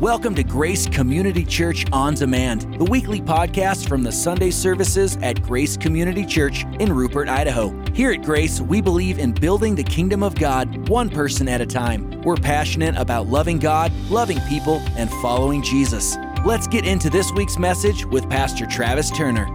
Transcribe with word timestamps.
Welcome 0.00 0.34
to 0.34 0.44
Grace 0.44 0.86
Community 0.86 1.42
Church 1.42 1.86
On 1.90 2.12
Demand, 2.12 2.78
the 2.78 2.84
weekly 2.84 3.18
podcast 3.18 3.88
from 3.88 4.02
the 4.02 4.12
Sunday 4.12 4.50
services 4.50 5.16
at 5.22 5.42
Grace 5.42 5.74
Community 5.74 6.26
Church 6.26 6.66
in 6.80 6.92
Rupert, 6.92 7.30
Idaho. 7.30 7.70
Here 7.94 8.12
at 8.12 8.20
Grace, 8.20 8.60
we 8.60 8.82
believe 8.82 9.18
in 9.18 9.32
building 9.32 9.74
the 9.74 9.82
kingdom 9.82 10.22
of 10.22 10.34
God 10.34 10.90
one 10.90 11.08
person 11.08 11.48
at 11.48 11.62
a 11.62 11.66
time. 11.66 12.20
We're 12.20 12.36
passionate 12.36 12.94
about 12.98 13.28
loving 13.28 13.58
God, 13.58 13.90
loving 14.10 14.38
people, 14.50 14.82
and 14.98 15.08
following 15.22 15.62
Jesus. 15.62 16.18
Let's 16.44 16.66
get 16.66 16.84
into 16.84 17.08
this 17.08 17.32
week's 17.32 17.56
message 17.56 18.04
with 18.04 18.28
Pastor 18.28 18.66
Travis 18.66 19.10
Turner. 19.10 19.46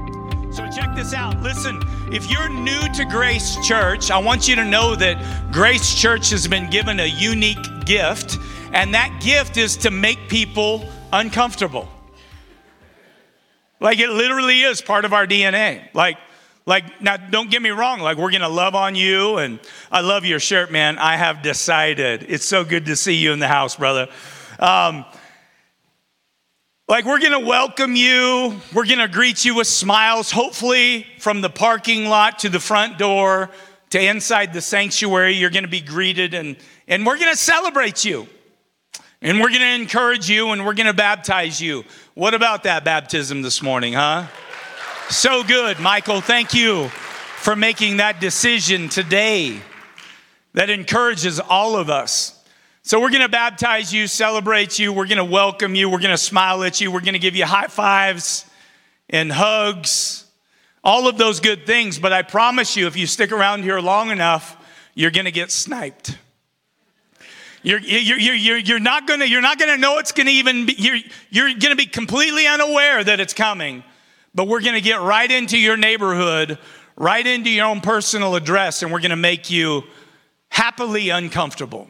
So, 0.52 0.68
check 0.71 0.96
this 0.96 1.14
out. 1.14 1.39
Listen, 1.44 1.80
if 2.12 2.32
you're 2.32 2.50
new 2.50 2.82
to 2.96 3.05
Grace 3.05 3.58
Church, 3.64 4.10
I 4.10 4.18
want 4.18 4.48
you 4.48 4.55
to 4.55 4.66
know 4.66 4.96
that 4.96 5.52
Grace 5.54 5.94
Church 5.94 6.32
has 6.32 6.48
been 6.48 6.68
given 6.71 7.00
a 7.00 7.05
unique 7.05 7.60
gift 7.86 8.39
and 8.73 8.93
that 8.93 9.21
gift 9.21 9.57
is 9.57 9.77
to 9.77 9.91
make 9.91 10.30
people 10.30 10.88
uncomfortable. 11.12 11.89
Like 13.79 13.99
it 13.99 14.09
literally 14.09 14.62
is 14.62 14.81
part 14.81 15.05
of 15.05 15.13
our 15.13 15.25
DNA. 15.25 15.93
Like, 15.93 16.17
like 16.66 17.02
now 17.02 17.17
don't 17.17 17.49
get 17.49 17.62
me 17.62 17.70
wrong, 17.70 17.99
like 17.99 18.17
we're 18.17 18.31
gonna 18.31 18.48
love 18.48 18.76
on 18.76 18.95
you, 18.95 19.38
and 19.38 19.59
I 19.91 20.02
love 20.02 20.26
your 20.26 20.39
shirt, 20.39 20.71
man. 20.71 20.99
I 20.99 21.17
have 21.17 21.41
decided. 21.41 22.26
It's 22.29 22.45
so 22.45 22.63
good 22.63 22.85
to 22.85 22.95
see 22.95 23.15
you 23.15 23.34
in 23.34 23.39
the 23.39 23.48
house, 23.48 23.76
brother. 23.76 24.07
Um, 24.59 25.05
like 26.88 27.05
we're 27.05 27.20
gonna 27.20 27.40
welcome 27.40 27.95
you, 27.95 28.59
we're 28.73 28.85
gonna 28.85 29.07
greet 29.07 29.43
you 29.43 29.55
with 29.55 29.67
smiles, 29.67 30.29
hopefully 30.29 31.07
from 31.20 31.41
the 31.41 31.49
parking 31.49 32.05
lot 32.05 32.40
to 32.40 32.49
the 32.49 32.59
front 32.59 32.99
door 32.99 33.49
to 33.91 34.01
inside 34.01 34.53
the 34.53 34.62
sanctuary, 34.62 35.34
you're 35.34 35.49
gonna 35.49 35.67
be 35.67 35.81
greeted 35.81 36.34
and, 36.34 36.57
and 36.88 37.05
we're 37.05 37.17
gonna 37.17 37.35
celebrate 37.35 38.05
you. 38.05 38.27
And 39.23 39.39
we're 39.39 39.49
going 39.49 39.61
to 39.61 39.75
encourage 39.75 40.30
you 40.30 40.49
and 40.49 40.66
we're 40.66 40.73
going 40.73 40.88
to 40.88 40.93
baptize 40.93 41.62
you. 41.62 41.84
What 42.15 42.34
about 42.34 42.63
that 42.63 42.84
baptism 42.84 43.43
this 43.43 43.62
morning, 43.62 43.93
huh? 43.93 44.26
So 45.12 45.43
good, 45.43 45.79
Michael. 45.79 46.21
Thank 46.21 46.55
you 46.55 46.87
for 47.37 47.55
making 47.55 47.98
that 47.98 48.20
decision 48.20 48.90
today 48.90 49.62
that 50.54 50.71
encourages 50.71 51.40
all 51.40 51.76
of 51.76 51.90
us. 51.90 52.37
So, 52.84 52.99
we're 52.99 53.12
going 53.12 53.21
to 53.21 53.29
baptize 53.29 53.93
you, 53.93 54.07
celebrate 54.07 54.79
you, 54.79 54.91
we're 54.91 55.05
going 55.05 55.20
to 55.20 55.24
welcome 55.24 55.76
you, 55.76 55.87
we're 55.87 55.99
going 55.99 56.09
to 56.09 56.18
smile 56.18 56.63
at 56.63 56.81
you, 56.81 56.91
we're 56.91 57.01
going 57.01 57.13
to 57.13 57.20
give 57.20 57.35
you 57.35 57.46
high 57.46 57.68
fives 57.68 58.49
and 59.07 59.31
hugs, 59.31 60.26
all 60.84 61.07
of 61.07 61.20
those 61.20 61.40
good 61.40 61.68
things. 61.68 61.99
But 61.99 62.12
I 62.12 62.24
promise 62.24 62.76
you, 62.76 62.87
if 62.87 62.98
you 62.98 63.05
stick 63.05 63.31
around 63.31 63.62
here 63.62 63.79
long 63.79 64.09
enough, 64.09 64.57
you're 64.96 65.12
going 65.12 65.25
to 65.25 65.31
get 65.31 65.51
sniped. 65.51 66.18
You're, 67.63 67.79
you're, 67.79 68.17
you're, 68.17 68.57
you're 68.57 68.79
not 68.79 69.07
not 69.07 69.59
gonna 69.59 69.78
know 69.78 70.00
it's 70.00 70.12
gonna 70.12 70.31
even 70.31 70.66
be, 70.66 70.73
you're, 70.78 70.97
you're 71.29 71.53
gonna 71.53 71.75
be 71.75 71.85
completely 71.85 72.47
unaware 72.47 73.03
that 73.03 73.19
it's 73.19 73.34
coming. 73.34 73.84
But 74.34 74.47
we're 74.47 74.62
gonna 74.62 74.81
get 74.81 75.01
right 75.01 75.29
into 75.29 75.57
your 75.59 75.78
neighborhood, 75.78 76.57
right 76.95 77.25
into 77.25 77.50
your 77.50 77.68
own 77.68 77.81
personal 77.81 78.35
address, 78.35 78.81
and 78.81 78.91
we're 78.91 79.01
gonna 79.01 79.16
make 79.16 79.51
you 79.51 79.84
happily 80.50 81.09
uncomfortable. 81.09 81.88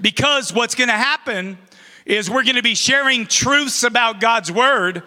Because 0.00 0.52
what's 0.52 0.74
gonna 0.74 0.92
happen 0.92 1.58
is 2.06 2.30
we're 2.30 2.44
gonna 2.44 2.62
be 2.62 2.74
sharing 2.74 3.26
truths 3.26 3.82
about 3.82 4.20
God's 4.20 4.52
word, 4.52 5.02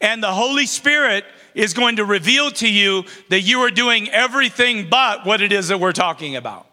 and 0.00 0.22
the 0.22 0.32
Holy 0.32 0.66
Spirit 0.66 1.24
is 1.54 1.74
going 1.74 1.96
to 1.96 2.04
reveal 2.04 2.52
to 2.52 2.70
you 2.70 3.04
that 3.30 3.40
you 3.40 3.60
are 3.60 3.70
doing 3.70 4.08
everything 4.10 4.88
but 4.88 5.26
what 5.26 5.40
it 5.40 5.50
is 5.50 5.68
that 5.68 5.80
we're 5.80 5.92
talking 5.92 6.36
about. 6.36 6.68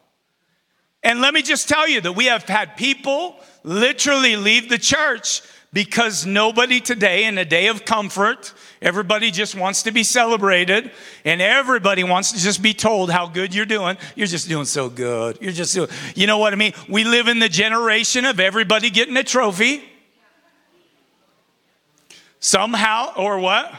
And 1.06 1.22
let 1.22 1.36
me 1.36 1.44
just 1.44 1.70
tell 1.70 1.88
you 1.88 2.02
that 2.02 2.14
we 2.14 2.25
have 2.25 2.44
had 2.45 2.75
people 2.75 3.36
literally 3.64 4.36
leave 4.36 4.70
the 4.70 4.80
church 4.80 5.44
because 5.72 6.25
nobody 6.25 6.80
today, 6.80 7.25
in 7.25 7.38
a 7.38 7.45
day 7.45 7.67
of 7.67 7.86
comfort, 7.86 8.52
everybody 8.81 9.30
just 9.30 9.53
wants 9.53 9.83
to 9.83 9.92
be 9.92 10.03
celebrated 10.03 10.89
and 11.23 11.44
everybody 11.44 12.04
wants 12.04 12.32
to 12.32 12.39
just 12.39 12.60
be 12.64 12.73
told 12.73 13.11
how 13.11 13.27
good 13.27 13.54
you're 13.54 13.67
doing. 13.67 13.98
You're 14.15 14.26
just 14.26 14.49
doing 14.49 14.65
so 14.65 14.89
good. 14.89 15.38
You're 15.39 15.52
just 15.52 15.76
doing, 15.76 15.89
you 16.15 16.26
know 16.26 16.39
what 16.39 16.54
I 16.54 16.55
mean? 16.55 16.73
We 16.89 17.04
live 17.04 17.27
in 17.27 17.38
the 17.38 17.49
generation 17.49 18.26
of 18.26 18.39
everybody 18.39 18.89
getting 18.89 19.15
a 19.15 19.23
trophy. 19.23 19.83
Somehow, 22.39 23.14
or 23.15 23.38
what? 23.38 23.71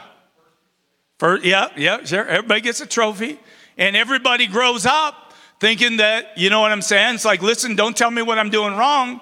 For, 1.17 1.39
yeah, 1.39 1.67
yeah, 1.75 2.05
sure. 2.05 2.25
Everybody 2.25 2.61
gets 2.61 2.79
a 2.79 2.85
trophy. 2.85 3.37
And 3.77 3.97
everybody 3.97 4.47
grows 4.47 4.85
up 4.85 5.26
thinking 5.59 5.97
that, 5.97 6.37
you 6.37 6.49
know 6.49 6.59
what 6.59 6.71
I'm 6.71 6.81
saying? 6.81 7.15
It's 7.15 7.25
like, 7.25 7.41
listen, 7.41 7.75
don't 7.75 7.95
tell 7.95 8.11
me 8.11 8.21
what 8.21 8.37
I'm 8.37 8.49
doing 8.49 8.75
wrong. 8.75 9.21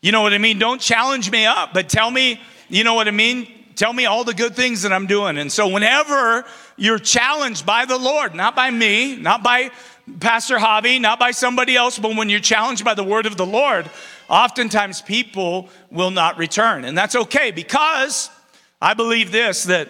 You 0.00 0.12
know 0.12 0.22
what 0.22 0.32
I 0.32 0.38
mean? 0.38 0.58
Don't 0.58 0.80
challenge 0.80 1.30
me 1.30 1.46
up, 1.46 1.72
but 1.72 1.88
tell 1.88 2.10
me, 2.10 2.40
you 2.68 2.84
know 2.84 2.94
what 2.94 3.08
I 3.08 3.12
mean? 3.12 3.48
Tell 3.74 3.92
me 3.92 4.06
all 4.06 4.24
the 4.24 4.34
good 4.34 4.54
things 4.54 4.82
that 4.82 4.92
I'm 4.92 5.06
doing. 5.06 5.38
And 5.38 5.50
so, 5.50 5.68
whenever 5.68 6.44
you're 6.76 6.98
challenged 6.98 7.64
by 7.64 7.84
the 7.84 7.96
Lord, 7.96 8.34
not 8.34 8.54
by 8.54 8.70
me, 8.70 9.16
not 9.16 9.42
by 9.42 9.70
Pastor 10.20 10.58
Javi, 10.58 11.00
not 11.00 11.18
by 11.18 11.30
somebody 11.30 11.76
else, 11.76 11.98
but 11.98 12.16
when 12.16 12.28
you're 12.28 12.40
challenged 12.40 12.84
by 12.84 12.94
the 12.94 13.04
word 13.04 13.24
of 13.26 13.36
the 13.36 13.46
Lord, 13.46 13.88
oftentimes 14.28 15.00
people 15.00 15.68
will 15.90 16.10
not 16.10 16.36
return. 16.36 16.84
And 16.84 16.98
that's 16.98 17.14
okay 17.14 17.50
because 17.50 18.30
I 18.80 18.94
believe 18.94 19.32
this 19.32 19.64
that 19.64 19.88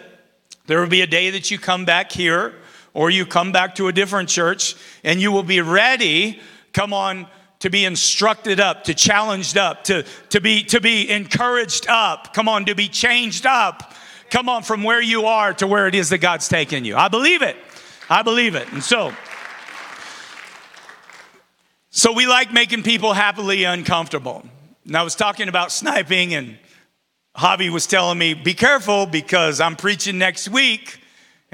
there 0.67 0.79
will 0.79 0.87
be 0.87 1.01
a 1.01 1.07
day 1.07 1.31
that 1.31 1.51
you 1.51 1.57
come 1.57 1.83
back 1.83 2.11
here 2.11 2.53
or 2.93 3.09
you 3.09 3.25
come 3.25 3.51
back 3.51 3.75
to 3.75 3.87
a 3.87 3.91
different 3.91 4.29
church 4.29 4.75
and 5.03 5.21
you 5.21 5.31
will 5.31 5.43
be 5.43 5.61
ready, 5.61 6.39
come 6.73 6.93
on, 6.93 7.27
to 7.59 7.69
be 7.69 7.85
instructed 7.85 8.59
up, 8.59 8.83
to 8.83 8.93
challenged 8.93 9.57
up, 9.57 9.83
to, 9.85 10.03
to, 10.29 10.41
be, 10.41 10.63
to 10.65 10.81
be 10.81 11.09
encouraged 11.09 11.87
up, 11.87 12.33
come 12.33 12.47
on, 12.49 12.65
to 12.65 12.75
be 12.75 12.87
changed 12.87 13.45
up, 13.45 13.93
come 14.29 14.49
on, 14.49 14.63
from 14.63 14.83
where 14.83 15.01
you 15.01 15.25
are 15.25 15.53
to 15.53 15.65
where 15.65 15.87
it 15.87 15.95
is 15.95 16.09
that 16.09 16.19
God's 16.19 16.47
taken 16.47 16.85
you. 16.85 16.95
I 16.95 17.07
believe 17.07 17.41
it. 17.41 17.55
I 18.09 18.21
believe 18.21 18.55
it. 18.55 18.71
And 18.73 18.83
so, 18.83 19.13
so 21.89 22.11
we 22.11 22.27
like 22.27 22.51
making 22.51 22.83
people 22.83 23.13
happily 23.13 23.63
uncomfortable. 23.63 24.43
And 24.85 24.97
I 24.97 25.03
was 25.03 25.15
talking 25.15 25.47
about 25.47 25.71
sniping, 25.71 26.33
and 26.33 26.57
Javi 27.37 27.69
was 27.71 27.87
telling 27.87 28.17
me, 28.17 28.33
be 28.33 28.53
careful 28.53 29.05
because 29.05 29.61
I'm 29.61 29.77
preaching 29.77 30.17
next 30.17 30.49
week 30.49 30.99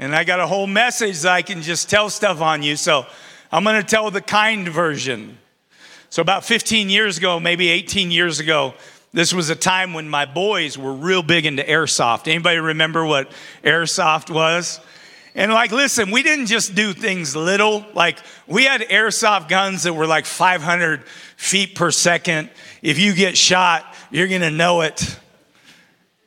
and 0.00 0.16
I 0.16 0.24
got 0.24 0.40
a 0.40 0.46
whole 0.46 0.66
message 0.66 1.20
that 1.20 1.32
I 1.32 1.42
can 1.42 1.60
just 1.60 1.90
tell 1.90 2.08
stuff 2.08 2.40
on 2.40 2.62
you. 2.62 2.74
So 2.74 3.04
I'm 3.52 3.64
going 3.64 3.76
to 3.76 3.86
tell 3.86 4.10
the 4.10 4.22
kind 4.22 4.66
version. 4.66 5.36
So 6.08 6.22
about 6.22 6.42
15 6.42 6.88
years 6.88 7.18
ago, 7.18 7.38
maybe 7.38 7.68
18 7.68 8.10
years 8.10 8.40
ago, 8.40 8.72
this 9.12 9.34
was 9.34 9.50
a 9.50 9.54
time 9.54 9.92
when 9.92 10.08
my 10.08 10.24
boys 10.24 10.78
were 10.78 10.94
real 10.94 11.22
big 11.22 11.44
into 11.44 11.62
airsoft. 11.62 12.28
Anybody 12.28 12.58
remember 12.60 13.04
what 13.04 13.30
airsoft 13.62 14.30
was? 14.30 14.80
And 15.34 15.52
like, 15.52 15.70
listen, 15.70 16.10
we 16.10 16.22
didn't 16.22 16.46
just 16.46 16.74
do 16.74 16.94
things 16.94 17.36
little. 17.36 17.84
Like, 17.92 18.20
we 18.46 18.64
had 18.64 18.80
airsoft 18.80 19.48
guns 19.50 19.82
that 19.82 19.92
were 19.92 20.06
like 20.06 20.24
500 20.24 21.04
feet 21.36 21.74
per 21.74 21.90
second. 21.90 22.48
If 22.80 22.98
you 22.98 23.14
get 23.14 23.36
shot, 23.36 23.84
you're 24.10 24.28
gonna 24.28 24.50
know 24.50 24.80
it. 24.80 25.18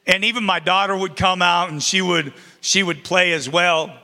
And 0.06 0.26
even 0.26 0.44
my 0.44 0.60
daughter 0.60 0.96
would 0.96 1.16
come 1.16 1.42
out 1.42 1.70
and 1.70 1.82
she 1.82 2.02
would 2.02 2.34
she 2.62 2.84
would 2.84 3.04
play 3.04 3.34
as 3.34 3.50
well. 3.50 3.98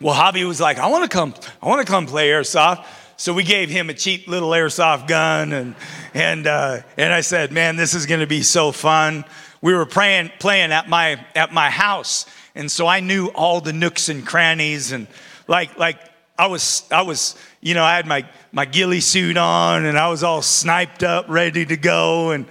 Well, 0.00 0.14
Javi 0.14 0.46
was 0.46 0.60
like, 0.60 0.78
I 0.78 0.88
want 0.88 1.08
to 1.08 1.14
come, 1.14 1.32
I 1.62 1.68
want 1.68 1.86
to 1.86 1.90
come 1.90 2.06
play 2.06 2.30
airsoft. 2.30 2.84
So 3.16 3.32
we 3.32 3.44
gave 3.44 3.70
him 3.70 3.88
a 3.88 3.94
cheap 3.94 4.26
little 4.26 4.50
airsoft 4.50 5.06
gun, 5.06 5.52
and 5.52 5.76
and 6.12 6.46
uh, 6.46 6.80
and 6.96 7.12
I 7.12 7.20
said, 7.20 7.52
man, 7.52 7.76
this 7.76 7.94
is 7.94 8.06
going 8.06 8.18
to 8.18 8.26
be 8.26 8.42
so 8.42 8.72
fun. 8.72 9.24
We 9.60 9.74
were 9.74 9.86
playing 9.86 10.32
playing 10.40 10.72
at 10.72 10.88
my 10.88 11.24
at 11.36 11.52
my 11.52 11.70
house, 11.70 12.26
and 12.56 12.68
so 12.68 12.88
I 12.88 12.98
knew 12.98 13.28
all 13.28 13.60
the 13.60 13.72
nooks 13.72 14.08
and 14.08 14.26
crannies, 14.26 14.90
and 14.90 15.06
like 15.46 15.78
like 15.78 16.00
I 16.36 16.48
was 16.48 16.82
I 16.90 17.02
was 17.02 17.36
you 17.60 17.74
know 17.74 17.84
I 17.84 17.94
had 17.94 18.08
my 18.08 18.28
my 18.50 18.64
ghillie 18.64 18.98
suit 19.00 19.36
on, 19.36 19.84
and 19.84 19.96
I 19.96 20.08
was 20.08 20.24
all 20.24 20.42
sniped 20.42 21.04
up, 21.04 21.26
ready 21.28 21.64
to 21.64 21.76
go, 21.76 22.32
and 22.32 22.46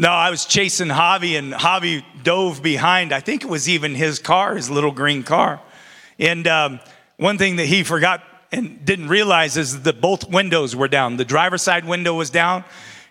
no, 0.00 0.08
I 0.08 0.30
was 0.30 0.46
chasing 0.46 0.88
Javi, 0.88 1.38
and 1.38 1.52
Javi 1.52 2.02
dove 2.22 2.62
behind. 2.62 3.12
I 3.12 3.20
think 3.20 3.44
it 3.44 3.50
was 3.50 3.68
even 3.68 3.94
his 3.94 4.18
car, 4.18 4.56
his 4.56 4.70
little 4.70 4.92
green 4.92 5.22
car. 5.22 5.60
And 6.18 6.46
um, 6.46 6.80
one 7.18 7.36
thing 7.36 7.56
that 7.56 7.66
he 7.66 7.82
forgot 7.82 8.22
and 8.50 8.82
didn't 8.82 9.08
realize 9.08 9.58
is 9.58 9.82
that 9.82 10.00
both 10.00 10.26
windows 10.30 10.74
were 10.74 10.88
down. 10.88 11.18
The 11.18 11.26
driver's 11.26 11.60
side 11.60 11.84
window 11.84 12.14
was 12.14 12.30
down, 12.30 12.64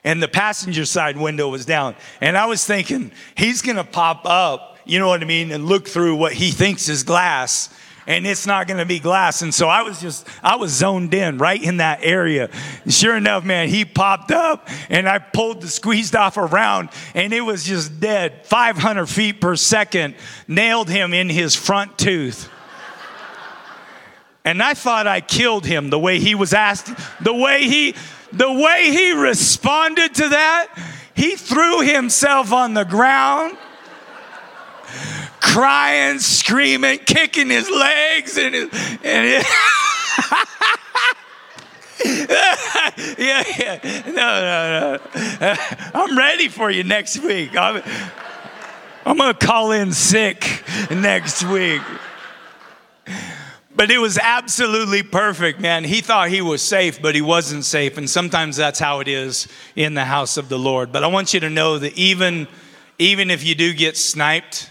and 0.04 0.22
the 0.22 0.28
passenger 0.28 0.84
side 0.84 1.16
window 1.16 1.48
was 1.48 1.64
down. 1.64 1.96
And 2.22 2.36
I 2.36 2.48
was 2.48 2.66
thinking, 2.66 3.12
he's 3.36 3.62
gonna 3.62 3.84
pop 3.84 4.26
up, 4.26 4.80
you 4.84 4.98
know 4.98 5.10
what 5.10 5.22
I 5.22 5.26
mean, 5.26 5.52
and 5.52 5.66
look 5.66 5.88
through 5.88 6.16
what 6.16 6.34
he 6.34 6.50
thinks 6.50 6.90
is 6.90 7.04
glass 7.04 7.70
and 8.10 8.26
it's 8.26 8.48
not 8.48 8.68
going 8.68 8.80
to 8.80 8.88
be 8.88 8.98
glass. 8.98 9.44
And 9.44 9.54
so 9.54 9.70
I 9.70 9.84
was 9.84 10.02
just, 10.02 10.28
I 10.42 10.56
was 10.56 10.72
zoned 10.72 11.14
in 11.14 11.38
right 11.38 11.62
in 11.62 11.78
that 11.78 12.00
area. 12.02 12.50
And 12.84 12.92
sure 12.92 13.16
enough, 13.16 13.46
man, 13.46 13.70
he 13.70 13.86
popped 13.86 14.32
up 14.32 14.68
and 14.90 15.08
I 15.08 15.20
pulled 15.20 15.62
the 15.62 15.68
squeezed 15.68 16.16
off 16.16 16.36
around 16.36 16.90
and 17.14 17.32
it 17.32 17.42
was 17.42 17.64
just 17.64 18.00
dead. 18.00 18.48
500 18.48 19.06
feet 19.06 19.40
per 19.40 19.56
second, 19.56 20.16
nailed 20.48 20.90
him 20.90 21.14
in 21.14 21.30
his 21.30 21.54
front 21.54 22.00
tooth. 22.00 22.50
And 24.44 24.64
I 24.64 24.74
thought 24.74 25.06
I 25.06 25.22
killed 25.22 25.68
him 25.68 25.92
the 25.92 26.00
way 26.00 26.20
he 26.20 26.34
was 26.34 26.52
asked, 26.52 26.92
the 27.24 27.34
way 27.34 27.66
he, 27.66 27.94
the 28.32 28.52
way 28.52 28.90
he 28.90 29.12
responded 29.12 30.16
to 30.16 30.30
that 30.30 30.74
he 31.14 31.36
threw 31.36 31.82
himself 31.82 32.52
on 32.52 32.74
the 32.74 32.86
ground 32.86 33.56
crying, 35.42 36.20
screaming, 36.20 37.00
kicking 37.00 37.50
his 37.50 37.70
legs, 37.70 38.38
and, 38.38 38.56
his, 38.56 38.70
and 39.04 39.28
it, 39.28 39.46
yeah, 43.18 43.44
yeah, 43.58 44.02
no, 44.08 44.14
no, 44.14 44.98
no. 45.42 45.56
I'm 45.94 46.18
ready 46.18 46.48
for 46.48 46.70
you 46.72 46.84
next 46.84 47.20
week. 47.20 47.56
I'm, 47.58 47.82
I'm 49.06 49.18
gonna 49.18 49.34
call 49.34 49.72
in 49.72 49.92
sick 49.92 50.64
next 50.92 51.44
week. 51.44 51.82
But 53.76 53.92
it 53.92 53.98
was 53.98 54.18
absolutely 54.18 55.04
perfect, 55.04 55.62
man. 55.62 55.86
He 55.86 56.02
thought 56.02 56.28
he 56.28 56.42
was 56.42 56.62
safe, 56.62 57.02
but 57.02 57.16
he 57.16 57.22
wasn't 57.22 57.64
safe. 57.64 57.98
And 57.98 58.10
sometimes 58.10 58.58
that's 58.58 58.78
how 58.78 59.00
it 59.00 59.08
is 59.08 59.48
in 59.74 59.94
the 59.94 60.04
house 60.04 60.36
of 60.36 60.50
the 60.50 60.60
Lord. 60.60 60.92
But 60.92 61.06
I 61.06 61.08
want 61.08 61.34
you 61.34 61.40
to 61.40 61.50
know 61.50 61.80
that 61.80 61.98
even, 61.98 62.50
even 62.98 63.32
if 63.32 63.42
you 63.46 63.56
do 63.56 63.74
get 63.74 63.96
sniped, 63.96 64.69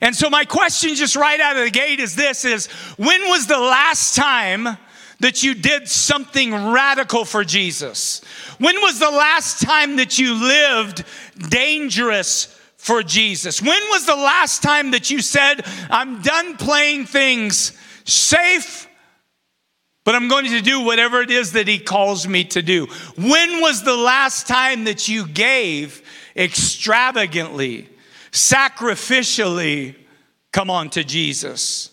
And 0.01 0.17
so 0.17 0.29
my 0.29 0.45
question 0.45 0.97
just 0.97 1.15
right 1.15 1.39
out 1.41 1.57
of 1.57 1.63
the 1.65 1.71
gate 1.71 2.01
is 2.01 2.17
this 2.17 2.45
is 2.45 2.67
when 2.97 3.21
was 3.29 3.47
the 3.47 3.59
last 3.59 4.17
time 4.17 4.77
that 5.23 5.45
you 5.45 5.55
did 5.55 5.89
something 5.89 6.53
radical 6.73 7.25
for 7.25 7.45
Jesus? 7.45 8.21
When 8.59 8.75
was 8.83 8.99
the 8.99 9.11
last 9.11 9.63
time 9.63 9.97
that 9.97 10.19
you 10.19 10.35
lived 10.35 11.05
dangerous 11.49 12.47
for 12.77 13.05
Jesus? 13.05 13.63
When 13.63 13.81
was 13.91 14.05
the 14.05 14.17
last 14.17 14.63
time 14.65 14.91
that 14.91 15.11
you 15.11 15.23
said, 15.23 15.65
I'm 15.89 16.23
done 16.23 16.57
playing 16.57 17.07
things 17.07 17.79
safe, 18.05 18.89
but 20.05 20.17
I'm 20.17 20.27
going 20.27 20.47
to 20.47 20.61
do 20.61 20.81
whatever 20.81 21.23
it 21.23 21.31
is 21.31 21.53
that 21.53 21.69
He 21.69 21.79
calls 21.79 22.27
me 22.27 22.43
to 22.47 22.61
do? 22.61 22.87
When 23.17 23.61
was 23.61 23.85
the 23.85 23.97
last 23.97 24.49
time 24.49 24.85
that 24.85 25.07
you 25.07 25.29
gave 25.29 26.03
extravagantly, 26.35 27.89
sacrificially, 28.33 29.95
come 30.51 30.69
on, 30.69 30.91
to 30.91 31.05
Jesus? 31.05 31.92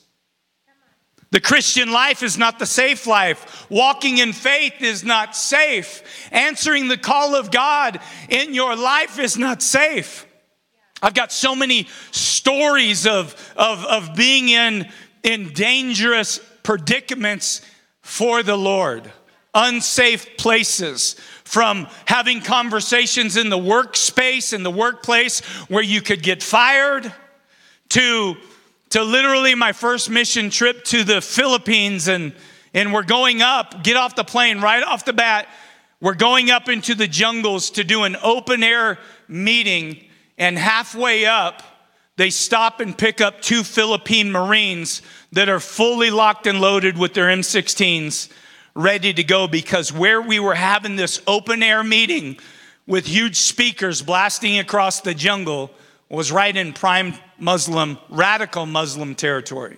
The 1.31 1.39
Christian 1.39 1.91
life 1.91 2.23
is 2.23 2.37
not 2.37 2.57
the 2.57 2.65
safe 2.65 3.05
life. 3.05 3.67
Walking 3.69 4.17
in 4.17 4.33
faith 4.33 4.81
is 4.81 5.03
not 5.03 5.35
safe. 5.35 6.01
Answering 6.31 6.87
the 6.87 6.97
call 6.97 7.35
of 7.35 7.51
God 7.51 7.99
in 8.29 8.53
your 8.53 8.75
life 8.75 9.19
is 9.19 9.37
not 9.37 9.61
safe. 9.61 10.25
I've 11.01 11.13
got 11.13 11.31
so 11.31 11.55
many 11.55 11.87
stories 12.11 13.05
of, 13.05 13.35
of, 13.55 13.85
of 13.85 14.15
being 14.15 14.49
in, 14.49 14.89
in 15.23 15.53
dangerous 15.53 16.39
predicaments 16.63 17.61
for 18.01 18.41
the 18.41 18.57
Lord, 18.57 19.11
unsafe 19.53 20.35
places, 20.37 21.15
from 21.43 21.87
having 22.05 22.41
conversations 22.41 23.37
in 23.37 23.49
the 23.49 23.57
workspace, 23.57 24.51
in 24.51 24.63
the 24.63 24.71
workplace 24.71 25.39
where 25.69 25.83
you 25.83 26.01
could 26.01 26.23
get 26.23 26.43
fired, 26.43 27.13
to 27.89 28.35
to 28.89 29.03
literally 29.03 29.55
my 29.55 29.71
first 29.71 30.09
mission 30.09 30.49
trip 30.49 30.83
to 30.85 31.03
the 31.03 31.21
Philippines 31.21 32.07
and 32.07 32.33
and 32.71 32.93
we're 32.93 33.03
going 33.03 33.41
up, 33.41 33.83
get 33.83 33.97
off 33.97 34.15
the 34.15 34.23
plane 34.23 34.61
right 34.61 34.83
off 34.83 35.03
the 35.03 35.13
bat. 35.13 35.47
We're 35.99 36.13
going 36.13 36.51
up 36.51 36.69
into 36.69 36.93
the 36.93 37.07
jungles 37.07 37.71
to 37.71 37.83
do 37.83 38.03
an 38.03 38.15
open 38.21 38.61
air 38.61 38.99
meeting 39.27 40.05
and 40.37 40.57
halfway 40.57 41.25
up 41.25 41.63
they 42.19 42.29
stop 42.29 42.81
and 42.81 42.97
pick 42.97 43.21
up 43.21 43.39
two 43.39 43.63
Philippine 43.63 44.29
Marines 44.29 45.01
that 45.31 45.47
are 45.47 45.61
fully 45.61 46.11
locked 46.11 46.47
and 46.47 46.59
loaded 46.59 46.97
with 46.97 47.13
their 47.13 47.27
M16s 47.27 48.29
ready 48.75 49.13
to 49.13 49.23
go 49.23 49.47
because 49.47 49.93
where 49.93 50.21
we 50.21 50.37
were 50.37 50.53
having 50.53 50.97
this 50.97 51.21
open 51.27 51.63
air 51.63 51.81
meeting 51.81 52.37
with 52.85 53.05
huge 53.05 53.37
speakers 53.37 54.01
blasting 54.01 54.59
across 54.59 54.99
the 54.99 55.13
jungle 55.13 55.71
was 56.09 56.31
right 56.31 56.55
in 56.55 56.73
prime 56.73 57.13
Muslim, 57.37 57.97
radical 58.09 58.65
Muslim 58.65 59.15
territory. 59.15 59.77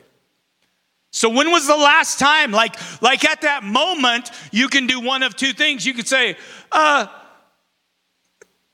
So 1.11 1.29
when 1.29 1.51
was 1.51 1.67
the 1.67 1.75
last 1.75 2.19
time, 2.19 2.51
like, 2.51 2.75
like 3.01 3.25
at 3.25 3.41
that 3.41 3.63
moment, 3.63 4.31
you 4.51 4.69
can 4.69 4.87
do 4.87 5.01
one 5.01 5.23
of 5.23 5.35
two 5.35 5.51
things. 5.51 5.85
You 5.85 5.93
could 5.93 6.07
say, 6.07 6.37
uh, 6.71 7.07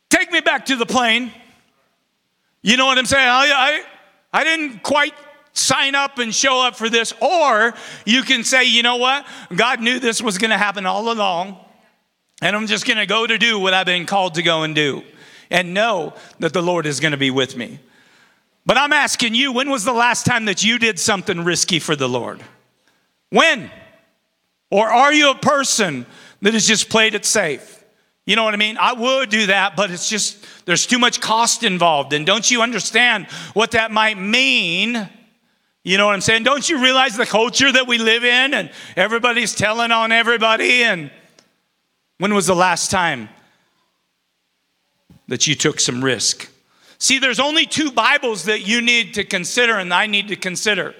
take 0.10 0.32
me 0.32 0.42
back 0.42 0.68
to 0.68 0.76
the 0.76 0.86
plane. 0.86 1.32
You 2.62 2.78
know 2.78 2.86
what 2.86 3.00
I'm 3.00 3.06
saying? 3.06 3.28
I, 3.28 3.82
I, 4.34 4.40
I 4.42 4.44
didn't 4.44 4.84
quite 4.84 5.16
sign 5.54 5.96
up 5.96 6.20
and 6.20 6.34
show 6.34 6.62
up 6.62 6.76
for 6.76 6.90
this. 6.90 7.12
Or 7.22 7.74
you 8.06 8.22
can 8.22 8.44
say, 8.44 8.66
you 8.66 8.84
know 8.84 8.98
what? 8.98 9.26
God 9.56 9.82
knew 9.82 10.00
this 10.00 10.22
was 10.22 10.38
going 10.38 10.52
to 10.52 10.58
happen 10.58 10.86
all 10.86 11.12
along. 11.12 11.58
And 12.40 12.56
I'm 12.56 12.68
just 12.68 12.86
going 12.86 12.98
to 12.98 13.08
go 13.08 13.26
to 13.26 13.40
do 13.40 13.58
what 13.58 13.74
I've 13.74 13.88
been 13.88 14.06
called 14.06 14.36
to 14.36 14.44
go 14.44 14.62
and 14.62 14.76
do 14.76 15.02
and 15.50 15.74
know 15.74 16.13
that 16.39 16.54
the 16.54 16.62
Lord 16.62 16.86
is 16.86 17.00
going 17.00 17.12
to 17.12 17.18
be 17.18 17.32
with 17.32 17.56
me. 17.56 17.80
But 18.66 18.77
I'm 18.77 18.92
asking 18.92 19.34
you, 19.34 19.54
when 19.54 19.70
was 19.70 19.86
the 19.86 19.94
last 19.94 20.25
time 20.25 20.46
that 20.46 20.63
you 20.63 20.77
did 20.77 21.00
something 21.00 21.44
risky 21.44 21.80
for 21.80 21.96
the 21.96 22.10
Lord? 22.10 22.42
When? 23.30 23.72
Or 24.70 24.89
are 24.89 25.13
you 25.13 25.32
a 25.32 25.36
person 25.36 26.06
that 26.42 26.54
has 26.54 26.68
just 26.68 26.89
played 26.89 27.16
it 27.16 27.25
safe? 27.25 27.84
You 28.25 28.36
know 28.36 28.44
what 28.44 28.54
I 28.54 28.58
mean? 28.58 28.77
I 28.77 28.92
would 28.92 29.30
do 29.30 29.46
that, 29.46 29.77
but 29.77 29.89
it's 29.89 30.10
just, 30.10 30.46
there's 30.66 30.86
too 30.86 31.00
much 31.00 31.22
cost 31.22 31.63
involved. 31.63 32.12
And 32.12 32.25
don't 32.25 32.51
you 32.51 32.62
understand 32.62 33.27
what 33.54 33.72
that 33.72 33.89
might 33.89 34.18
mean? 34.18 35.10
You 35.86 35.98
know 35.98 36.08
what 36.08 36.16
I'm 36.16 36.22
saying? 36.22 36.44
Don't 36.44 36.70
you 36.70 36.84
realize 36.84 37.16
the 37.16 37.25
culture 37.25 37.72
that 37.72 37.88
we 37.88 37.98
live 37.98 38.25
in 38.25 38.54
and 38.54 38.70
everybody's 38.98 39.56
telling 39.56 39.94
on 39.94 40.12
everybody? 40.12 40.84
And 40.84 41.10
when 42.18 42.34
was 42.34 42.48
the 42.48 42.56
last 42.56 42.92
time 42.92 43.30
that 45.28 45.48
you 45.48 45.56
took 45.56 45.80
some 45.80 46.04
risk. 46.04 46.50
See, 47.00 47.20
there's 47.20 47.40
only 47.40 47.66
two 47.66 47.92
Bibles 47.92 48.46
that 48.46 48.66
you 48.66 48.82
need 48.82 49.14
to 49.16 49.24
consider 49.24 49.78
and 49.78 49.94
I 49.94 50.08
need 50.08 50.30
to 50.30 50.36
consider. 50.36 50.96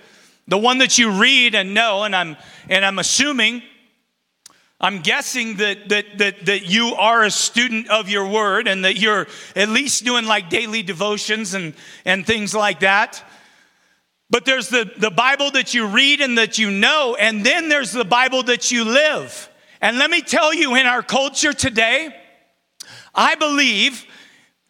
The 0.48 0.58
one 0.58 0.78
that 0.78 0.98
you 0.98 1.12
read 1.12 1.56
and 1.56 1.74
know, 1.74 2.04
and 2.04 2.16
I'm 2.16 2.38
and 2.70 2.86
I'm 2.86 3.00
assuming, 3.00 3.64
I'm 4.80 5.02
guessing 5.02 5.58
that 5.58 5.90
that 5.90 6.18
that 6.20 6.46
that 6.46 6.70
you 6.70 6.94
are 6.94 7.24
a 7.24 7.32
student 7.32 7.90
of 7.90 8.10
your 8.10 8.28
word 8.28 8.68
and 8.68 8.86
that 8.86 8.98
you're 8.98 9.28
at 9.56 9.70
least 9.70 10.06
doing 10.06 10.26
like 10.26 10.50
daily 10.50 10.84
devotions 10.84 11.54
and, 11.54 11.74
and 12.06 12.26
things 12.26 12.54
like 12.54 12.82
that. 12.82 13.24
But 14.30 14.46
there's 14.46 14.70
the, 14.70 14.92
the 14.98 15.10
Bible 15.10 15.52
that 15.52 15.74
you 15.74 15.88
read 15.88 16.22
and 16.22 16.38
that 16.38 16.58
you 16.58 16.70
know, 16.70 17.16
and 17.20 17.46
then 17.46 17.70
there's 17.70 17.94
the 17.94 18.06
Bible 18.06 18.44
that 18.44 18.72
you 18.72 18.84
live. 18.84 19.50
And 19.80 19.98
let 19.98 20.10
me 20.10 20.22
tell 20.22 20.54
you, 20.54 20.76
in 20.76 20.86
our 20.86 21.02
culture 21.02 21.54
today, 21.54 22.14
I 23.16 23.36
believe 23.36 24.06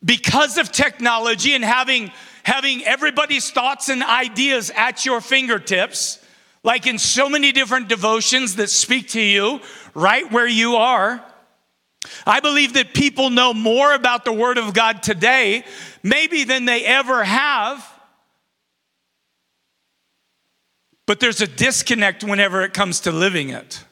because 0.03 0.57
of 0.57 0.71
technology 0.71 1.53
and 1.53 1.63
having, 1.63 2.11
having 2.43 2.85
everybody's 2.85 3.49
thoughts 3.51 3.89
and 3.89 4.03
ideas 4.03 4.71
at 4.75 5.05
your 5.05 5.21
fingertips, 5.21 6.23
like 6.63 6.87
in 6.87 6.99
so 6.99 7.29
many 7.29 7.51
different 7.51 7.87
devotions 7.87 8.55
that 8.57 8.69
speak 8.69 9.09
to 9.09 9.21
you 9.21 9.59
right 9.93 10.31
where 10.31 10.47
you 10.47 10.75
are. 10.75 11.23
I 12.25 12.39
believe 12.39 12.73
that 12.73 12.93
people 12.93 13.29
know 13.29 13.53
more 13.53 13.93
about 13.93 14.23
the 14.23 14.33
Word 14.33 14.57
of 14.57 14.73
God 14.73 15.03
today, 15.03 15.65
maybe 16.03 16.43
than 16.43 16.65
they 16.65 16.85
ever 16.85 17.23
have. 17.23 17.85
But 21.05 21.19
there's 21.19 21.41
a 21.41 21.47
disconnect 21.47 22.23
whenever 22.23 22.61
it 22.61 22.73
comes 22.73 23.01
to 23.01 23.11
living 23.11 23.49
it. 23.49 23.83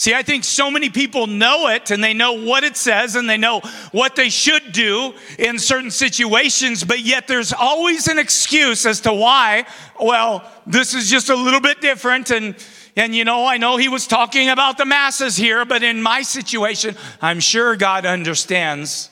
See, 0.00 0.14
I 0.14 0.22
think 0.22 0.44
so 0.44 0.70
many 0.70 0.88
people 0.88 1.26
know 1.26 1.68
it 1.68 1.90
and 1.90 2.02
they 2.02 2.14
know 2.14 2.32
what 2.32 2.64
it 2.64 2.74
says 2.78 3.16
and 3.16 3.28
they 3.28 3.36
know 3.36 3.60
what 3.92 4.16
they 4.16 4.30
should 4.30 4.72
do 4.72 5.12
in 5.38 5.58
certain 5.58 5.90
situations, 5.90 6.82
but 6.82 7.00
yet 7.00 7.28
there's 7.28 7.52
always 7.52 8.08
an 8.08 8.18
excuse 8.18 8.86
as 8.86 9.02
to 9.02 9.12
why, 9.12 9.66
well, 10.00 10.42
this 10.66 10.94
is 10.94 11.10
just 11.10 11.28
a 11.28 11.36
little 11.36 11.60
bit 11.60 11.82
different 11.82 12.30
and 12.30 12.56
and 12.96 13.14
you 13.14 13.26
know, 13.26 13.44
I 13.44 13.58
know 13.58 13.76
he 13.76 13.88
was 13.88 14.06
talking 14.06 14.48
about 14.48 14.78
the 14.78 14.86
masses 14.86 15.36
here, 15.36 15.66
but 15.66 15.82
in 15.82 16.00
my 16.00 16.22
situation, 16.22 16.96
I'm 17.20 17.38
sure 17.38 17.76
God 17.76 18.06
understands 18.06 19.10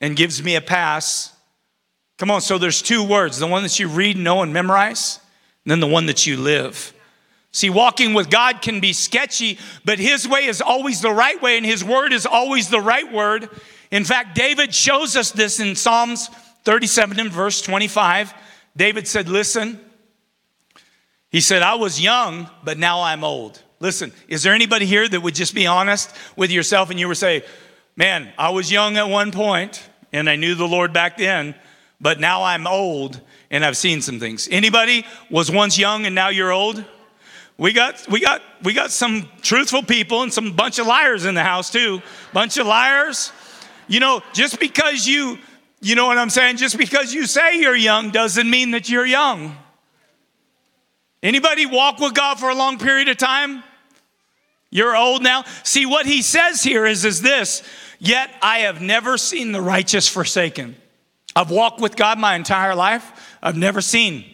and 0.00 0.14
gives 0.14 0.44
me 0.44 0.54
a 0.54 0.60
pass. 0.60 1.34
Come 2.18 2.30
on, 2.30 2.40
so 2.40 2.58
there's 2.58 2.82
two 2.82 3.02
words 3.02 3.40
the 3.40 3.48
one 3.48 3.64
that 3.64 3.80
you 3.80 3.88
read, 3.88 4.16
know, 4.16 4.42
and 4.42 4.52
memorize, 4.52 5.18
and 5.64 5.72
then 5.72 5.80
the 5.80 5.88
one 5.88 6.06
that 6.06 6.24
you 6.24 6.36
live. 6.36 6.92
See, 7.56 7.70
walking 7.70 8.12
with 8.12 8.28
God 8.28 8.60
can 8.60 8.80
be 8.80 8.92
sketchy, 8.92 9.58
but 9.82 9.98
His 9.98 10.28
way 10.28 10.44
is 10.44 10.60
always 10.60 11.00
the 11.00 11.10
right 11.10 11.40
way, 11.40 11.56
and 11.56 11.64
His 11.64 11.82
word 11.82 12.12
is 12.12 12.26
always 12.26 12.68
the 12.68 12.82
right 12.82 13.10
word. 13.10 13.48
In 13.90 14.04
fact, 14.04 14.34
David 14.34 14.74
shows 14.74 15.16
us 15.16 15.32
this 15.32 15.58
in 15.58 15.74
Psalms 15.74 16.28
37 16.64 17.18
and 17.18 17.30
verse 17.32 17.62
25. 17.62 18.34
David 18.76 19.08
said, 19.08 19.30
Listen, 19.30 19.80
he 21.30 21.40
said, 21.40 21.62
I 21.62 21.76
was 21.76 21.98
young, 21.98 22.50
but 22.62 22.76
now 22.76 23.00
I'm 23.00 23.24
old. 23.24 23.62
Listen, 23.80 24.12
is 24.28 24.42
there 24.42 24.52
anybody 24.52 24.84
here 24.84 25.08
that 25.08 25.22
would 25.22 25.34
just 25.34 25.54
be 25.54 25.66
honest 25.66 26.14
with 26.36 26.50
yourself 26.50 26.90
and 26.90 27.00
you 27.00 27.08
would 27.08 27.16
say, 27.16 27.42
Man, 27.96 28.30
I 28.36 28.50
was 28.50 28.70
young 28.70 28.98
at 28.98 29.08
one 29.08 29.32
point 29.32 29.82
and 30.12 30.28
I 30.28 30.36
knew 30.36 30.56
the 30.56 30.68
Lord 30.68 30.92
back 30.92 31.16
then, 31.16 31.54
but 32.02 32.20
now 32.20 32.42
I'm 32.42 32.66
old 32.66 33.18
and 33.50 33.64
I've 33.64 33.78
seen 33.78 34.02
some 34.02 34.20
things. 34.20 34.46
Anybody 34.50 35.06
was 35.30 35.50
once 35.50 35.78
young 35.78 36.04
and 36.04 36.14
now 36.14 36.28
you're 36.28 36.52
old? 36.52 36.84
We 37.58 37.72
got, 37.72 38.06
we 38.08 38.20
got, 38.20 38.42
we 38.62 38.74
got 38.74 38.90
some 38.90 39.28
truthful 39.40 39.82
people 39.82 40.22
and 40.22 40.32
some 40.32 40.52
bunch 40.52 40.78
of 40.78 40.86
liars 40.86 41.24
in 41.24 41.34
the 41.34 41.42
house 41.42 41.70
too. 41.70 42.02
Bunch 42.32 42.58
of 42.58 42.66
liars. 42.66 43.32
You 43.88 44.00
know, 44.00 44.22
just 44.34 44.60
because 44.60 45.06
you, 45.06 45.38
you 45.80 45.94
know 45.94 46.06
what 46.06 46.18
I'm 46.18 46.30
saying? 46.30 46.58
Just 46.58 46.76
because 46.76 47.14
you 47.14 47.26
say 47.26 47.58
you're 47.58 47.76
young 47.76 48.10
doesn't 48.10 48.48
mean 48.48 48.72
that 48.72 48.90
you're 48.90 49.06
young. 49.06 49.56
Anybody 51.22 51.64
walk 51.64 51.98
with 51.98 52.14
God 52.14 52.38
for 52.38 52.50
a 52.50 52.54
long 52.54 52.78
period 52.78 53.08
of 53.08 53.16
time? 53.16 53.62
You're 54.70 54.96
old 54.96 55.22
now. 55.22 55.44
See, 55.62 55.86
what 55.86 56.04
he 56.04 56.20
says 56.20 56.62
here 56.62 56.84
is, 56.84 57.04
is 57.04 57.22
this 57.22 57.62
Yet 57.98 58.30
I 58.42 58.58
have 58.60 58.82
never 58.82 59.16
seen 59.16 59.52
the 59.52 59.60
righteous 59.60 60.06
forsaken. 60.08 60.76
I've 61.34 61.50
walked 61.50 61.80
with 61.80 61.96
God 61.96 62.18
my 62.18 62.34
entire 62.34 62.74
life. 62.74 63.38
I've 63.42 63.56
never 63.56 63.80
seen 63.80 64.24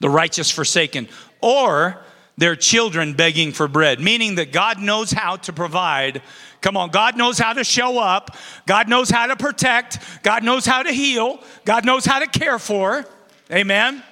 the 0.00 0.10
righteous 0.10 0.50
forsaken 0.50 1.08
or 1.40 2.02
their 2.38 2.56
children 2.56 3.14
begging 3.14 3.52
for 3.52 3.68
bread, 3.68 4.00
meaning 4.00 4.36
that 4.36 4.52
God 4.52 4.80
knows 4.80 5.10
how 5.10 5.36
to 5.36 5.52
provide. 5.52 6.22
Come 6.60 6.76
on, 6.76 6.90
God 6.90 7.16
knows 7.16 7.38
how 7.38 7.52
to 7.52 7.64
show 7.64 7.98
up. 7.98 8.36
God 8.66 8.88
knows 8.88 9.10
how 9.10 9.26
to 9.26 9.36
protect. 9.36 9.98
God 10.22 10.42
knows 10.42 10.64
how 10.64 10.82
to 10.82 10.92
heal. 10.92 11.40
God 11.64 11.84
knows 11.84 12.04
how 12.04 12.20
to 12.20 12.26
care 12.26 12.58
for. 12.58 13.04
Amen. 13.50 14.02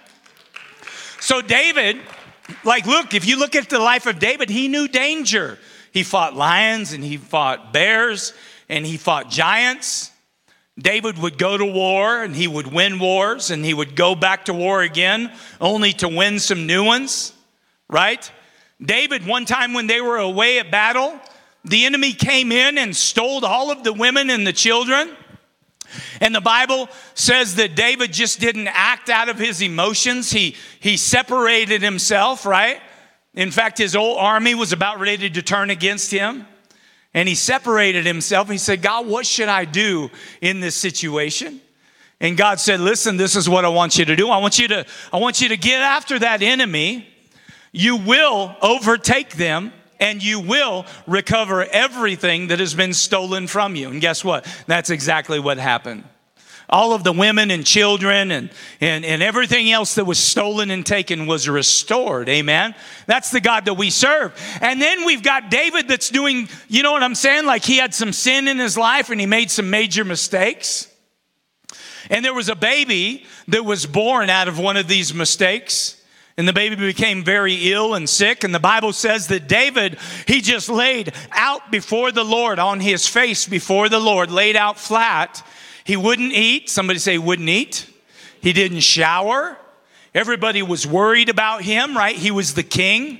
So, 1.20 1.40
David, 1.40 1.98
like, 2.64 2.86
look, 2.86 3.14
if 3.14 3.26
you 3.26 3.38
look 3.38 3.54
at 3.54 3.70
the 3.70 3.78
life 3.78 4.06
of 4.06 4.18
David, 4.18 4.50
he 4.50 4.68
knew 4.68 4.88
danger. 4.88 5.58
He 5.92 6.02
fought 6.02 6.34
lions 6.36 6.92
and 6.92 7.02
he 7.02 7.16
fought 7.16 7.72
bears 7.72 8.32
and 8.68 8.84
he 8.84 8.96
fought 8.96 9.30
giants. 9.30 10.10
David 10.78 11.18
would 11.18 11.36
go 11.36 11.56
to 11.58 11.64
war 11.64 12.22
and 12.22 12.34
he 12.34 12.46
would 12.48 12.66
win 12.66 12.98
wars 12.98 13.50
and 13.50 13.64
he 13.64 13.74
would 13.74 13.96
go 13.96 14.14
back 14.14 14.46
to 14.46 14.54
war 14.54 14.82
again 14.82 15.32
only 15.60 15.92
to 15.94 16.08
win 16.08 16.38
some 16.38 16.66
new 16.66 16.84
ones 16.84 17.34
right? 17.90 18.30
David, 18.80 19.26
one 19.26 19.44
time 19.44 19.74
when 19.74 19.86
they 19.86 20.00
were 20.00 20.16
away 20.16 20.58
at 20.58 20.70
battle, 20.70 21.18
the 21.64 21.84
enemy 21.84 22.12
came 22.12 22.52
in 22.52 22.78
and 22.78 22.96
stole 22.96 23.44
all 23.44 23.70
of 23.70 23.84
the 23.84 23.92
women 23.92 24.30
and 24.30 24.46
the 24.46 24.52
children. 24.52 25.14
And 26.20 26.34
the 26.34 26.40
Bible 26.40 26.88
says 27.14 27.56
that 27.56 27.74
David 27.74 28.12
just 28.12 28.40
didn't 28.40 28.68
act 28.68 29.10
out 29.10 29.28
of 29.28 29.38
his 29.38 29.60
emotions. 29.60 30.30
He, 30.30 30.56
he 30.78 30.96
separated 30.96 31.82
himself, 31.82 32.46
right? 32.46 32.80
In 33.34 33.50
fact, 33.50 33.78
his 33.78 33.94
whole 33.94 34.16
army 34.16 34.54
was 34.54 34.72
about 34.72 35.00
ready 35.00 35.28
to 35.28 35.42
turn 35.42 35.70
against 35.70 36.10
him. 36.10 36.46
And 37.12 37.28
he 37.28 37.34
separated 37.34 38.06
himself. 38.06 38.48
He 38.48 38.58
said, 38.58 38.82
God, 38.82 39.06
what 39.06 39.26
should 39.26 39.48
I 39.48 39.64
do 39.64 40.10
in 40.40 40.60
this 40.60 40.76
situation? 40.76 41.60
And 42.20 42.36
God 42.36 42.60
said, 42.60 42.78
Listen, 42.78 43.16
this 43.16 43.34
is 43.34 43.48
what 43.48 43.64
I 43.64 43.68
want 43.68 43.98
you 43.98 44.04
to 44.04 44.14
do. 44.14 44.28
I 44.28 44.38
want 44.38 44.58
you 44.58 44.68
to, 44.68 44.86
I 45.12 45.16
want 45.16 45.40
you 45.40 45.48
to 45.48 45.56
get 45.56 45.80
after 45.80 46.18
that 46.20 46.42
enemy 46.42 47.08
you 47.72 47.96
will 47.96 48.56
overtake 48.62 49.34
them 49.34 49.72
and 50.00 50.22
you 50.22 50.40
will 50.40 50.86
recover 51.06 51.64
everything 51.64 52.48
that 52.48 52.58
has 52.58 52.74
been 52.74 52.94
stolen 52.94 53.46
from 53.46 53.76
you. 53.76 53.90
And 53.90 54.00
guess 54.00 54.24
what? 54.24 54.46
That's 54.66 54.90
exactly 54.90 55.38
what 55.38 55.58
happened. 55.58 56.04
All 56.70 56.92
of 56.92 57.02
the 57.02 57.12
women 57.12 57.50
and 57.50 57.66
children 57.66 58.30
and, 58.30 58.50
and, 58.80 59.04
and 59.04 59.22
everything 59.22 59.72
else 59.72 59.96
that 59.96 60.04
was 60.04 60.18
stolen 60.18 60.70
and 60.70 60.86
taken 60.86 61.26
was 61.26 61.48
restored. 61.48 62.28
Amen. 62.28 62.76
That's 63.06 63.32
the 63.32 63.40
God 63.40 63.64
that 63.64 63.74
we 63.74 63.90
serve. 63.90 64.32
And 64.60 64.80
then 64.80 65.04
we've 65.04 65.22
got 65.22 65.50
David 65.50 65.88
that's 65.88 66.10
doing, 66.10 66.48
you 66.68 66.84
know 66.84 66.92
what 66.92 67.02
I'm 67.02 67.16
saying? 67.16 67.44
Like 67.44 67.64
he 67.64 67.78
had 67.78 67.92
some 67.92 68.12
sin 68.12 68.46
in 68.46 68.58
his 68.58 68.78
life 68.78 69.10
and 69.10 69.20
he 69.20 69.26
made 69.26 69.50
some 69.50 69.68
major 69.68 70.04
mistakes. 70.04 70.86
And 72.08 72.24
there 72.24 72.34
was 72.34 72.48
a 72.48 72.56
baby 72.56 73.26
that 73.48 73.64
was 73.64 73.84
born 73.84 74.30
out 74.30 74.46
of 74.46 74.58
one 74.58 74.76
of 74.76 74.86
these 74.86 75.12
mistakes. 75.12 75.99
And 76.40 76.48
the 76.48 76.54
baby 76.54 76.74
became 76.74 77.22
very 77.22 77.70
ill 77.70 77.92
and 77.92 78.08
sick. 78.08 78.44
And 78.44 78.54
the 78.54 78.58
Bible 78.58 78.94
says 78.94 79.26
that 79.26 79.46
David, 79.46 79.98
he 80.26 80.40
just 80.40 80.70
laid 80.70 81.12
out 81.32 81.70
before 81.70 82.12
the 82.12 82.24
Lord, 82.24 82.58
on 82.58 82.80
his 82.80 83.06
face 83.06 83.46
before 83.46 83.90
the 83.90 84.00
Lord, 84.00 84.30
laid 84.30 84.56
out 84.56 84.78
flat. 84.78 85.46
He 85.84 85.98
wouldn't 85.98 86.32
eat. 86.32 86.70
Somebody 86.70 86.98
say, 86.98 87.18
wouldn't 87.18 87.50
eat. 87.50 87.86
He 88.40 88.54
didn't 88.54 88.80
shower. 88.80 89.58
Everybody 90.14 90.62
was 90.62 90.86
worried 90.86 91.28
about 91.28 91.60
him, 91.60 91.94
right? 91.94 92.16
He 92.16 92.30
was 92.30 92.54
the 92.54 92.62
king. 92.62 93.18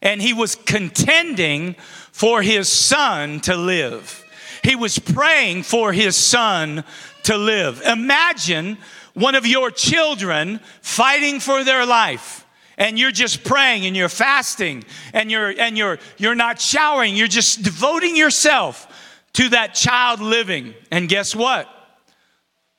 And 0.00 0.22
he 0.22 0.32
was 0.32 0.54
contending 0.54 1.74
for 2.12 2.40
his 2.40 2.70
son 2.70 3.40
to 3.40 3.58
live. 3.58 4.24
He 4.64 4.74
was 4.74 4.98
praying 4.98 5.64
for 5.64 5.92
his 5.92 6.16
son 6.16 6.82
to 7.24 7.36
live. 7.36 7.82
Imagine 7.82 8.78
one 9.14 9.34
of 9.34 9.46
your 9.46 9.70
children 9.70 10.60
fighting 10.80 11.40
for 11.40 11.64
their 11.64 11.86
life. 11.86 12.46
And 12.76 12.96
you're 12.96 13.10
just 13.10 13.42
praying 13.42 13.86
and 13.86 13.96
you're 13.96 14.08
fasting 14.08 14.84
and 15.12 15.30
you're 15.32 15.48
and 15.48 15.76
you're 15.76 15.98
you're 16.16 16.36
not 16.36 16.60
showering. 16.60 17.16
You're 17.16 17.26
just 17.26 17.64
devoting 17.64 18.14
yourself 18.14 18.86
to 19.34 19.48
that 19.48 19.74
child 19.74 20.20
living. 20.20 20.74
And 20.92 21.08
guess 21.08 21.34
what? 21.34 21.68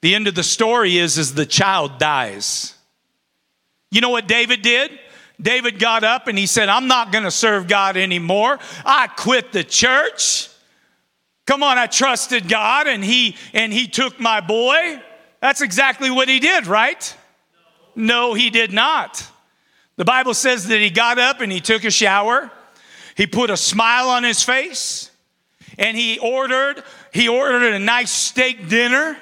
The 0.01 0.15
end 0.15 0.27
of 0.27 0.35
the 0.35 0.43
story 0.43 0.97
is 0.97 1.17
is 1.17 1.33
the 1.33 1.45
child 1.45 1.97
dies. 1.99 2.75
You 3.91 3.99
know 4.01 4.09
what 4.09 4.27
david 4.27 4.61
did? 4.61 4.97
David 5.41 5.79
got 5.79 6.03
up 6.03 6.27
and 6.27 6.37
he 6.37 6.45
said 6.45 6.69
i'm 6.69 6.87
not 6.87 7.11
going 7.11 7.25
to 7.25 7.31
serve 7.31 7.67
god 7.67 7.97
anymore. 7.97 8.57
I 8.85 9.07
quit 9.07 9.51
the 9.51 9.65
church. 9.65 10.49
Come 11.45 11.61
on 11.61 11.77
i 11.77 11.87
trusted 11.87 12.47
god. 12.47 12.87
And 12.87 13.03
he 13.03 13.35
and 13.53 13.73
he 13.73 13.87
took 13.87 14.17
my 14.17 14.39
boy 14.39 15.01
that's 15.41 15.61
exactly 15.61 16.11
what 16.11 16.27
he 16.27 16.39
did, 16.39 16.67
right? 16.67 17.15
No, 17.95 18.33
he 18.33 18.49
did 18.49 18.71
not. 18.71 19.25
The 19.95 20.05
Bible 20.05 20.33
says 20.33 20.67
that 20.67 20.79
he 20.79 20.89
got 20.89 21.19
up 21.19 21.41
and 21.41 21.51
he 21.51 21.59
took 21.59 21.83
a 21.83 21.91
shower. 21.91 22.51
He 23.15 23.27
put 23.27 23.49
a 23.49 23.57
smile 23.57 24.09
on 24.09 24.23
his 24.23 24.43
face 24.43 25.11
and 25.77 25.97
he 25.97 26.19
ordered 26.19 26.83
he 27.11 27.27
ordered 27.27 27.73
a 27.73 27.79
nice 27.79 28.11
steak 28.11 28.69
dinner 28.69 29.17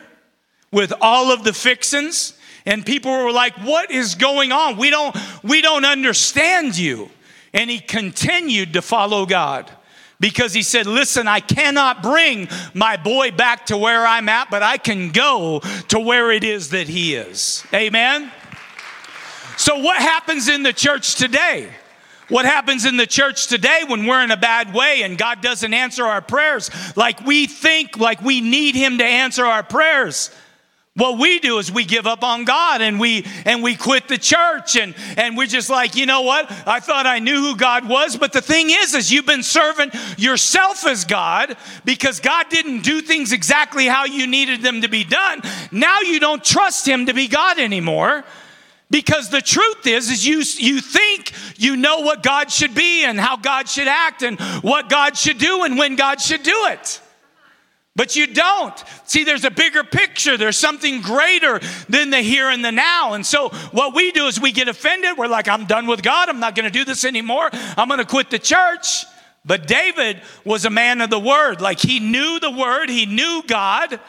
with 0.71 0.91
all 0.99 1.31
of 1.31 1.43
the 1.43 1.53
fixings 1.53 2.37
and 2.65 2.85
people 2.85 3.11
were 3.11 3.31
like 3.31 3.53
what 3.59 3.91
is 3.91 4.15
going 4.15 4.51
on 4.51 4.75
we 4.77 4.89
don't 4.89 5.15
we 5.43 5.61
don't 5.61 5.85
understand 5.85 6.77
you 6.77 7.09
and 7.53 7.69
he 7.69 7.79
continued 7.79 8.73
to 8.73 8.81
follow 8.81 9.25
god 9.25 9.71
because 10.19 10.53
he 10.53 10.63
said, 10.63 10.85
Listen, 10.85 11.27
I 11.27 11.39
cannot 11.39 12.01
bring 12.01 12.47
my 12.73 12.97
boy 12.97 13.31
back 13.31 13.67
to 13.67 13.77
where 13.77 14.05
I'm 14.05 14.29
at, 14.29 14.49
but 14.49 14.63
I 14.63 14.77
can 14.77 15.11
go 15.11 15.59
to 15.89 15.99
where 15.99 16.31
it 16.31 16.43
is 16.43 16.69
that 16.69 16.87
he 16.87 17.15
is. 17.15 17.65
Amen? 17.73 18.31
So, 19.57 19.79
what 19.79 19.97
happens 19.97 20.47
in 20.47 20.63
the 20.63 20.73
church 20.73 21.15
today? 21.15 21.69
What 22.29 22.45
happens 22.45 22.85
in 22.85 22.97
the 22.97 23.07
church 23.07 23.47
today 23.47 23.83
when 23.87 24.05
we're 24.05 24.21
in 24.21 24.31
a 24.31 24.37
bad 24.37 24.73
way 24.73 25.03
and 25.03 25.17
God 25.17 25.41
doesn't 25.41 25.73
answer 25.73 26.03
our 26.03 26.21
prayers 26.21 26.69
like 26.97 27.25
we 27.25 27.47
think, 27.47 27.97
like 27.97 28.21
we 28.21 28.41
need 28.41 28.75
Him 28.75 28.97
to 28.97 29.05
answer 29.05 29.45
our 29.45 29.63
prayers? 29.63 30.29
What 30.97 31.19
we 31.19 31.37
do 31.37 31.59
is 31.59 31.71
we 31.71 31.85
give 31.85 32.07
up 32.07 32.23
on 32.23 32.43
God 32.43 32.81
and 32.81 32.99
we 32.99 33.23
and 33.45 33.61
we 33.61 33.75
quit 33.75 34.07
the 34.07 34.17
church 34.17 34.75
and 34.75 34.95
and 35.15 35.37
we're 35.37 35.45
just 35.45 35.69
like, 35.69 35.95
you 35.95 36.07
know 36.07 36.21
what? 36.21 36.49
I 36.67 36.79
thought 36.79 37.05
I 37.05 37.19
knew 37.19 37.39
who 37.39 37.55
God 37.55 37.87
was, 37.87 38.17
but 38.17 38.33
the 38.33 38.41
thing 38.41 38.71
is 38.71 38.95
is 38.95 39.11
you've 39.11 39.27
been 39.27 39.43
serving 39.43 39.91
yourself 40.17 40.87
as 40.87 41.05
God 41.05 41.55
because 41.85 42.19
God 42.19 42.49
didn't 42.49 42.81
do 42.81 43.01
things 43.01 43.31
exactly 43.31 43.85
how 43.85 44.05
you 44.05 44.25
needed 44.25 44.63
them 44.63 44.81
to 44.81 44.87
be 44.87 45.03
done. 45.03 45.43
Now 45.71 46.01
you 46.01 46.19
don't 46.19 46.43
trust 46.43 46.87
him 46.87 47.05
to 47.05 47.13
be 47.13 47.27
God 47.27 47.59
anymore. 47.59 48.25
Because 48.89 49.29
the 49.29 49.41
truth 49.41 49.85
is, 49.85 50.09
is 50.09 50.25
you, 50.25 50.37
you 50.65 50.79
think 50.79 51.33
you 51.57 51.75
know 51.75 51.99
what 51.99 52.23
God 52.23 52.49
should 52.49 52.73
be 52.73 53.03
and 53.03 53.19
how 53.19 53.35
God 53.35 53.67
should 53.67 53.89
act 53.89 54.23
and 54.23 54.39
what 54.63 54.89
God 54.89 55.17
should 55.17 55.37
do 55.37 55.63
and 55.63 55.77
when 55.77 55.97
God 55.97 56.21
should 56.21 56.41
do 56.41 56.55
it. 56.69 57.01
But 57.97 58.15
you 58.15 58.27
don't. 58.27 58.83
See, 59.05 59.23
there's 59.23 59.43
a 59.43 59.49
bigger 59.49 59.83
picture. 59.83 60.37
There's 60.37 60.55
something 60.57 61.01
greater 61.01 61.59
than 61.89 62.11
the 62.11 62.19
here 62.19 62.47
and 62.47 62.63
the 62.63 62.71
now. 62.71 63.13
And 63.13 63.25
so 63.25 63.49
what 63.71 63.95
we 63.95 64.11
do 64.11 64.27
is 64.27 64.39
we 64.39 64.51
get 64.51 64.67
offended. 64.67 65.17
We're 65.17 65.27
like, 65.27 65.47
I'm 65.47 65.65
done 65.65 65.87
with 65.87 66.03
God. 66.03 66.29
I'm 66.29 66.39
not 66.39 66.53
going 66.53 66.65
to 66.65 66.71
do 66.71 66.85
this 66.85 67.03
anymore. 67.03 67.49
I'm 67.51 67.87
going 67.87 67.99
to 67.99 68.05
quit 68.05 68.29
the 68.29 68.37
church. 68.37 69.03
But 69.43 69.65
David 69.65 70.21
was 70.45 70.65
a 70.65 70.69
man 70.69 71.01
of 71.01 71.09
the 71.09 71.19
word. 71.19 71.59
Like 71.59 71.79
he 71.79 71.99
knew 71.99 72.39
the 72.39 72.51
word, 72.51 72.89
he 72.89 73.07
knew 73.07 73.41
God, 73.47 73.99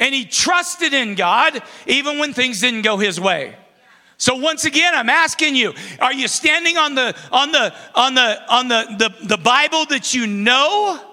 and 0.00 0.12
he 0.12 0.24
trusted 0.24 0.92
in 0.92 1.14
God 1.14 1.62
even 1.86 2.18
when 2.18 2.32
things 2.32 2.60
didn't 2.60 2.82
go 2.82 2.96
his 2.96 3.20
way. 3.20 3.54
So 4.16 4.34
once 4.34 4.64
again, 4.64 4.96
I'm 4.96 5.10
asking 5.10 5.54
you, 5.54 5.72
are 6.00 6.12
you 6.12 6.26
standing 6.26 6.76
on 6.76 6.96
the 6.96 7.14
on 7.30 7.52
the 7.52 7.72
on 7.94 8.14
the 8.14 8.52
on 8.52 8.66
the 8.66 8.86
the, 8.98 9.26
the 9.26 9.38
Bible 9.38 9.84
that 9.86 10.14
you 10.14 10.26
know? 10.26 11.07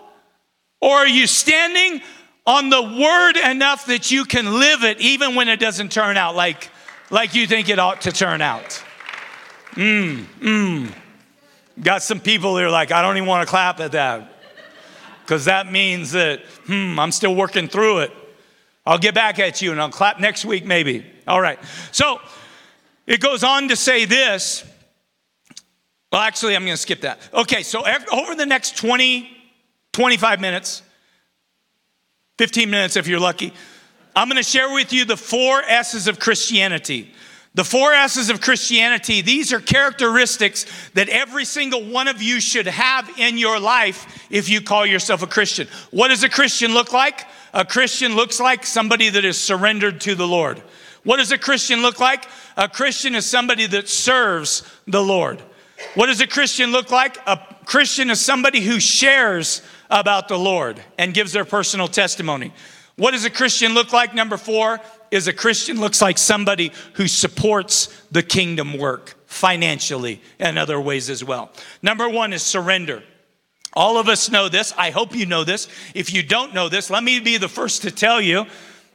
Or 0.82 0.91
are 0.91 1.08
you 1.08 1.27
standing 1.27 2.01
on 2.46 2.70
the 2.70 2.82
word 2.82 3.38
enough 3.38 3.88
that 3.88 4.12
you 4.12 4.25
can 4.25 4.60
live 4.60 4.84
it 4.84 5.00
even 5.00 5.36
when 5.36 5.50
it 5.50 5.60
doesn't 5.60 5.91
turn 5.91 6.17
out 6.17 6.36
like, 6.36 6.70
like 7.10 7.34
you 7.34 7.48
think 7.48 7.70
it 7.70 7.79
ought 7.79 8.01
to 8.01 8.12
turn 8.12 8.41
out? 8.41 8.84
Mmm, 9.72 10.25
mmm. 10.39 10.91
Got 11.82 12.03
some 12.03 12.20
people 12.20 12.58
are 12.58 12.70
like, 12.70 12.91
I 12.91 13.01
don't 13.01 13.17
even 13.17 13.27
want 13.27 13.46
to 13.46 13.50
clap 13.50 13.79
at 13.79 13.91
that. 13.94 14.32
Because 15.22 15.46
that 15.46 15.72
means 15.72 16.12
that, 16.12 16.46
hmm, 16.65 17.00
I'm 17.00 17.12
still 17.12 17.36
working 17.36 17.67
through 17.67 18.00
it. 18.00 18.12
I'll 18.86 19.00
get 19.00 19.15
back 19.15 19.39
at 19.39 19.62
you 19.62 19.72
and 19.72 19.82
I'll 19.82 19.89
clap 19.89 20.20
next 20.20 20.46
week, 20.46 20.65
maybe. 20.65 21.05
All 21.27 21.41
right. 21.41 21.60
So 21.91 22.22
it 23.08 23.20
goes 23.20 23.44
on 23.44 23.67
to 23.70 23.75
say 23.75 24.05
this. 24.05 24.63
Well, 26.12 26.22
actually, 26.22 26.55
I'm 26.55 26.63
going 26.63 26.75
to 26.75 26.82
skip 26.82 27.01
that. 27.01 27.20
Okay, 27.34 27.63
so 27.63 27.84
over 28.12 28.36
the 28.36 28.46
next 28.46 28.77
20, 28.77 29.35
25 29.96 30.42
minutes, 30.42 30.82
15 32.38 32.70
minutes 32.70 32.98
if 32.98 33.08
you're 33.08 33.18
lucky. 33.18 33.54
I'm 34.14 34.28
going 34.28 34.36
to 34.36 34.44
share 34.44 34.74
with 34.74 34.92
you 34.92 35.06
the 35.06 35.16
four 35.16 35.62
S's 35.62 36.10
of 36.10 36.20
Christianity. 36.20 37.14
The 37.54 37.64
four 37.64 37.94
S's 37.94 38.30
of 38.30 38.42
Christianity, 38.42 39.22
these 39.22 39.54
are 39.54 39.62
characteristics 39.62 40.66
that 40.96 41.08
every 41.08 41.46
single 41.46 41.82
one 41.82 42.10
of 42.10 42.22
you 42.22 42.42
should 42.42 42.68
have 42.68 43.10
in 43.18 43.38
your 43.38 43.58
life 43.58 44.28
if 44.30 44.50
you 44.50 44.60
call 44.60 44.86
yourself 44.86 45.24
a 45.24 45.28
Christian. 45.28 45.66
What 45.92 46.10
does 46.10 46.25
a 46.25 46.30
Christian 46.30 46.74
look 46.74 46.92
like? 46.92 47.25
A 47.54 47.64
Christian 47.64 48.18
looks 48.18 48.42
like 48.42 48.66
somebody 48.66 49.08
that 49.08 49.24
is 49.24 49.38
surrendered 49.38 50.02
to 50.02 50.14
the 50.14 50.28
Lord. 50.28 50.62
What 51.06 51.18
does 51.18 51.32
a 51.32 51.38
Christian 51.38 51.82
look 51.82 52.02
like? 52.02 52.28
A 52.58 52.68
Christian 52.68 53.16
is 53.16 53.25
somebody 53.25 53.66
that 53.68 53.88
serves 53.88 54.70
the 54.88 55.02
Lord. 55.02 55.42
What 55.94 56.08
does 56.08 56.20
a 56.20 56.28
Christian 56.28 56.74
look 56.74 56.92
like? 56.92 57.18
A 57.25 57.40
Christian 57.64 58.10
is 58.10 58.20
somebody 58.20 58.60
who 58.60 58.82
shares 58.82 59.62
about 59.89 60.27
the 60.27 60.38
Lord 60.38 60.82
and 60.98 61.13
gives 61.13 61.34
their 61.34 61.46
personal 61.46 61.88
testimony. 61.88 62.54
What 62.96 63.12
does 63.12 63.25
a 63.25 63.30
Christian 63.30 63.74
look 63.74 63.92
like? 63.92 64.13
Number 64.13 64.38
four 64.38 64.80
is 65.12 65.27
a 65.27 65.34
Christian 65.34 65.80
looks 65.80 66.01
like 66.01 66.18
somebody 66.18 66.72
who 66.94 67.08
supports 67.08 67.88
the 68.12 68.24
kingdom 68.24 68.77
work 68.77 69.15
financially 69.27 70.22
and 70.39 70.58
other 70.58 70.80
ways 70.80 71.10
as 71.10 71.24
well. 71.24 71.51
Number 71.82 72.08
one 72.08 72.32
is 72.34 72.42
surrender. 72.42 73.04
All 73.74 73.98
of 73.98 74.08
us 74.08 74.32
know 74.32 74.48
this. 74.48 74.74
I 74.77 74.92
hope 74.92 75.13
you 75.13 75.25
know 75.25 75.44
this. 75.44 75.68
If 75.94 76.13
you 76.13 76.24
don't 76.24 76.54
know 76.54 76.70
this, 76.70 76.89
let 76.89 77.03
me 77.03 77.20
be 77.20 77.38
the 77.38 77.50
first 77.50 77.81
to 77.81 77.92
tell 77.92 78.22
you 78.22 78.46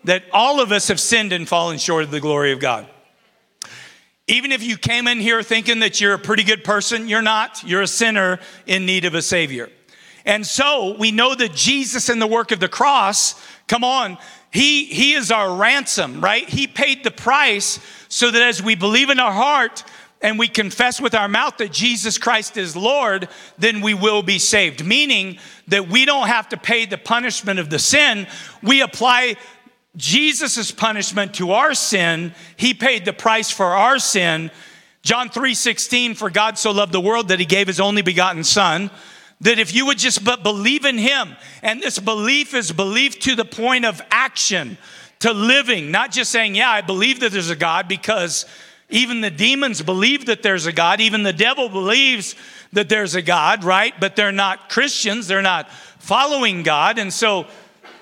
that 0.05 0.25
all 0.33 0.61
of 0.61 0.73
us 0.73 0.89
have 0.89 0.99
sinned 0.99 1.35
and 1.35 1.47
fallen 1.47 1.77
short 1.77 2.05
of 2.05 2.11
the 2.11 2.21
glory 2.21 2.53
of 2.53 2.61
God. 2.61 2.89
Even 4.27 4.53
if 4.53 4.63
you 4.63 4.79
came 4.79 5.07
in 5.07 5.19
here 5.21 5.43
thinking 5.43 5.81
that 5.81 6.01
you're 6.01 6.15
a 6.15 6.19
pretty 6.19 6.45
good 6.45 6.65
person, 6.65 7.09
you're 7.09 7.21
not. 7.21 7.63
You're 7.65 7.83
a 7.83 7.87
sinner 7.87 8.39
in 8.67 8.87
need 8.87 9.05
of 9.05 9.15
a 9.15 9.21
Savior. 9.21 9.69
And 10.31 10.47
so 10.47 10.95
we 10.97 11.11
know 11.11 11.35
that 11.35 11.55
Jesus 11.57 12.09
and 12.09 12.23
the 12.23 12.27
work 12.27 12.53
of 12.53 12.61
the 12.61 12.69
cross, 12.69 13.35
come 13.67 13.83
on, 13.83 14.17
he, 14.53 14.85
he 14.85 15.15
is 15.15 15.33
our 15.33 15.57
ransom, 15.57 16.21
right? 16.21 16.49
He 16.49 16.69
paid 16.69 17.03
the 17.03 17.11
price 17.11 17.81
so 18.09 18.31
that 18.31 18.41
as 18.41 18.63
we 18.63 18.77
believe 18.77 19.11
in 19.11 19.19
our 19.19 19.33
heart 19.33 19.83
and 20.23 20.39
we 20.39 20.47
confess 20.47 21.01
with 21.01 21.17
our 21.17 21.27
mouth 21.27 21.57
that 21.57 21.73
Jesus 21.73 22.17
Christ 22.17 22.57
is 22.57 22.77
Lord, 22.77 23.29
then 23.59 23.81
we 23.81 23.93
will 23.93 24.23
be 24.23 24.39
saved. 24.39 24.87
Meaning 24.87 25.41
that 25.67 25.89
we 25.89 26.05
don't 26.05 26.29
have 26.29 26.49
to 26.51 26.57
pay 26.57 26.87
the 26.87 26.97
punishment 26.97 27.59
of 27.59 27.69
the 27.69 27.81
sin. 27.81 28.29
We 28.63 28.83
apply 28.83 29.35
Jesus' 29.97 30.71
punishment 30.71 31.35
to 31.35 31.51
our 31.51 31.75
sin. 31.75 32.37
He 32.57 32.73
paid 32.73 33.05
the 33.05 33.13
price 33.13 33.51
for 33.51 33.67
our 33.67 33.99
sin. 33.99 34.53
John 35.03 35.29
3 35.29 35.55
16, 35.55 36.15
for 36.15 36.31
God 36.31 36.57
so 36.57 36.71
loved 36.71 36.93
the 36.93 37.01
world 37.01 37.29
that 37.29 37.41
he 37.41 37.47
gave 37.47 37.67
his 37.67 37.81
only 37.81 38.03
begotten 38.03 38.45
Son 38.45 38.93
that 39.41 39.59
if 39.59 39.75
you 39.75 39.87
would 39.87 39.99
just 39.99 40.25
but 40.25 40.43
believe 40.43 40.85
in 40.85 40.99
him, 40.99 41.37
and 41.63 41.81
this 41.81 41.99
belief 41.99 42.55
is 42.55 42.73
belief 42.73 43.19
to 43.21 43.35
the 43.35 43.45
point 43.45 43.85
of 43.85 44.01
action, 44.11 44.77
to 45.21 45.33
living, 45.33 45.91
not 45.91 46.13
just 46.13 46.31
saying, 46.31 46.55
Yeah, 46.55 46.71
I 46.71 46.81
believe 46.81 47.21
that 47.21 47.33
there's 47.33 47.51
a 47.51 47.57
God, 47.57 47.89
because 47.89 48.47
even 48.91 49.21
the 49.21 49.31
demons 49.31 49.83
believe 49.83 50.27
that 50.27 50.43
there's 50.43 50.67
a 50.67 50.73
God. 50.73 51.01
Even 51.01 51.23
the 51.23 51.33
devil 51.33 51.69
believes 51.69 52.35
that 52.73 52.89
there's 52.89 53.15
a 53.15 53.23
God, 53.23 53.63
right? 53.65 53.95
But 53.99 54.17
they're 54.17 54.33
not 54.33 54.69
Christians, 54.69 55.29
they're 55.29 55.43
not 55.43 55.71
following 55.71 56.63
God. 56.63 56.99
And 56.99 57.13
so, 57.13 57.47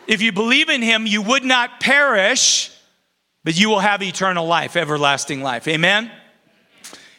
if 0.06 0.22
you 0.22 0.32
believe 0.32 0.70
in 0.70 0.80
him, 0.80 1.06
you 1.06 1.20
would 1.20 1.44
not 1.44 1.80
perish, 1.80 2.74
but 3.44 3.58
you 3.58 3.68
will 3.68 3.80
have 3.80 4.02
eternal 4.02 4.46
life, 4.46 4.74
everlasting 4.76 5.42
life. 5.42 5.68
Amen? 5.68 6.10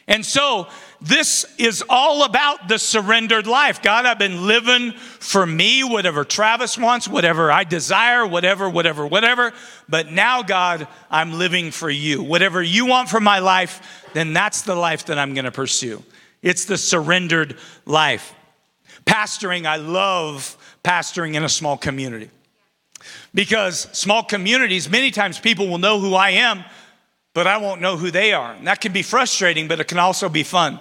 And 0.08 0.26
so, 0.26 0.66
this 1.00 1.46
is 1.56 1.82
all 1.88 2.24
about 2.24 2.68
the 2.68 2.78
surrendered 2.78 3.46
life. 3.46 3.82
God, 3.82 4.04
I've 4.04 4.18
been 4.18 4.46
living 4.46 4.92
for 4.92 5.46
me, 5.46 5.82
whatever 5.82 6.24
Travis 6.24 6.76
wants, 6.76 7.08
whatever 7.08 7.50
I 7.50 7.64
desire, 7.64 8.26
whatever, 8.26 8.68
whatever, 8.68 9.06
whatever. 9.06 9.52
But 9.88 10.12
now, 10.12 10.42
God, 10.42 10.86
I'm 11.10 11.38
living 11.38 11.70
for 11.70 11.88
you. 11.88 12.22
Whatever 12.22 12.62
you 12.62 12.84
want 12.84 13.08
for 13.08 13.20
my 13.20 13.38
life, 13.38 14.04
then 14.12 14.34
that's 14.34 14.62
the 14.62 14.74
life 14.74 15.06
that 15.06 15.18
I'm 15.18 15.32
going 15.32 15.46
to 15.46 15.50
pursue. 15.50 16.02
It's 16.42 16.66
the 16.66 16.76
surrendered 16.76 17.56
life. 17.86 18.34
Pastoring, 19.06 19.64
I 19.64 19.76
love 19.76 20.56
pastoring 20.84 21.34
in 21.34 21.44
a 21.44 21.48
small 21.48 21.78
community. 21.78 22.28
Because 23.32 23.88
small 23.92 24.22
communities, 24.22 24.90
many 24.90 25.10
times 25.10 25.38
people 25.38 25.68
will 25.68 25.78
know 25.78 25.98
who 25.98 26.14
I 26.14 26.30
am, 26.30 26.64
but 27.34 27.46
I 27.46 27.58
won't 27.58 27.80
know 27.80 27.96
who 27.96 28.10
they 28.10 28.32
are. 28.32 28.52
And 28.52 28.66
that 28.66 28.80
can 28.80 28.92
be 28.92 29.02
frustrating, 29.02 29.68
but 29.68 29.80
it 29.80 29.88
can 29.88 29.98
also 29.98 30.28
be 30.28 30.42
fun. 30.42 30.80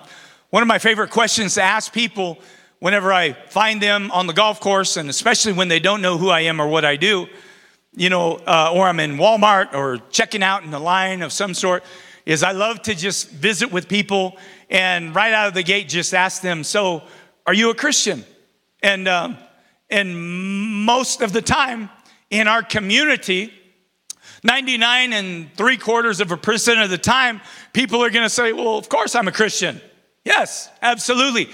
One 0.49 0.63
of 0.63 0.67
my 0.67 0.79
favorite 0.79 1.12
questions 1.12 1.55
to 1.55 1.62
ask 1.62 1.93
people 1.93 2.39
whenever 2.79 3.13
I 3.13 3.33
find 3.33 3.81
them 3.81 4.09
on 4.12 4.25
the 4.25 4.33
golf 4.33 4.59
course, 4.59 4.97
and 4.97 5.09
especially 5.09 5.53
when 5.53 5.67
they 5.67 5.79
don't 5.79 6.01
know 6.01 6.17
who 6.17 6.29
I 6.29 6.41
am 6.41 6.59
or 6.59 6.67
what 6.67 6.85
I 6.85 6.95
do, 6.95 7.27
you 7.95 8.09
know, 8.09 8.38
uh, 8.47 8.71
or 8.73 8.88
I'm 8.88 8.99
in 8.99 9.17
Walmart 9.17 9.73
or 9.73 9.99
checking 10.09 10.41
out 10.41 10.63
in 10.63 10.73
a 10.73 10.79
line 10.79 11.21
of 11.21 11.31
some 11.31 11.53
sort, 11.53 11.83
is 12.25 12.43
I 12.43 12.51
love 12.51 12.81
to 12.83 12.95
just 12.95 13.29
visit 13.29 13.71
with 13.71 13.88
people 13.88 14.38
and 14.69 15.13
right 15.13 15.33
out 15.33 15.47
of 15.47 15.53
the 15.53 15.63
gate 15.63 15.89
just 15.89 16.13
ask 16.13 16.41
them, 16.41 16.63
So, 16.63 17.03
are 17.45 17.53
you 17.53 17.71
a 17.71 17.75
Christian? 17.75 18.23
And, 18.81 19.07
um, 19.07 19.38
and 19.89 20.15
most 20.85 21.21
of 21.21 21.33
the 21.33 21.41
time 21.41 21.89
in 22.29 22.47
our 22.47 22.62
community, 22.62 23.51
99 24.43 25.13
and 25.13 25.54
three 25.56 25.78
quarters 25.78 26.21
of 26.21 26.32
a 26.32 26.38
percent 26.38 26.80
of 26.80 26.89
the 26.89 26.97
time, 26.97 27.41
people 27.73 28.04
are 28.04 28.10
going 28.10 28.25
to 28.25 28.30
say, 28.30 28.54
Well, 28.54 28.78
of 28.78 28.89
course 28.89 29.15
I'm 29.15 29.28
a 29.28 29.32
Christian. 29.32 29.82
Yes, 30.23 30.69
absolutely. 30.82 31.49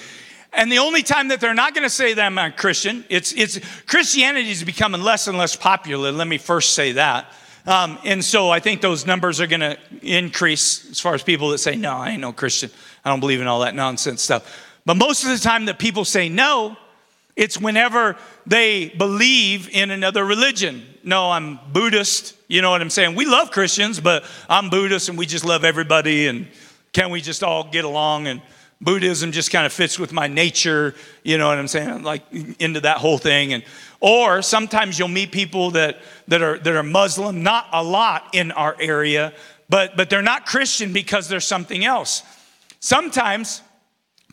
And 0.54 0.72
the 0.72 0.78
only 0.78 1.04
time 1.04 1.28
that 1.30 1.42
they're 1.42 1.54
not 1.54 1.74
going 1.74 1.84
to 1.84 1.90
say 1.90 2.14
that 2.14 2.26
I'm 2.26 2.38
a 2.38 2.52
Christian, 2.52 3.04
it's, 3.10 3.34
it's 3.34 3.60
Christianity 3.86 4.50
is 4.50 4.64
becoming 4.64 5.02
less 5.02 5.28
and 5.28 5.38
less 5.38 5.56
popular. 5.56 6.12
Let 6.12 6.28
me 6.28 6.38
first 6.38 6.74
say 6.74 6.94
that. 6.94 7.32
Um, 7.66 7.98
and 8.06 8.24
so 8.24 8.50
I 8.50 8.60
think 8.60 8.82
those 8.82 9.06
numbers 9.06 9.42
are 9.42 9.48
going 9.48 9.62
to 9.62 9.78
increase 10.02 10.90
as 10.92 11.00
far 11.00 11.14
as 11.14 11.24
people 11.24 11.50
that 11.50 11.58
say, 11.58 11.76
no, 11.76 11.94
I 11.94 12.12
ain't 12.12 12.22
no 12.22 12.32
Christian. 12.32 12.70
I 13.04 13.10
don't 13.10 13.20
believe 13.20 13.42
in 13.42 13.48
all 13.48 13.62
that 13.62 13.76
nonsense 13.76 14.22
stuff. 14.22 14.78
But 14.86 14.96
most 14.96 15.24
of 15.24 15.30
the 15.30 15.40
time 15.40 15.66
that 15.66 15.80
people 15.80 16.06
say 16.06 16.30
no, 16.30 16.78
it's 17.36 17.60
whenever 17.60 18.16
they 18.46 18.90
believe 18.90 19.70
in 19.70 19.92
another 19.92 20.24
religion. 20.24 20.86
No, 21.06 21.30
I'm 21.30 21.60
Buddhist. 21.72 22.36
You 22.48 22.64
know 22.64 22.72
what 22.72 22.82
I'm 22.82 22.90
saying? 22.90 23.14
We 23.14 23.28
love 23.28 23.52
Christians, 23.52 24.00
but 24.00 24.26
I'm 24.50 24.72
Buddhist 24.72 25.08
and 25.08 25.16
we 25.20 25.28
just 25.28 25.46
love 25.46 25.64
everybody. 25.64 26.26
And 26.26 26.48
can 26.94 27.12
we 27.12 27.22
just 27.22 27.44
all 27.44 27.64
get 27.64 27.86
along? 27.86 28.26
And 28.26 28.42
Buddhism 28.82 29.32
just 29.32 29.52
kind 29.52 29.68
of 29.68 29.72
fits 29.72 30.00
with 30.00 30.12
my 30.12 30.26
nature, 30.26 30.96
you 31.22 31.38
know 31.38 31.48
what 31.48 31.60
I'm 31.60 31.68
saying? 31.68 32.02
Like 32.02 32.24
into 32.60 32.80
that 32.82 32.98
whole 32.98 33.20
thing. 33.20 33.54
And 33.54 33.64
or 34.00 34.42
sometimes 34.42 34.98
you'll 34.98 35.08
meet 35.08 35.32
people 35.32 35.72
that, 35.72 36.00
that 36.28 36.42
are 36.42 36.58
that 36.58 36.76
are 36.76 36.82
Muslim, 36.82 37.44
not 37.44 37.68
a 37.72 37.84
lot 37.84 38.30
in 38.34 38.52
our 38.52 38.76
area, 38.80 39.32
but 39.70 39.96
but 39.96 40.10
they're 40.10 40.24
not 40.24 40.48
Christian 40.48 40.92
because 40.92 41.30
there's 41.30 41.46
something 41.46 41.86
else. 41.86 42.24
Sometimes 42.80 43.62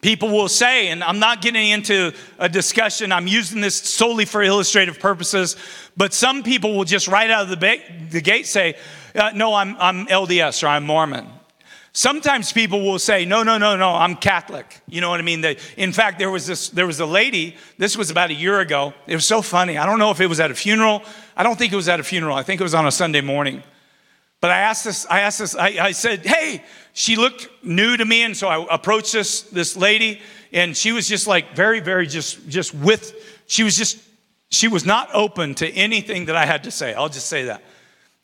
people 0.02 0.28
will 0.28 0.48
say, 0.48 0.88
and 0.88 1.02
I'm 1.02 1.18
not 1.18 1.40
getting 1.40 1.70
into 1.70 2.12
a 2.38 2.48
discussion, 2.48 3.12
I'm 3.12 3.26
using 3.26 3.62
this 3.62 3.76
solely 3.76 4.26
for 4.26 4.42
illustrative 4.42 5.00
purposes, 5.00 5.56
but 5.96 6.12
some 6.12 6.42
people 6.42 6.76
will 6.76 6.84
just 6.84 7.08
right 7.08 7.30
out 7.30 7.44
of 7.44 7.48
the, 7.48 7.56
ba- 7.56 7.82
the 8.10 8.20
gate 8.20 8.46
say, 8.46 8.74
uh, 9.14 9.30
No, 9.34 9.54
I'm, 9.54 9.76
I'm 9.78 10.06
LDS 10.06 10.62
or 10.62 10.66
I'm 10.66 10.84
Mormon. 10.84 11.26
Sometimes 11.94 12.52
people 12.52 12.80
will 12.80 12.98
say, 12.98 13.26
no, 13.26 13.42
no, 13.42 13.58
no, 13.58 13.76
no, 13.76 13.90
I'm 13.90 14.16
Catholic. 14.16 14.80
You 14.88 15.02
know 15.02 15.10
what 15.10 15.20
I 15.20 15.22
mean? 15.22 15.42
They, 15.42 15.58
in 15.76 15.92
fact, 15.92 16.18
there 16.18 16.30
was 16.30 16.46
this, 16.46 16.70
there 16.70 16.86
was 16.86 17.00
a 17.00 17.06
lady, 17.06 17.54
this 17.76 17.98
was 17.98 18.10
about 18.10 18.30
a 18.30 18.34
year 18.34 18.60
ago. 18.60 18.94
It 19.06 19.14
was 19.14 19.26
so 19.26 19.42
funny. 19.42 19.76
I 19.76 19.84
don't 19.84 19.98
know 19.98 20.10
if 20.10 20.18
it 20.18 20.26
was 20.26 20.40
at 20.40 20.50
a 20.50 20.54
funeral. 20.54 21.02
I 21.36 21.42
don't 21.42 21.58
think 21.58 21.70
it 21.70 21.76
was 21.76 21.90
at 21.90 22.00
a 22.00 22.02
funeral. 22.02 22.34
I 22.34 22.44
think 22.44 22.62
it 22.62 22.64
was 22.64 22.72
on 22.72 22.86
a 22.86 22.90
Sunday 22.90 23.20
morning. 23.20 23.62
But 24.42 24.50
I 24.50 24.58
asked 24.58 24.84
this, 24.84 25.06
I 25.08 25.20
asked 25.20 25.38
this, 25.38 25.54
I, 25.54 25.68
I 25.80 25.92
said, 25.92 26.26
hey, 26.26 26.64
she 26.92 27.14
looked 27.14 27.48
new 27.62 27.96
to 27.96 28.04
me. 28.04 28.24
And 28.24 28.36
so 28.36 28.48
I 28.48 28.74
approached 28.74 29.12
this, 29.12 29.42
this 29.42 29.76
lady 29.76 30.20
and 30.52 30.76
she 30.76 30.90
was 30.90 31.06
just 31.06 31.28
like 31.28 31.54
very, 31.54 31.78
very 31.78 32.08
just, 32.08 32.48
just 32.48 32.74
with, 32.74 33.14
she 33.46 33.62
was 33.62 33.76
just, 33.76 33.98
she 34.50 34.66
was 34.66 34.84
not 34.84 35.08
open 35.14 35.54
to 35.54 35.68
anything 35.70 36.24
that 36.24 36.34
I 36.34 36.44
had 36.44 36.64
to 36.64 36.72
say. 36.72 36.92
I'll 36.92 37.08
just 37.08 37.28
say 37.28 37.44
that. 37.44 37.62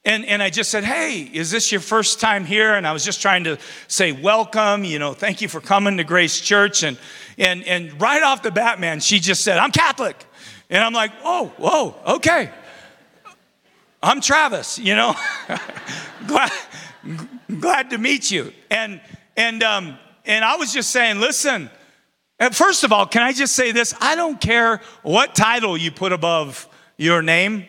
And, 0.05 0.27
and 0.27 0.43
I 0.43 0.51
just 0.51 0.73
said, 0.73 0.83
Hey, 0.83 1.23
is 1.23 1.53
this 1.53 1.71
your 1.71 1.81
first 1.81 2.19
time 2.19 2.45
here? 2.45 2.75
And 2.75 2.85
I 2.85 2.93
was 2.93 3.05
just 3.05 3.23
trying 3.23 3.45
to 3.45 3.57
say, 3.87 4.11
Welcome, 4.11 4.83
you 4.83 4.99
know, 4.99 5.15
thank 5.15 5.41
you 5.41 5.47
for 5.47 5.61
coming 5.61 5.99
to 5.99 6.05
Grace 6.05 6.41
Church. 6.41 6.83
And, 6.83 6.99
and, 7.39 7.63
and 7.63 8.01
right 8.01 8.25
off 8.25 8.43
the 8.43 8.51
bat, 8.51 8.81
man, 8.81 8.99
she 8.99 9.21
just 9.21 9.45
said, 9.45 9.59
I'm 9.59 9.71
Catholic. 9.71 10.27
And 10.69 10.83
I'm 10.83 10.93
like, 10.93 11.13
Oh, 11.23 11.53
whoa, 11.59 12.15
okay. 12.17 12.51
I'm 14.03 14.21
Travis, 14.21 14.79
you 14.79 14.95
know, 14.95 15.15
glad, 16.29 16.53
glad 17.59 17.91
to 17.91 17.99
meet 17.99 18.31
you. 18.31 18.53
And, 18.71 19.01
and, 19.37 19.63
um, 19.63 19.99
and 20.25 20.45
I 20.45 20.57
was 20.57 20.73
just 20.73 20.91
saying, 20.91 21.19
listen, 21.19 21.71
first 22.53 22.85
of 22.85 22.93
all, 22.93 23.07
can 23.07 23.23
I 23.23 23.33
just 23.33 23.55
say 23.55 23.73
this? 23.73 23.95
I 24.01 24.15
don't 24.15 24.41
care 24.41 24.81
what 25.03 25.35
title 25.35 25.77
you 25.77 25.91
put 25.91 26.13
above 26.13 26.69
your 26.97 27.23
name. 27.23 27.67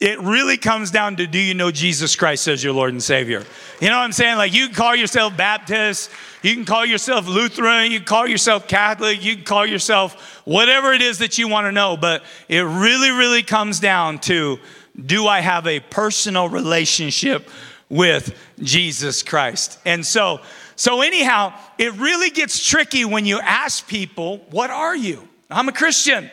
It 0.00 0.18
really 0.18 0.56
comes 0.56 0.90
down 0.90 1.14
to 1.16 1.28
do 1.28 1.38
you 1.38 1.54
know 1.54 1.70
Jesus 1.70 2.16
Christ 2.16 2.48
as 2.48 2.64
your 2.64 2.72
Lord 2.72 2.90
and 2.90 3.00
Savior? 3.00 3.44
You 3.80 3.88
know 3.88 3.98
what 3.98 4.02
I'm 4.02 4.10
saying? 4.10 4.36
Like 4.36 4.52
you 4.52 4.66
can 4.66 4.74
call 4.74 4.96
yourself 4.96 5.36
Baptist, 5.36 6.10
you 6.42 6.54
can 6.54 6.64
call 6.64 6.84
yourself 6.84 7.28
Lutheran, 7.28 7.92
you 7.92 7.98
can 7.98 8.06
call 8.06 8.26
yourself 8.26 8.66
Catholic, 8.66 9.24
you 9.24 9.36
can 9.36 9.44
call 9.44 9.64
yourself 9.64 10.42
whatever 10.44 10.92
it 10.92 11.02
is 11.02 11.18
that 11.18 11.38
you 11.38 11.46
want 11.46 11.66
to 11.68 11.72
know, 11.72 11.96
but 11.96 12.24
it 12.48 12.62
really, 12.62 13.10
really 13.10 13.44
comes 13.44 13.78
down 13.78 14.18
to 14.20 14.58
do 15.00 15.26
I 15.26 15.40
have 15.40 15.66
a 15.66 15.80
personal 15.80 16.48
relationship 16.48 17.48
with 17.88 18.36
Jesus 18.60 19.22
Christ? 19.22 19.78
And 19.84 20.04
so, 20.04 20.40
so 20.76 21.02
anyhow, 21.02 21.54
it 21.78 21.94
really 21.94 22.30
gets 22.30 22.64
tricky 22.64 23.04
when 23.04 23.26
you 23.26 23.40
ask 23.40 23.86
people, 23.86 24.38
What 24.50 24.70
are 24.70 24.96
you? 24.96 25.28
I'm 25.50 25.68
a 25.68 25.72
Christian. 25.72 26.30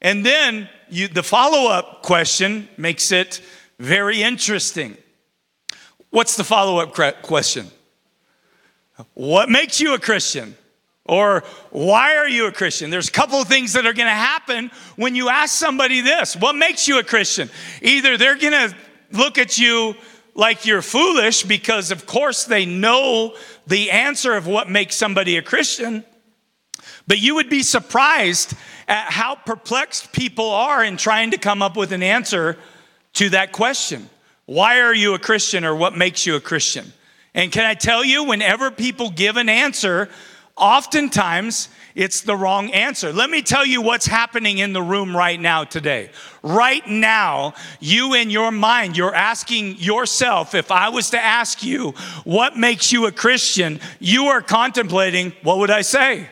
And 0.00 0.24
then 0.24 0.68
you, 0.88 1.08
the 1.08 1.22
follow 1.22 1.70
up 1.70 2.02
question 2.02 2.68
makes 2.76 3.10
it 3.10 3.40
very 3.78 4.22
interesting. 4.22 4.96
What's 6.10 6.36
the 6.36 6.44
follow 6.44 6.78
up 6.78 6.94
question? 7.22 7.66
What 9.14 9.48
makes 9.48 9.80
you 9.80 9.94
a 9.94 9.98
Christian? 9.98 10.56
Or 11.08 11.42
why 11.70 12.16
are 12.16 12.28
you 12.28 12.46
a 12.46 12.52
Christian? 12.52 12.90
There's 12.90 13.08
a 13.08 13.12
couple 13.12 13.40
of 13.40 13.48
things 13.48 13.72
that 13.72 13.86
are 13.86 13.94
going 13.94 14.08
to 14.08 14.12
happen 14.12 14.70
when 14.96 15.14
you 15.14 15.30
ask 15.30 15.54
somebody 15.54 16.02
this. 16.02 16.36
What 16.36 16.54
makes 16.54 16.86
you 16.86 16.98
a 16.98 17.02
Christian? 17.02 17.48
Either 17.80 18.18
they're 18.18 18.36
going 18.36 18.52
to 18.52 18.76
look 19.10 19.38
at 19.38 19.56
you 19.56 19.94
like 20.34 20.66
you're 20.66 20.82
foolish 20.82 21.42
because, 21.44 21.90
of 21.90 22.06
course, 22.06 22.44
they 22.44 22.66
know 22.66 23.34
the 23.66 23.90
answer 23.90 24.34
of 24.34 24.46
what 24.46 24.68
makes 24.68 24.94
somebody 24.96 25.38
a 25.38 25.42
Christian, 25.42 26.04
but 27.06 27.18
you 27.18 27.36
would 27.36 27.48
be 27.48 27.62
surprised 27.62 28.54
at 28.86 29.10
how 29.10 29.34
perplexed 29.34 30.12
people 30.12 30.50
are 30.50 30.84
in 30.84 30.96
trying 30.96 31.30
to 31.30 31.38
come 31.38 31.62
up 31.62 31.76
with 31.76 31.92
an 31.92 32.02
answer 32.02 32.58
to 33.14 33.30
that 33.30 33.52
question. 33.52 34.08
Why 34.44 34.80
are 34.80 34.94
you 34.94 35.14
a 35.14 35.18
Christian 35.18 35.64
or 35.64 35.74
what 35.74 35.96
makes 35.96 36.26
you 36.26 36.36
a 36.36 36.40
Christian? 36.40 36.92
And 37.34 37.50
can 37.50 37.64
I 37.64 37.74
tell 37.74 38.04
you, 38.04 38.24
whenever 38.24 38.70
people 38.70 39.10
give 39.10 39.36
an 39.36 39.48
answer, 39.48 40.08
oftentimes 40.58 41.68
it's 41.94 42.20
the 42.20 42.36
wrong 42.36 42.70
answer. 42.70 43.12
Let 43.12 43.28
me 43.28 43.42
tell 43.42 43.66
you 43.66 43.82
what's 43.82 44.06
happening 44.06 44.58
in 44.58 44.72
the 44.72 44.82
room 44.82 45.16
right 45.16 45.40
now 45.40 45.64
today. 45.64 46.10
Right 46.42 46.86
now, 46.86 47.54
you 47.80 48.14
in 48.14 48.30
your 48.30 48.52
mind, 48.52 48.96
you're 48.96 49.14
asking 49.14 49.78
yourself, 49.78 50.54
if 50.54 50.70
I 50.70 50.90
was 50.90 51.10
to 51.10 51.20
ask 51.20 51.64
you, 51.64 51.90
what 52.24 52.56
makes 52.56 52.92
you 52.92 53.06
a 53.06 53.12
Christian? 53.12 53.80
You 53.98 54.26
are 54.26 54.40
contemplating, 54.40 55.32
what 55.42 55.58
would 55.58 55.70
I 55.70 55.80
say? 55.80 56.28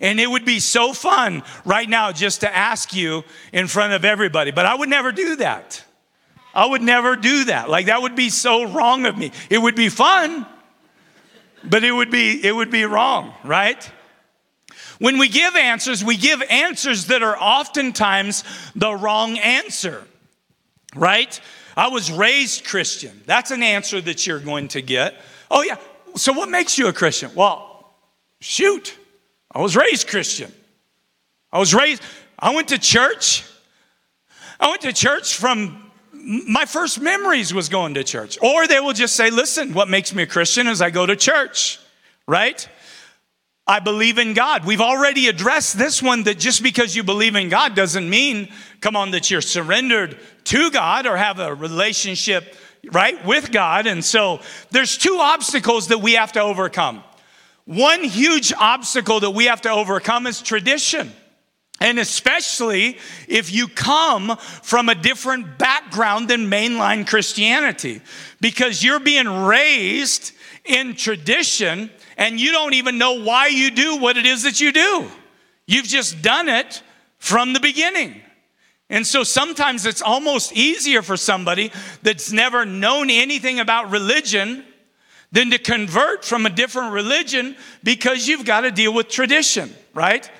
And 0.00 0.20
it 0.20 0.28
would 0.28 0.44
be 0.44 0.60
so 0.60 0.92
fun 0.92 1.42
right 1.64 1.88
now 1.88 2.12
just 2.12 2.40
to 2.40 2.54
ask 2.54 2.94
you 2.94 3.24
in 3.52 3.68
front 3.68 3.92
of 3.92 4.04
everybody. 4.04 4.50
But 4.50 4.66
I 4.66 4.74
would 4.74 4.88
never 4.88 5.12
do 5.12 5.36
that. 5.36 5.84
I 6.54 6.66
would 6.66 6.82
never 6.82 7.16
do 7.16 7.44
that. 7.44 7.70
Like 7.70 7.86
that 7.86 8.02
would 8.02 8.14
be 8.14 8.28
so 8.28 8.64
wrong 8.64 9.06
of 9.06 9.16
me. 9.16 9.32
It 9.48 9.58
would 9.58 9.74
be 9.74 9.88
fun, 9.88 10.46
but 11.64 11.84
it 11.84 11.92
would 11.92 12.10
be 12.10 12.44
it 12.44 12.52
would 12.54 12.70
be 12.70 12.84
wrong, 12.84 13.34
right? 13.44 13.90
When 14.98 15.18
we 15.18 15.28
give 15.28 15.56
answers, 15.56 16.04
we 16.04 16.16
give 16.16 16.42
answers 16.48 17.06
that 17.06 17.22
are 17.22 17.36
oftentimes 17.36 18.44
the 18.74 18.94
wrong 18.94 19.38
answer. 19.38 20.04
Right? 20.94 21.40
I 21.76 21.88
was 21.88 22.12
raised 22.12 22.64
Christian. 22.64 23.22
That's 23.26 23.50
an 23.50 23.62
answer 23.62 24.00
that 24.00 24.26
you're 24.26 24.38
going 24.38 24.68
to 24.68 24.82
get. 24.82 25.14
Oh 25.50 25.62
yeah. 25.62 25.78
So 26.16 26.32
what 26.32 26.48
makes 26.48 26.78
you 26.78 26.88
a 26.88 26.92
Christian? 26.92 27.30
Well, 27.34 27.94
shoot. 28.40 28.96
I 29.50 29.60
was 29.60 29.76
raised 29.76 30.08
Christian. 30.08 30.52
I 31.52 31.58
was 31.58 31.74
raised, 31.74 32.02
I 32.38 32.54
went 32.54 32.68
to 32.68 32.78
church. 32.78 33.44
I 34.58 34.68
went 34.70 34.82
to 34.82 34.92
church 34.92 35.36
from 35.36 35.81
my 36.22 36.64
first 36.64 37.00
memories 37.00 37.52
was 37.52 37.68
going 37.68 37.94
to 37.94 38.04
church. 38.04 38.38
Or 38.40 38.66
they 38.66 38.80
will 38.80 38.92
just 38.92 39.16
say, 39.16 39.30
listen, 39.30 39.74
what 39.74 39.88
makes 39.88 40.14
me 40.14 40.22
a 40.22 40.26
Christian 40.26 40.66
is 40.68 40.80
I 40.80 40.90
go 40.90 41.04
to 41.04 41.16
church, 41.16 41.80
right? 42.26 42.68
I 43.66 43.80
believe 43.80 44.18
in 44.18 44.34
God. 44.34 44.64
We've 44.64 44.80
already 44.80 45.28
addressed 45.28 45.78
this 45.78 46.02
one 46.02 46.24
that 46.24 46.38
just 46.38 46.62
because 46.62 46.96
you 46.96 47.02
believe 47.02 47.36
in 47.36 47.48
God 47.48 47.74
doesn't 47.74 48.08
mean, 48.08 48.48
come 48.80 48.96
on, 48.96 49.12
that 49.12 49.30
you're 49.30 49.40
surrendered 49.40 50.18
to 50.44 50.70
God 50.70 51.06
or 51.06 51.16
have 51.16 51.38
a 51.38 51.54
relationship, 51.54 52.56
right, 52.90 53.24
with 53.24 53.52
God. 53.52 53.86
And 53.86 54.04
so 54.04 54.40
there's 54.70 54.98
two 54.98 55.18
obstacles 55.20 55.88
that 55.88 55.98
we 55.98 56.14
have 56.14 56.32
to 56.32 56.40
overcome. 56.40 57.04
One 57.64 58.02
huge 58.02 58.52
obstacle 58.52 59.20
that 59.20 59.30
we 59.30 59.44
have 59.44 59.60
to 59.62 59.70
overcome 59.70 60.26
is 60.26 60.42
tradition. 60.42 61.12
And 61.82 61.98
especially 61.98 62.96
if 63.26 63.52
you 63.52 63.66
come 63.66 64.36
from 64.62 64.88
a 64.88 64.94
different 64.94 65.58
background 65.58 66.28
than 66.28 66.48
mainline 66.48 67.04
Christianity, 67.04 68.00
because 68.40 68.84
you're 68.84 69.00
being 69.00 69.26
raised 69.26 70.30
in 70.64 70.94
tradition 70.94 71.90
and 72.16 72.38
you 72.38 72.52
don't 72.52 72.74
even 72.74 72.98
know 72.98 73.24
why 73.24 73.48
you 73.48 73.72
do 73.72 73.96
what 73.96 74.16
it 74.16 74.26
is 74.26 74.44
that 74.44 74.60
you 74.60 74.70
do. 74.70 75.08
You've 75.66 75.86
just 75.86 76.22
done 76.22 76.48
it 76.48 76.84
from 77.18 77.52
the 77.52 77.58
beginning. 77.58 78.22
And 78.88 79.04
so 79.04 79.24
sometimes 79.24 79.84
it's 79.84 80.02
almost 80.02 80.52
easier 80.52 81.02
for 81.02 81.16
somebody 81.16 81.72
that's 82.04 82.30
never 82.30 82.64
known 82.64 83.10
anything 83.10 83.58
about 83.58 83.90
religion 83.90 84.64
than 85.32 85.50
to 85.50 85.58
convert 85.58 86.24
from 86.24 86.46
a 86.46 86.50
different 86.50 86.92
religion 86.92 87.56
because 87.82 88.28
you've 88.28 88.44
got 88.44 88.60
to 88.60 88.70
deal 88.70 88.94
with 88.94 89.08
tradition, 89.08 89.74
right? 89.94 90.30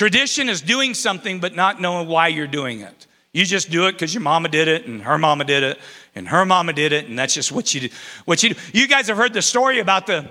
Tradition 0.00 0.48
is 0.48 0.62
doing 0.62 0.94
something 0.94 1.40
but 1.40 1.54
not 1.54 1.78
knowing 1.78 2.08
why 2.08 2.28
you're 2.28 2.46
doing 2.46 2.80
it. 2.80 3.06
You 3.34 3.44
just 3.44 3.70
do 3.70 3.86
it 3.86 3.92
because 3.92 4.14
your 4.14 4.22
mama 4.22 4.48
did 4.48 4.66
it 4.66 4.86
and 4.86 5.02
her 5.02 5.18
mama 5.18 5.44
did 5.44 5.62
it 5.62 5.78
and 6.14 6.26
her 6.26 6.46
mama 6.46 6.72
did 6.72 6.94
it 6.94 7.04
and 7.04 7.18
that's 7.18 7.34
just 7.34 7.52
what 7.52 7.74
you 7.74 7.82
do. 7.82 7.88
What 8.24 8.42
you 8.42 8.54
do. 8.54 8.60
You 8.72 8.88
guys 8.88 9.08
have 9.08 9.18
heard 9.18 9.34
the 9.34 9.42
story 9.42 9.78
about 9.78 10.06
the 10.06 10.26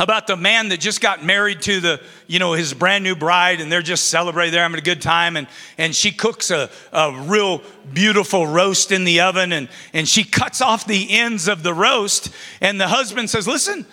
about 0.00 0.26
the 0.26 0.36
man 0.36 0.70
that 0.70 0.80
just 0.80 1.00
got 1.00 1.24
married 1.24 1.62
to 1.62 1.78
the, 1.78 2.00
you 2.26 2.40
know, 2.40 2.54
his 2.54 2.74
brand 2.74 3.04
new 3.04 3.14
bride, 3.14 3.60
and 3.60 3.70
they're 3.70 3.80
just 3.80 4.08
celebrating, 4.08 4.52
they're 4.52 4.64
having 4.64 4.76
a 4.76 4.82
good 4.82 5.00
time, 5.00 5.36
and, 5.36 5.46
and 5.78 5.94
she 5.94 6.10
cooks 6.10 6.50
a, 6.50 6.68
a 6.92 7.16
real 7.28 7.62
beautiful 7.94 8.44
roast 8.44 8.90
in 8.90 9.04
the 9.04 9.20
oven, 9.20 9.52
and, 9.52 9.68
and 9.92 10.08
she 10.08 10.24
cuts 10.24 10.60
off 10.60 10.84
the 10.84 11.12
ends 11.12 11.46
of 11.46 11.62
the 11.62 11.72
roast, 11.72 12.34
and 12.60 12.80
the 12.80 12.88
husband 12.88 13.30
says, 13.30 13.46
Listen, 13.46 13.86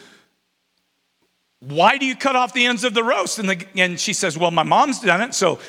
why 1.68 1.98
do 1.98 2.06
you 2.06 2.16
cut 2.16 2.36
off 2.36 2.54
the 2.54 2.66
ends 2.66 2.84
of 2.84 2.94
the 2.94 3.04
roast? 3.04 3.40
And, 3.40 3.50
the, 3.50 3.66
and 3.76 4.00
she 4.00 4.14
says, 4.14 4.38
Well, 4.38 4.52
my 4.52 4.64
mom's 4.64 5.00
done 5.00 5.22
it. 5.22 5.34
So, 5.34 5.60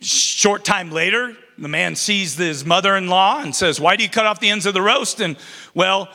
short 0.00 0.64
time 0.64 0.90
later, 0.90 1.36
the 1.58 1.68
man 1.68 1.94
sees 1.94 2.36
his 2.36 2.64
mother 2.64 2.96
in 2.96 3.06
law 3.06 3.40
and 3.40 3.54
says, 3.54 3.80
Why 3.80 3.96
do 3.96 4.02
you 4.02 4.10
cut 4.10 4.26
off 4.26 4.40
the 4.40 4.50
ends 4.50 4.66
of 4.66 4.74
the 4.74 4.82
roast? 4.82 5.20
And, 5.20 5.36
well, 5.74 6.08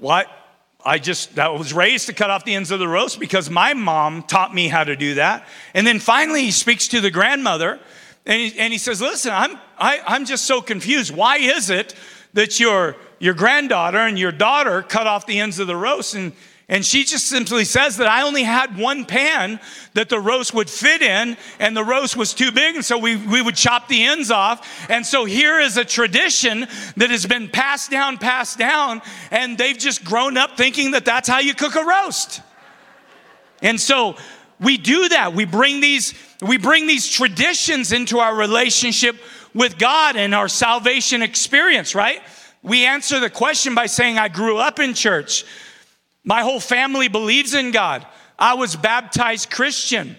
why? 0.00 0.26
I 0.84 0.98
just 0.98 1.38
I 1.38 1.48
was 1.48 1.72
raised 1.72 2.06
to 2.06 2.12
cut 2.12 2.30
off 2.30 2.44
the 2.44 2.54
ends 2.54 2.70
of 2.70 2.78
the 2.78 2.88
roast 2.88 3.18
because 3.18 3.48
my 3.48 3.72
mom 3.72 4.22
taught 4.22 4.54
me 4.54 4.68
how 4.68 4.84
to 4.84 4.96
do 4.96 5.14
that. 5.14 5.46
And 5.72 5.86
then 5.86 5.98
finally, 5.98 6.42
he 6.42 6.50
speaks 6.50 6.88
to 6.88 7.00
the 7.00 7.10
grandmother, 7.10 7.80
and 8.26 8.40
he, 8.40 8.58
and 8.58 8.70
he 8.70 8.78
says, 8.78 9.00
"Listen, 9.00 9.32
I'm 9.32 9.58
I, 9.78 10.00
I'm 10.06 10.26
just 10.26 10.44
so 10.44 10.60
confused. 10.60 11.14
Why 11.14 11.38
is 11.38 11.70
it 11.70 11.94
that 12.34 12.60
your 12.60 12.96
your 13.18 13.32
granddaughter 13.32 13.98
and 13.98 14.18
your 14.18 14.32
daughter 14.32 14.82
cut 14.82 15.06
off 15.06 15.24
the 15.24 15.40
ends 15.40 15.58
of 15.58 15.66
the 15.66 15.76
roast?" 15.76 16.14
And 16.14 16.32
and 16.68 16.84
she 16.84 17.04
just 17.04 17.26
simply 17.26 17.64
says 17.64 17.98
that 17.98 18.06
I 18.06 18.22
only 18.22 18.42
had 18.42 18.78
one 18.78 19.04
pan 19.04 19.60
that 19.92 20.08
the 20.08 20.18
roast 20.18 20.54
would 20.54 20.70
fit 20.70 21.02
in, 21.02 21.36
and 21.58 21.76
the 21.76 21.84
roast 21.84 22.16
was 22.16 22.32
too 22.32 22.50
big, 22.50 22.74
and 22.74 22.84
so 22.84 22.96
we, 22.96 23.16
we 23.16 23.42
would 23.42 23.54
chop 23.54 23.86
the 23.88 24.04
ends 24.04 24.30
off. 24.30 24.90
And 24.90 25.04
so 25.04 25.26
here 25.26 25.60
is 25.60 25.76
a 25.76 25.84
tradition 25.84 26.66
that 26.96 27.10
has 27.10 27.26
been 27.26 27.48
passed 27.48 27.90
down, 27.90 28.16
passed 28.16 28.58
down, 28.58 29.02
and 29.30 29.58
they've 29.58 29.76
just 29.76 30.04
grown 30.04 30.38
up 30.38 30.56
thinking 30.56 30.92
that 30.92 31.04
that's 31.04 31.28
how 31.28 31.40
you 31.40 31.54
cook 31.54 31.74
a 31.74 31.84
roast. 31.84 32.40
And 33.60 33.78
so 33.78 34.16
we 34.58 34.78
do 34.78 35.10
that. 35.10 35.34
We 35.34 35.44
bring 35.44 35.80
these, 35.80 36.14
we 36.40 36.56
bring 36.56 36.86
these 36.86 37.08
traditions 37.08 37.92
into 37.92 38.20
our 38.20 38.34
relationship 38.34 39.16
with 39.52 39.78
God 39.78 40.16
and 40.16 40.34
our 40.34 40.48
salvation 40.48 41.20
experience, 41.20 41.94
right? 41.94 42.22
We 42.62 42.86
answer 42.86 43.20
the 43.20 43.30
question 43.30 43.74
by 43.74 43.86
saying, 43.86 44.18
I 44.18 44.28
grew 44.28 44.56
up 44.56 44.80
in 44.80 44.94
church. 44.94 45.44
My 46.24 46.40
whole 46.40 46.60
family 46.60 47.08
believes 47.08 47.54
in 47.54 47.70
God. 47.70 48.06
I 48.38 48.54
was 48.54 48.74
baptized 48.74 49.50
Christian. 49.50 50.16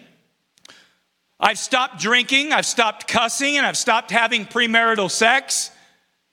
I've 1.39 1.59
stopped 1.59 1.99
drinking, 1.99 2.53
I've 2.53 2.65
stopped 2.65 3.07
cussing, 3.07 3.57
and 3.57 3.65
I've 3.65 3.77
stopped 3.77 4.11
having 4.11 4.45
premarital 4.45 5.11
sex, 5.11 5.69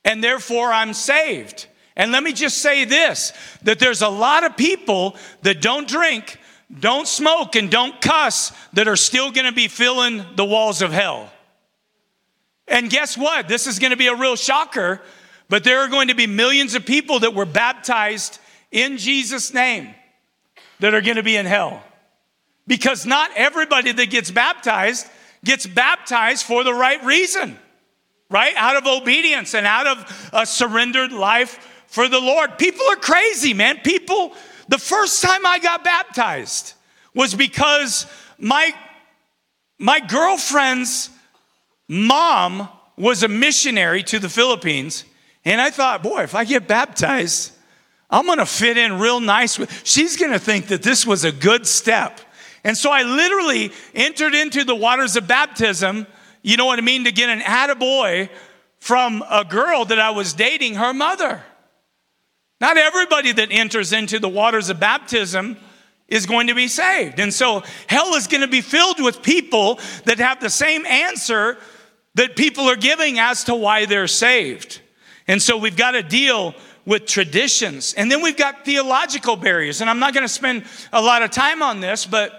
and 0.04 0.22
therefore 0.22 0.72
I'm 0.72 0.92
saved. 0.92 1.66
And 1.96 2.12
let 2.12 2.22
me 2.22 2.32
just 2.32 2.58
say 2.58 2.84
this 2.84 3.32
that 3.62 3.78
there's 3.78 4.02
a 4.02 4.08
lot 4.08 4.44
of 4.44 4.56
people 4.56 5.16
that 5.42 5.60
don't 5.60 5.88
drink, 5.88 6.38
don't 6.78 7.08
smoke, 7.08 7.56
and 7.56 7.70
don't 7.70 8.00
cuss 8.00 8.52
that 8.74 8.86
are 8.86 8.96
still 8.96 9.32
gonna 9.32 9.52
be 9.52 9.68
filling 9.68 10.24
the 10.36 10.44
walls 10.44 10.82
of 10.82 10.92
hell. 10.92 11.30
And 12.68 12.88
guess 12.88 13.18
what? 13.18 13.48
This 13.48 13.66
is 13.66 13.78
gonna 13.78 13.96
be 13.96 14.06
a 14.06 14.14
real 14.14 14.36
shocker, 14.36 15.02
but 15.48 15.64
there 15.64 15.80
are 15.80 15.88
going 15.88 16.08
to 16.08 16.14
be 16.14 16.26
millions 16.26 16.74
of 16.74 16.86
people 16.86 17.18
that 17.20 17.34
were 17.34 17.44
baptized 17.44 18.38
in 18.72 18.98
Jesus' 18.98 19.54
name 19.54 19.94
that 20.80 20.94
are 20.94 21.00
going 21.00 21.16
to 21.16 21.22
be 21.22 21.36
in 21.36 21.46
hell. 21.46 21.82
Because 22.66 23.06
not 23.06 23.30
everybody 23.36 23.92
that 23.92 24.10
gets 24.10 24.30
baptized 24.30 25.06
gets 25.44 25.66
baptized 25.66 26.44
for 26.44 26.64
the 26.64 26.72
right 26.72 27.04
reason, 27.04 27.58
right? 28.30 28.54
Out 28.56 28.76
of 28.76 28.86
obedience 28.86 29.54
and 29.54 29.66
out 29.66 29.86
of 29.86 30.30
a 30.32 30.46
surrendered 30.46 31.12
life 31.12 31.84
for 31.86 32.08
the 32.08 32.20
Lord. 32.20 32.58
People 32.58 32.86
are 32.90 32.96
crazy, 32.96 33.52
man. 33.52 33.78
People, 33.78 34.34
the 34.68 34.78
first 34.78 35.22
time 35.22 35.44
I 35.44 35.58
got 35.58 35.84
baptized 35.84 36.74
was 37.14 37.34
because 37.34 38.06
my, 38.38 38.72
my 39.78 40.00
girlfriend's 40.00 41.10
mom 41.88 42.68
was 42.96 43.22
a 43.22 43.28
missionary 43.28 44.02
to 44.04 44.18
the 44.18 44.28
Philippines. 44.28 45.04
And 45.44 45.60
I 45.60 45.70
thought, 45.70 46.02
boy, 46.02 46.22
if 46.22 46.34
I 46.34 46.44
get 46.44 46.68
baptized, 46.68 47.51
I'm 48.12 48.26
gonna 48.26 48.46
fit 48.46 48.76
in 48.76 48.98
real 48.98 49.18
nice 49.18 49.58
with, 49.58 49.84
she's 49.84 50.16
gonna 50.16 50.38
think 50.38 50.68
that 50.68 50.82
this 50.82 51.04
was 51.04 51.24
a 51.24 51.32
good 51.32 51.66
step. 51.66 52.20
And 52.62 52.76
so 52.76 52.92
I 52.92 53.02
literally 53.02 53.72
entered 53.94 54.34
into 54.34 54.62
the 54.62 54.74
waters 54.76 55.16
of 55.16 55.26
baptism, 55.26 56.06
you 56.42 56.56
know 56.56 56.66
what 56.66 56.78
I 56.78 56.82
mean, 56.82 57.04
to 57.04 57.12
get 57.12 57.28
an 57.28 57.40
attaboy 57.40 58.28
from 58.78 59.24
a 59.28 59.44
girl 59.44 59.84
that 59.86 59.98
I 59.98 60.10
was 60.10 60.34
dating, 60.34 60.74
her 60.74 60.92
mother. 60.92 61.42
Not 62.60 62.76
everybody 62.76 63.32
that 63.32 63.48
enters 63.50 63.92
into 63.92 64.20
the 64.20 64.28
waters 64.28 64.68
of 64.68 64.78
baptism 64.78 65.56
is 66.06 66.26
going 66.26 66.48
to 66.48 66.54
be 66.54 66.68
saved. 66.68 67.18
And 67.18 67.32
so 67.32 67.62
hell 67.88 68.14
is 68.14 68.26
going 68.26 68.42
to 68.42 68.48
be 68.48 68.60
filled 68.60 69.00
with 69.00 69.22
people 69.22 69.80
that 70.04 70.18
have 70.18 70.40
the 70.40 70.50
same 70.50 70.84
answer 70.86 71.58
that 72.14 72.36
people 72.36 72.68
are 72.68 72.76
giving 72.76 73.18
as 73.18 73.44
to 73.44 73.54
why 73.54 73.86
they're 73.86 74.06
saved. 74.06 74.80
And 75.26 75.40
so 75.40 75.56
we've 75.56 75.76
got 75.76 75.92
to 75.92 76.02
deal 76.02 76.54
with 76.84 77.06
traditions. 77.06 77.94
And 77.94 78.10
then 78.10 78.22
we've 78.22 78.36
got 78.36 78.64
theological 78.64 79.36
barriers. 79.36 79.80
And 79.80 79.88
I'm 79.88 79.98
not 79.98 80.14
going 80.14 80.24
to 80.24 80.32
spend 80.32 80.64
a 80.92 81.00
lot 81.00 81.22
of 81.22 81.30
time 81.30 81.62
on 81.62 81.80
this, 81.80 82.06
but 82.06 82.38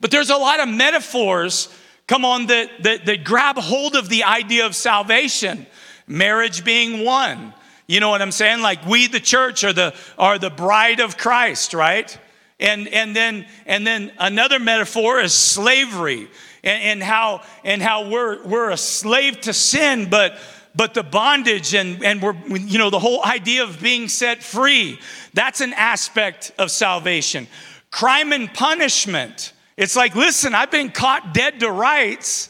but 0.00 0.10
there's 0.10 0.30
a 0.30 0.36
lot 0.36 0.58
of 0.58 0.68
metaphors 0.68 1.72
come 2.08 2.24
on 2.24 2.46
that, 2.46 2.82
that, 2.82 3.06
that 3.06 3.24
grab 3.24 3.56
hold 3.56 3.94
of 3.94 4.08
the 4.08 4.24
idea 4.24 4.66
of 4.66 4.74
salvation 4.74 5.66
marriage 6.06 6.64
being 6.64 7.04
one 7.04 7.54
you 7.86 8.00
know 8.00 8.10
what 8.10 8.20
i'm 8.20 8.32
saying 8.32 8.60
like 8.60 8.84
we 8.84 9.06
the 9.06 9.20
church 9.20 9.62
are 9.62 9.72
the 9.72 9.94
are 10.18 10.38
the 10.38 10.50
bride 10.50 10.98
of 10.98 11.16
christ 11.16 11.72
right 11.72 12.18
and 12.58 12.88
and 12.88 13.14
then 13.14 13.46
and 13.64 13.86
then 13.86 14.12
another 14.18 14.58
metaphor 14.58 15.20
is 15.20 15.32
slavery 15.32 16.28
and, 16.64 16.82
and 16.82 17.02
how 17.02 17.40
and 17.64 17.80
how 17.80 18.10
we're 18.10 18.44
we're 18.44 18.70
a 18.70 18.76
slave 18.76 19.40
to 19.40 19.52
sin 19.52 20.10
but 20.10 20.36
but 20.74 20.94
the 20.94 21.02
bondage 21.02 21.74
and, 21.74 22.02
and 22.04 22.22
we're, 22.22 22.34
you 22.48 22.78
know, 22.78 22.90
the 22.90 22.98
whole 22.98 23.24
idea 23.24 23.62
of 23.62 23.80
being 23.80 24.08
set 24.08 24.42
free, 24.42 24.98
that's 25.34 25.60
an 25.60 25.72
aspect 25.74 26.52
of 26.58 26.70
salvation. 26.70 27.46
Crime 27.90 28.32
and 28.32 28.52
punishment. 28.52 29.52
It's 29.76 29.96
like, 29.96 30.14
listen, 30.14 30.54
I've 30.54 30.70
been 30.70 30.90
caught 30.90 31.34
dead 31.34 31.60
to 31.60 31.70
rights, 31.70 32.48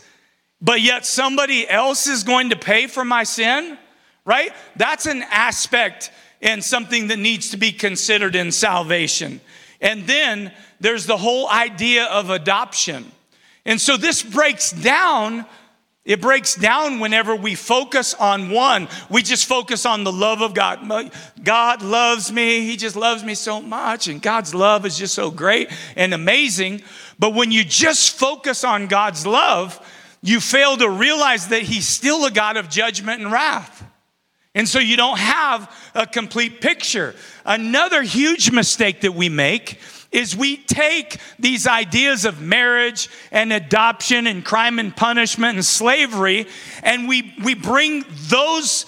but 0.60 0.80
yet 0.80 1.04
somebody 1.04 1.68
else 1.68 2.06
is 2.06 2.22
going 2.22 2.50
to 2.50 2.56
pay 2.56 2.86
for 2.86 3.04
my 3.04 3.24
sin, 3.24 3.76
right? 4.24 4.52
That's 4.76 5.06
an 5.06 5.22
aspect 5.30 6.12
and 6.40 6.62
something 6.62 7.08
that 7.08 7.18
needs 7.18 7.50
to 7.50 7.56
be 7.56 7.72
considered 7.72 8.36
in 8.36 8.52
salvation. 8.52 9.40
And 9.80 10.06
then 10.06 10.52
there's 10.80 11.06
the 11.06 11.16
whole 11.16 11.48
idea 11.48 12.04
of 12.04 12.30
adoption. 12.30 13.10
And 13.64 13.80
so 13.80 13.96
this 13.96 14.22
breaks 14.22 14.70
down 14.70 15.44
it 16.04 16.20
breaks 16.20 16.56
down 16.56 16.98
whenever 16.98 17.36
we 17.36 17.54
focus 17.54 18.12
on 18.14 18.50
one. 18.50 18.88
We 19.08 19.22
just 19.22 19.46
focus 19.46 19.86
on 19.86 20.02
the 20.02 20.12
love 20.12 20.42
of 20.42 20.52
God. 20.52 21.12
God 21.44 21.82
loves 21.82 22.32
me. 22.32 22.62
He 22.62 22.76
just 22.76 22.96
loves 22.96 23.22
me 23.22 23.36
so 23.36 23.60
much. 23.60 24.08
And 24.08 24.20
God's 24.20 24.52
love 24.52 24.84
is 24.84 24.98
just 24.98 25.14
so 25.14 25.30
great 25.30 25.70
and 25.94 26.12
amazing. 26.12 26.82
But 27.20 27.34
when 27.34 27.52
you 27.52 27.62
just 27.62 28.18
focus 28.18 28.64
on 28.64 28.88
God's 28.88 29.24
love, 29.24 29.80
you 30.22 30.40
fail 30.40 30.76
to 30.76 30.90
realize 30.90 31.48
that 31.48 31.62
He's 31.62 31.86
still 31.86 32.24
a 32.24 32.32
God 32.32 32.56
of 32.56 32.68
judgment 32.68 33.22
and 33.22 33.30
wrath. 33.30 33.84
And 34.56 34.68
so 34.68 34.80
you 34.80 34.96
don't 34.96 35.18
have 35.18 35.72
a 35.94 36.06
complete 36.06 36.60
picture. 36.60 37.14
Another 37.44 38.02
huge 38.02 38.50
mistake 38.50 39.02
that 39.02 39.14
we 39.14 39.28
make 39.28 39.78
is 40.12 40.36
we 40.36 40.58
take 40.58 41.16
these 41.38 41.66
ideas 41.66 42.24
of 42.24 42.40
marriage 42.40 43.08
and 43.30 43.52
adoption 43.52 44.26
and 44.26 44.44
crime 44.44 44.78
and 44.78 44.94
punishment 44.94 45.56
and 45.56 45.64
slavery 45.64 46.46
and 46.82 47.08
we, 47.08 47.34
we 47.42 47.54
bring 47.54 48.04
those, 48.28 48.86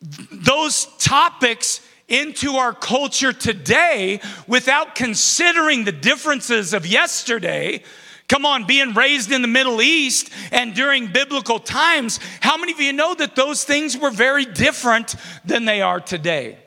those 0.00 0.86
topics 0.98 1.80
into 2.08 2.54
our 2.54 2.74
culture 2.74 3.32
today 3.32 4.20
without 4.46 4.94
considering 4.94 5.84
the 5.84 5.92
differences 5.92 6.74
of 6.74 6.86
yesterday. 6.86 7.82
Come 8.28 8.46
on, 8.46 8.66
being 8.66 8.94
raised 8.94 9.30
in 9.30 9.42
the 9.42 9.48
Middle 9.48 9.82
East 9.82 10.30
and 10.52 10.74
during 10.74 11.12
biblical 11.12 11.58
times, 11.58 12.18
how 12.40 12.56
many 12.56 12.72
of 12.72 12.80
you 12.80 12.92
know 12.92 13.14
that 13.14 13.36
those 13.36 13.64
things 13.64 13.96
were 13.96 14.10
very 14.10 14.44
different 14.44 15.14
than 15.44 15.64
they 15.64 15.82
are 15.82 16.00
today? 16.00 16.58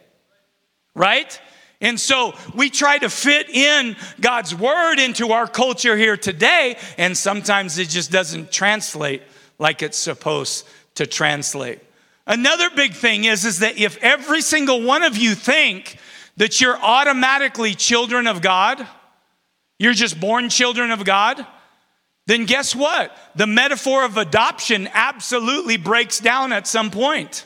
Right? 0.93 1.39
And 1.81 1.99
so 1.99 2.33
we 2.53 2.69
try 2.69 2.97
to 2.97 3.09
fit 3.09 3.49
in 3.49 3.95
God's 4.19 4.55
word 4.55 4.99
into 4.99 5.31
our 5.31 5.47
culture 5.47 5.97
here 5.97 6.17
today, 6.17 6.77
and 6.97 7.17
sometimes 7.17 7.77
it 7.77 7.89
just 7.89 8.11
doesn't 8.11 8.51
translate 8.51 9.21
like 9.59 9.81
it's 9.81 9.97
supposed 9.97 10.67
to 10.95 11.05
translate. 11.05 11.79
Another 12.27 12.69
big 12.69 12.93
thing 12.93 13.25
is, 13.25 13.45
is 13.45 13.59
that 13.59 13.77
if 13.77 13.97
every 14.01 14.41
single 14.41 14.81
one 14.81 15.03
of 15.03 15.15
you 15.17 15.35
think 15.35 15.97
that 16.37 16.59
you're 16.59 16.77
automatically 16.77 17.75
children 17.75 18.25
of 18.27 18.41
God, 18.41 18.85
you're 19.77 19.93
just 19.93 20.19
born 20.19 20.49
children 20.49 20.91
of 20.91 21.03
God, 21.05 21.45
then 22.27 22.45
guess 22.45 22.75
what? 22.75 23.15
The 23.35 23.45
metaphor 23.45 24.03
of 24.03 24.17
adoption 24.17 24.89
absolutely 24.93 25.77
breaks 25.77 26.19
down 26.19 26.51
at 26.51 26.67
some 26.67 26.89
point. 26.89 27.45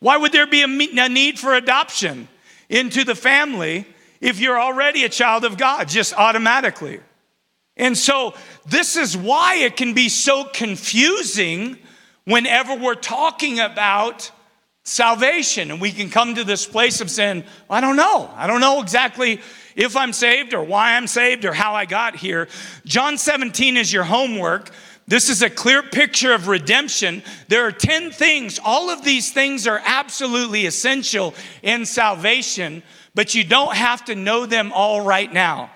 Why 0.00 0.16
would 0.16 0.32
there 0.32 0.46
be 0.46 0.62
a 0.62 1.08
need 1.08 1.38
for 1.38 1.54
adoption 1.54 2.28
into 2.68 3.04
the 3.04 3.14
family 3.14 3.86
if 4.20 4.40
you're 4.40 4.60
already 4.60 5.04
a 5.04 5.08
child 5.08 5.44
of 5.44 5.56
God, 5.56 5.88
just 5.88 6.14
automatically? 6.14 7.00
And 7.76 7.96
so, 7.96 8.34
this 8.66 8.96
is 8.96 9.16
why 9.16 9.56
it 9.56 9.76
can 9.76 9.92
be 9.92 10.08
so 10.08 10.44
confusing 10.44 11.78
whenever 12.24 12.74
we're 12.74 12.94
talking 12.94 13.60
about 13.60 14.30
salvation. 14.82 15.70
And 15.70 15.80
we 15.80 15.92
can 15.92 16.08
come 16.08 16.36
to 16.36 16.44
this 16.44 16.66
place 16.66 17.00
of 17.00 17.10
saying, 17.10 17.44
I 17.68 17.80
don't 17.80 17.96
know. 17.96 18.30
I 18.34 18.46
don't 18.46 18.60
know 18.60 18.80
exactly 18.80 19.40
if 19.74 19.96
I'm 19.96 20.12
saved 20.12 20.54
or 20.54 20.62
why 20.62 20.96
I'm 20.96 21.06
saved 21.06 21.44
or 21.44 21.52
how 21.52 21.74
I 21.74 21.84
got 21.84 22.16
here. 22.16 22.48
John 22.86 23.18
17 23.18 23.76
is 23.76 23.92
your 23.92 24.04
homework. 24.04 24.70
This 25.08 25.28
is 25.28 25.42
a 25.42 25.50
clear 25.50 25.84
picture 25.84 26.32
of 26.32 26.48
redemption. 26.48 27.22
There 27.48 27.64
are 27.64 27.72
10 27.72 28.10
things. 28.10 28.58
All 28.64 28.90
of 28.90 29.04
these 29.04 29.32
things 29.32 29.68
are 29.68 29.80
absolutely 29.84 30.66
essential 30.66 31.34
in 31.62 31.86
salvation, 31.86 32.82
but 33.14 33.34
you 33.34 33.44
don't 33.44 33.76
have 33.76 34.04
to 34.06 34.16
know 34.16 34.46
them 34.46 34.72
all 34.72 35.00
right 35.00 35.32
now. 35.32 35.70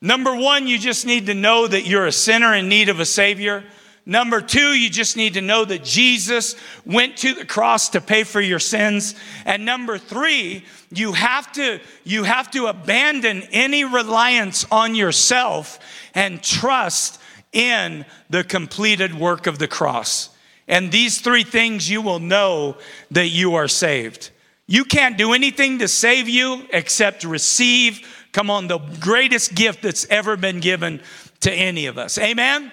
Number 0.00 0.36
one, 0.36 0.68
you 0.68 0.78
just 0.78 1.04
need 1.04 1.26
to 1.26 1.34
know 1.34 1.66
that 1.66 1.86
you're 1.86 2.06
a 2.06 2.12
sinner 2.12 2.54
in 2.54 2.68
need 2.68 2.88
of 2.88 3.00
a 3.00 3.06
Savior. 3.06 3.64
Number 4.08 4.40
two, 4.40 4.68
you 4.68 4.88
just 4.88 5.16
need 5.16 5.34
to 5.34 5.40
know 5.40 5.64
that 5.64 5.82
Jesus 5.82 6.54
went 6.84 7.16
to 7.18 7.34
the 7.34 7.44
cross 7.44 7.88
to 7.88 8.00
pay 8.00 8.22
for 8.22 8.40
your 8.40 8.60
sins. 8.60 9.16
And 9.44 9.64
number 9.64 9.98
three, 9.98 10.64
you 10.92 11.12
have 11.12 11.50
to, 11.54 11.80
you 12.04 12.22
have 12.22 12.52
to 12.52 12.66
abandon 12.66 13.42
any 13.50 13.84
reliance 13.84 14.64
on 14.70 14.94
yourself 14.94 15.80
and 16.14 16.40
trust 16.40 17.20
in 17.56 18.04
the 18.28 18.44
completed 18.44 19.14
work 19.14 19.46
of 19.46 19.58
the 19.58 19.66
cross. 19.66 20.28
And 20.68 20.92
these 20.92 21.20
three 21.20 21.42
things 21.42 21.88
you 21.88 22.02
will 22.02 22.18
know 22.18 22.76
that 23.10 23.28
you 23.28 23.54
are 23.54 23.66
saved. 23.66 24.30
You 24.66 24.84
can't 24.84 25.16
do 25.16 25.32
anything 25.32 25.78
to 25.78 25.88
save 25.88 26.28
you 26.28 26.66
except 26.70 27.24
receive, 27.24 28.06
come 28.32 28.50
on, 28.50 28.66
the 28.66 28.78
greatest 29.00 29.54
gift 29.54 29.82
that's 29.82 30.06
ever 30.10 30.36
been 30.36 30.60
given 30.60 31.00
to 31.40 31.52
any 31.52 31.86
of 31.86 31.96
us. 31.96 32.18
Amen? 32.18 32.70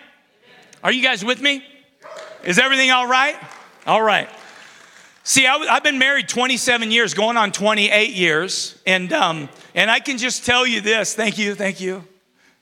Are 0.84 0.92
you 0.92 1.02
guys 1.02 1.24
with 1.24 1.40
me? 1.40 1.64
Is 2.44 2.60
everything 2.60 2.92
all 2.92 3.08
right? 3.08 3.38
All 3.88 4.02
right. 4.02 4.28
See, 5.24 5.48
I, 5.48 5.58
have 5.58 5.84
been 5.84 6.00
married 6.00 6.28
27 6.28 6.92
years, 6.92 7.14
going 7.14 7.38
on 7.38 7.54
28 7.54 8.10
years, 8.10 8.78
and 8.86 9.14
um, 9.14 9.48
and 9.74 9.90
I 9.90 10.02
can 10.02 10.18
just 10.18 10.46
tell 10.46 10.68
you 10.68 10.82
this. 10.82 11.16
Thank 11.16 11.38
you, 11.38 11.56
thank 11.56 11.80
you. 11.80 12.04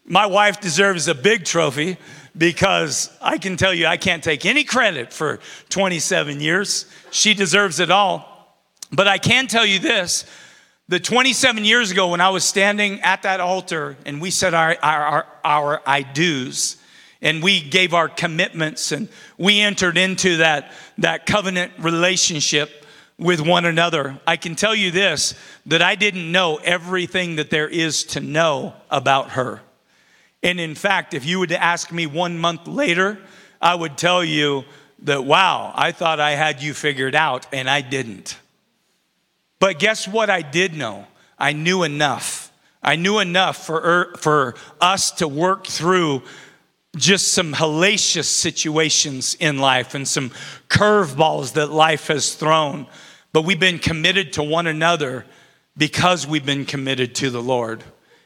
My 0.05 0.25
wife 0.25 0.59
deserves 0.59 1.07
a 1.07 1.15
big 1.15 1.45
trophy 1.45 1.97
because 2.37 3.15
I 3.21 3.37
can 3.37 3.57
tell 3.57 3.73
you 3.73 3.85
I 3.85 3.97
can't 3.97 4.23
take 4.23 4.45
any 4.45 4.63
credit 4.63 5.13
for 5.13 5.39
27 5.69 6.39
years. 6.39 6.85
She 7.11 7.33
deserves 7.33 7.79
it 7.79 7.91
all. 7.91 8.27
But 8.91 9.07
I 9.07 9.17
can 9.17 9.47
tell 9.47 9.65
you 9.65 9.79
this 9.79 10.25
the 10.87 10.99
27 10.99 11.63
years 11.63 11.91
ago 11.91 12.09
when 12.09 12.19
I 12.19 12.29
was 12.29 12.43
standing 12.43 12.99
at 13.01 13.21
that 13.23 13.39
altar 13.39 13.95
and 14.05 14.21
we 14.21 14.31
said 14.31 14.53
our, 14.53 14.75
our, 14.83 15.03
our, 15.03 15.27
our 15.45 15.81
I 15.85 16.01
do's 16.01 16.75
and 17.21 17.41
we 17.41 17.61
gave 17.61 17.93
our 17.93 18.09
commitments 18.09 18.91
and 18.91 19.07
we 19.37 19.61
entered 19.61 19.97
into 19.97 20.37
that, 20.37 20.71
that 20.97 21.25
covenant 21.25 21.71
relationship 21.79 22.85
with 23.17 23.39
one 23.39 23.65
another. 23.65 24.19
I 24.27 24.35
can 24.35 24.55
tell 24.55 24.75
you 24.75 24.91
this 24.91 25.35
that 25.67 25.81
I 25.81 25.95
didn't 25.95 26.29
know 26.29 26.57
everything 26.57 27.35
that 27.35 27.51
there 27.51 27.69
is 27.69 28.03
to 28.05 28.19
know 28.19 28.73
about 28.89 29.31
her. 29.31 29.61
And 30.43 30.59
in 30.59 30.75
fact, 30.75 31.13
if 31.13 31.25
you 31.25 31.39
would 31.39 31.51
ask 31.51 31.91
me 31.91 32.07
one 32.07 32.37
month 32.37 32.67
later, 32.67 33.19
I 33.61 33.75
would 33.75 33.97
tell 33.97 34.23
you 34.23 34.65
that, 35.03 35.23
wow, 35.23 35.71
I 35.75 35.91
thought 35.91 36.19
I 36.19 36.31
had 36.31 36.61
you 36.61 36.73
figured 36.73 37.15
out, 37.15 37.45
and 37.51 37.69
I 37.69 37.81
didn't. 37.81 38.37
But 39.59 39.79
guess 39.79 40.07
what 40.07 40.29
I 40.29 40.41
did 40.41 40.75
know? 40.75 41.05
I 41.37 41.53
knew 41.53 41.83
enough. 41.83 42.51
I 42.83 42.95
knew 42.95 43.19
enough 43.19 43.65
for, 43.65 43.77
er, 43.77 44.13
for 44.17 44.55
us 44.79 45.11
to 45.13 45.27
work 45.27 45.67
through 45.67 46.23
just 46.95 47.33
some 47.33 47.53
hellacious 47.53 48.25
situations 48.25 49.35
in 49.39 49.59
life 49.59 49.93
and 49.95 50.07
some 50.07 50.31
curveballs 50.67 51.53
that 51.53 51.71
life 51.71 52.07
has 52.07 52.33
thrown. 52.33 52.87
But 53.33 53.43
we've 53.43 53.59
been 53.59 53.79
committed 53.79 54.33
to 54.33 54.43
one 54.43 54.67
another 54.67 55.25
because 55.77 56.27
we've 56.27 56.45
been 56.45 56.65
committed 56.65 57.15
to 57.15 57.29
the 57.29 57.41
Lord. 57.41 57.83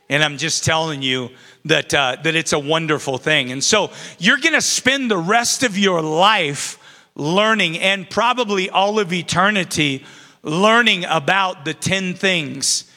And 0.10 0.24
I'm 0.24 0.38
just 0.38 0.64
telling 0.64 1.02
you 1.02 1.32
that, 1.66 1.94
uh, 1.94 2.18
that 2.24 2.36
it's 2.36 2.54
a 2.54 2.60
wonderful 2.60 3.18
thing. 3.18 3.52
And 3.52 3.64
so 3.64 3.92
you're 4.20 4.38
going 4.38 4.54
to 4.54 4.62
spend 4.62 5.10
the 5.10 5.18
rest 5.18 5.64
of 5.64 5.78
your 5.78 6.02
life 6.02 6.80
learning 7.16 7.80
and 7.80 8.10
probably 8.10 8.70
all 8.70 9.00
of 9.00 9.12
eternity 9.12 10.06
learning 10.44 11.06
about 11.06 11.66
the 11.66 11.74
10 11.74 12.14
things 12.14 12.92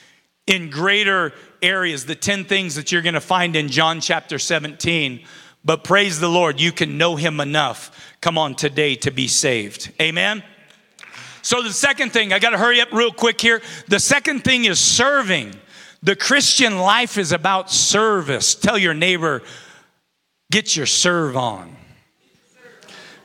in 0.46 0.70
greater 0.70 1.32
areas, 1.62 2.06
the 2.06 2.14
10 2.14 2.44
things 2.44 2.74
that 2.74 2.92
you're 2.92 3.02
going 3.02 3.14
to 3.14 3.20
find 3.20 3.56
in 3.56 3.68
John 3.68 4.00
chapter 4.00 4.38
17. 4.38 5.24
But 5.64 5.84
praise 5.84 6.20
the 6.20 6.28
Lord, 6.28 6.60
you 6.60 6.72
can 6.72 6.98
know 6.98 7.16
him 7.16 7.40
enough, 7.40 8.14
come 8.20 8.38
on, 8.38 8.54
today 8.54 8.94
to 8.96 9.10
be 9.10 9.28
saved. 9.28 9.92
Amen. 10.00 10.42
So, 11.42 11.62
the 11.62 11.72
second 11.72 12.12
thing, 12.12 12.32
I 12.32 12.38
got 12.38 12.50
to 12.50 12.58
hurry 12.58 12.80
up 12.80 12.92
real 12.92 13.12
quick 13.12 13.40
here. 13.40 13.62
The 13.86 14.00
second 14.00 14.44
thing 14.44 14.66
is 14.66 14.78
serving. 14.78 15.54
The 16.02 16.16
Christian 16.16 16.78
life 16.78 17.18
is 17.18 17.32
about 17.32 17.70
service. 17.70 18.54
Tell 18.54 18.78
your 18.78 18.94
neighbor, 18.94 19.42
get 20.50 20.76
your 20.76 20.86
serve 20.86 21.36
on. 21.36 21.74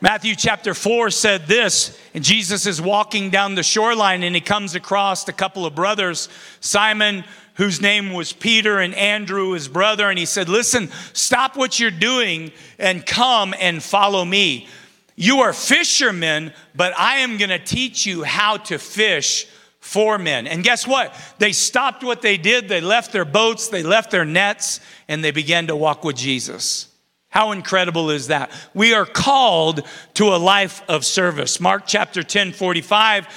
Matthew 0.00 0.34
chapter 0.34 0.74
4 0.74 1.10
said 1.10 1.46
this, 1.46 1.98
and 2.12 2.22
Jesus 2.22 2.66
is 2.66 2.80
walking 2.80 3.30
down 3.30 3.54
the 3.54 3.62
shoreline 3.62 4.22
and 4.22 4.34
he 4.34 4.40
comes 4.40 4.74
across 4.74 5.26
a 5.28 5.32
couple 5.32 5.64
of 5.64 5.74
brothers, 5.74 6.28
Simon, 6.60 7.24
whose 7.54 7.80
name 7.80 8.12
was 8.12 8.32
Peter, 8.32 8.80
and 8.80 8.94
Andrew, 8.96 9.52
his 9.52 9.68
brother, 9.68 10.10
and 10.10 10.18
he 10.18 10.26
said, 10.26 10.48
Listen, 10.48 10.90
stop 11.12 11.56
what 11.56 11.78
you're 11.78 11.90
doing 11.90 12.52
and 12.78 13.06
come 13.06 13.54
and 13.58 13.82
follow 13.82 14.24
me. 14.24 14.68
You 15.16 15.40
are 15.40 15.52
fishermen, 15.52 16.52
but 16.74 16.92
I 16.98 17.18
am 17.18 17.38
going 17.38 17.50
to 17.50 17.58
teach 17.58 18.04
you 18.04 18.24
how 18.24 18.56
to 18.58 18.78
fish 18.78 19.46
for 19.84 20.16
men. 20.16 20.46
And 20.46 20.64
guess 20.64 20.86
what? 20.86 21.14
They 21.38 21.52
stopped 21.52 22.02
what 22.02 22.22
they 22.22 22.38
did. 22.38 22.70
They 22.70 22.80
left 22.80 23.12
their 23.12 23.26
boats, 23.26 23.68
they 23.68 23.82
left 23.82 24.10
their 24.10 24.24
nets, 24.24 24.80
and 25.08 25.22
they 25.22 25.30
began 25.30 25.66
to 25.66 25.76
walk 25.76 26.04
with 26.04 26.16
Jesus. 26.16 26.88
How 27.28 27.52
incredible 27.52 28.08
is 28.08 28.28
that? 28.28 28.50
We 28.72 28.94
are 28.94 29.04
called 29.04 29.86
to 30.14 30.34
a 30.34 30.38
life 30.38 30.82
of 30.88 31.04
service. 31.04 31.60
Mark 31.60 31.82
chapter 31.86 32.22
10, 32.22 32.52
45, 32.52 33.28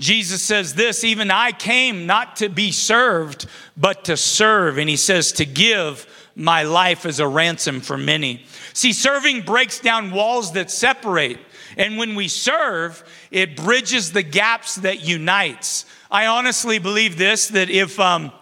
Jesus 0.00 0.42
says 0.42 0.74
this 0.74 1.04
even 1.04 1.30
I 1.30 1.52
came 1.52 2.04
not 2.04 2.34
to 2.36 2.48
be 2.48 2.72
served, 2.72 3.46
but 3.76 4.06
to 4.06 4.16
serve. 4.16 4.78
And 4.78 4.88
he 4.88 4.96
says, 4.96 5.30
to 5.32 5.46
give 5.46 6.04
my 6.34 6.64
life 6.64 7.06
as 7.06 7.20
a 7.20 7.28
ransom 7.28 7.80
for 7.80 7.96
many. 7.96 8.44
See, 8.74 8.92
serving 8.92 9.42
breaks 9.42 9.80
down 9.80 10.10
walls 10.10 10.52
that 10.52 10.70
separate. 10.70 11.38
And 11.76 11.98
when 11.98 12.14
we 12.14 12.28
serve, 12.28 13.02
it 13.30 13.56
bridges 13.56 14.12
the 14.12 14.22
gaps 14.22 14.76
that 14.76 15.06
unites. 15.06 15.84
I 16.10 16.26
honestly 16.26 16.78
believe 16.78 17.16
this 17.16 17.48
that 17.48 17.70
if, 17.70 17.98
um, 17.98 18.32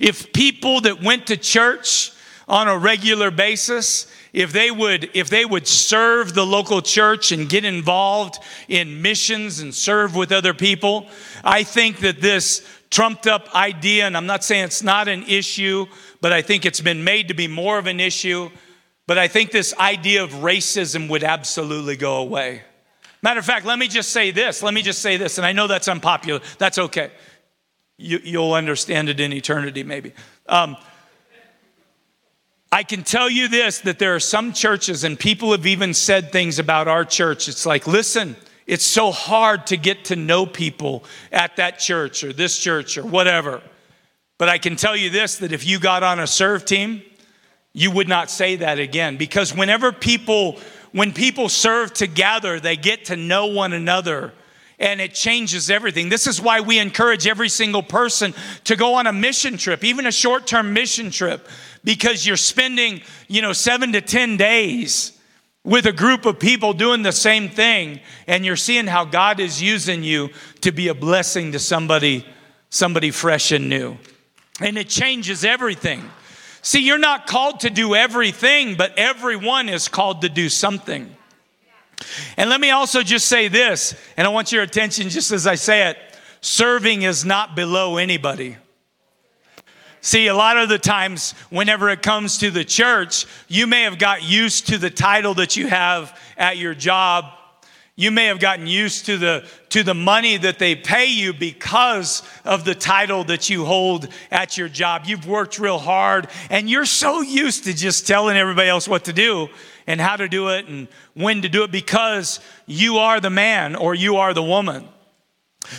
if 0.00 0.32
people 0.32 0.82
that 0.82 1.02
went 1.02 1.26
to 1.28 1.36
church 1.36 2.12
on 2.48 2.68
a 2.68 2.76
regular 2.76 3.30
basis, 3.30 4.06
if 4.32 4.52
they 4.52 4.70
would 4.70 5.10
if 5.14 5.28
they 5.28 5.44
would 5.44 5.66
serve 5.66 6.34
the 6.34 6.44
local 6.44 6.80
church 6.80 7.32
and 7.32 7.48
get 7.48 7.64
involved 7.64 8.38
in 8.68 9.02
missions 9.02 9.60
and 9.60 9.74
serve 9.74 10.16
with 10.16 10.32
other 10.32 10.54
people 10.54 11.06
i 11.44 11.62
think 11.62 11.98
that 11.98 12.20
this 12.20 12.66
trumped 12.90 13.26
up 13.26 13.54
idea 13.54 14.06
and 14.06 14.16
i'm 14.16 14.26
not 14.26 14.42
saying 14.42 14.64
it's 14.64 14.82
not 14.82 15.06
an 15.06 15.22
issue 15.24 15.86
but 16.20 16.32
i 16.32 16.40
think 16.40 16.64
it's 16.64 16.80
been 16.80 17.04
made 17.04 17.28
to 17.28 17.34
be 17.34 17.46
more 17.46 17.78
of 17.78 17.86
an 17.86 18.00
issue 18.00 18.50
but 19.06 19.18
i 19.18 19.28
think 19.28 19.50
this 19.50 19.74
idea 19.78 20.22
of 20.22 20.30
racism 20.30 21.08
would 21.08 21.24
absolutely 21.24 21.96
go 21.96 22.16
away 22.16 22.62
Matter 23.22 23.38
of 23.38 23.46
fact, 23.46 23.64
let 23.64 23.78
me 23.78 23.86
just 23.86 24.10
say 24.10 24.32
this. 24.32 24.64
Let 24.64 24.74
me 24.74 24.82
just 24.82 25.00
say 25.00 25.16
this, 25.16 25.38
and 25.38 25.46
I 25.46 25.52
know 25.52 25.68
that's 25.68 25.86
unpopular. 25.86 26.40
That's 26.58 26.78
okay. 26.78 27.12
You, 27.96 28.40
will 28.40 28.54
understand 28.54 29.08
it 29.08 29.20
in 29.20 29.32
eternity, 29.32 29.84
maybe. 29.84 30.12
Um, 30.48 30.76
I 32.72 32.82
can 32.82 33.04
tell 33.04 33.30
you 33.30 33.46
this 33.46 33.78
that 33.80 34.00
there 34.00 34.16
are 34.16 34.20
some 34.20 34.52
churches, 34.52 35.04
and 35.04 35.16
people 35.16 35.52
have 35.52 35.66
even 35.66 35.94
said 35.94 36.32
things 36.32 36.58
about 36.58 36.88
our 36.88 37.04
church. 37.04 37.48
It's 37.48 37.64
like, 37.64 37.86
listen, 37.86 38.34
it's 38.66 38.84
so 38.84 39.12
hard 39.12 39.68
to 39.68 39.76
get 39.76 40.06
to 40.06 40.16
know 40.16 40.44
people 40.44 41.04
at 41.30 41.54
that 41.56 41.78
church 41.78 42.24
or 42.24 42.32
this 42.32 42.58
church 42.58 42.98
or 42.98 43.04
whatever. 43.06 43.62
But 44.36 44.48
I 44.48 44.58
can 44.58 44.74
tell 44.74 44.96
you 44.96 45.10
this 45.10 45.36
that 45.38 45.52
if 45.52 45.64
you 45.64 45.78
got 45.78 46.02
on 46.02 46.18
a 46.18 46.26
serve 46.26 46.64
team, 46.64 47.02
you 47.72 47.90
would 47.90 48.08
not 48.08 48.30
say 48.30 48.56
that 48.56 48.78
again. 48.78 49.16
Because 49.16 49.54
whenever 49.54 49.92
people 49.92 50.58
when 50.92 51.12
people 51.12 51.48
serve 51.48 51.94
together, 51.94 52.60
they 52.60 52.76
get 52.76 53.06
to 53.06 53.16
know 53.16 53.46
one 53.46 53.72
another 53.72 54.32
and 54.78 55.00
it 55.00 55.14
changes 55.14 55.70
everything. 55.70 56.08
This 56.08 56.26
is 56.26 56.40
why 56.40 56.60
we 56.60 56.78
encourage 56.78 57.26
every 57.26 57.48
single 57.48 57.82
person 57.82 58.34
to 58.64 58.76
go 58.76 58.94
on 58.94 59.06
a 59.06 59.12
mission 59.12 59.56
trip, 59.56 59.84
even 59.84 60.06
a 60.06 60.12
short 60.12 60.46
term 60.46 60.72
mission 60.72 61.10
trip, 61.10 61.48
because 61.82 62.26
you're 62.26 62.36
spending, 62.36 63.00
you 63.28 63.42
know, 63.42 63.52
seven 63.52 63.92
to 63.92 64.00
10 64.00 64.36
days 64.36 65.18
with 65.64 65.86
a 65.86 65.92
group 65.92 66.26
of 66.26 66.38
people 66.38 66.72
doing 66.72 67.02
the 67.02 67.12
same 67.12 67.48
thing 67.48 68.00
and 68.26 68.44
you're 68.44 68.56
seeing 68.56 68.86
how 68.86 69.04
God 69.04 69.40
is 69.40 69.62
using 69.62 70.02
you 70.02 70.30
to 70.60 70.72
be 70.72 70.88
a 70.88 70.94
blessing 70.94 71.52
to 71.52 71.58
somebody 71.58 72.26
somebody 72.68 73.10
fresh 73.10 73.52
and 73.52 73.68
new. 73.68 73.98
And 74.60 74.78
it 74.78 74.88
changes 74.88 75.44
everything 75.44 76.02
See, 76.62 76.80
you're 76.80 76.98
not 76.98 77.26
called 77.26 77.60
to 77.60 77.70
do 77.70 77.94
everything, 77.94 78.76
but 78.76 78.96
everyone 78.96 79.68
is 79.68 79.88
called 79.88 80.22
to 80.22 80.28
do 80.28 80.48
something. 80.48 81.14
And 82.36 82.48
let 82.48 82.60
me 82.60 82.70
also 82.70 83.02
just 83.02 83.26
say 83.26 83.48
this, 83.48 83.94
and 84.16 84.26
I 84.26 84.30
want 84.30 84.52
your 84.52 84.62
attention 84.62 85.08
just 85.08 85.32
as 85.32 85.46
I 85.46 85.56
say 85.56 85.90
it 85.90 85.98
serving 86.40 87.02
is 87.02 87.24
not 87.24 87.54
below 87.54 87.96
anybody. 87.96 88.56
See, 90.00 90.26
a 90.26 90.34
lot 90.34 90.56
of 90.56 90.68
the 90.68 90.78
times, 90.78 91.32
whenever 91.48 91.88
it 91.88 92.02
comes 92.02 92.38
to 92.38 92.50
the 92.50 92.64
church, 92.64 93.24
you 93.46 93.68
may 93.68 93.82
have 93.82 93.98
got 93.98 94.24
used 94.24 94.66
to 94.68 94.78
the 94.78 94.90
title 94.90 95.34
that 95.34 95.56
you 95.56 95.68
have 95.68 96.18
at 96.36 96.56
your 96.56 96.74
job. 96.74 97.26
You 97.94 98.10
may 98.10 98.26
have 98.26 98.40
gotten 98.40 98.66
used 98.66 99.06
to 99.06 99.16
the, 99.16 99.48
to 99.72 99.82
the 99.82 99.94
money 99.94 100.36
that 100.36 100.58
they 100.58 100.74
pay 100.74 101.06
you 101.06 101.32
because 101.32 102.22
of 102.44 102.66
the 102.66 102.74
title 102.74 103.24
that 103.24 103.48
you 103.48 103.64
hold 103.64 104.06
at 104.30 104.58
your 104.58 104.68
job. 104.68 105.04
You've 105.06 105.26
worked 105.26 105.58
real 105.58 105.78
hard 105.78 106.28
and 106.50 106.68
you're 106.68 106.84
so 106.84 107.22
used 107.22 107.64
to 107.64 107.72
just 107.72 108.06
telling 108.06 108.36
everybody 108.36 108.68
else 108.68 108.86
what 108.86 109.06
to 109.06 109.14
do 109.14 109.48
and 109.86 109.98
how 109.98 110.16
to 110.16 110.28
do 110.28 110.50
it 110.50 110.68
and 110.68 110.88
when 111.14 111.40
to 111.40 111.48
do 111.48 111.64
it 111.64 111.70
because 111.72 112.38
you 112.66 112.98
are 112.98 113.18
the 113.18 113.30
man 113.30 113.74
or 113.74 113.94
you 113.94 114.16
are 114.16 114.34
the 114.34 114.42
woman. 114.42 114.86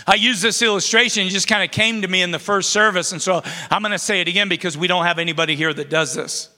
I 0.08 0.16
use 0.16 0.42
this 0.42 0.64
illustration, 0.64 1.28
it 1.28 1.30
just 1.30 1.48
kind 1.48 1.64
of 1.64 1.70
came 1.70 2.02
to 2.02 2.08
me 2.08 2.24
in 2.24 2.32
the 2.32 2.40
first 2.40 2.72
service, 2.72 3.12
and 3.12 3.22
so 3.22 3.44
I'm 3.70 3.84
going 3.84 3.92
to 3.92 4.00
say 4.00 4.22
it 4.22 4.28
again 4.28 4.50
because 4.50 4.76
we 4.76 4.88
don't 4.88 5.06
have 5.06 5.20
anybody 5.20 5.56
here 5.56 5.74
that 5.74 5.92
does 5.92 6.16
this. 6.16 6.50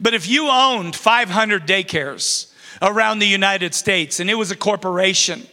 But 0.00 0.14
if 0.14 0.28
you 0.28 0.48
owned 0.48 0.96
500 0.96 1.64
daycares 1.64 2.52
around 2.80 3.20
the 3.20 3.26
United 3.26 3.72
States 3.72 4.18
and 4.18 4.28
it 4.28 4.34
was 4.34 4.50
a 4.50 4.56
corporation, 4.56 5.46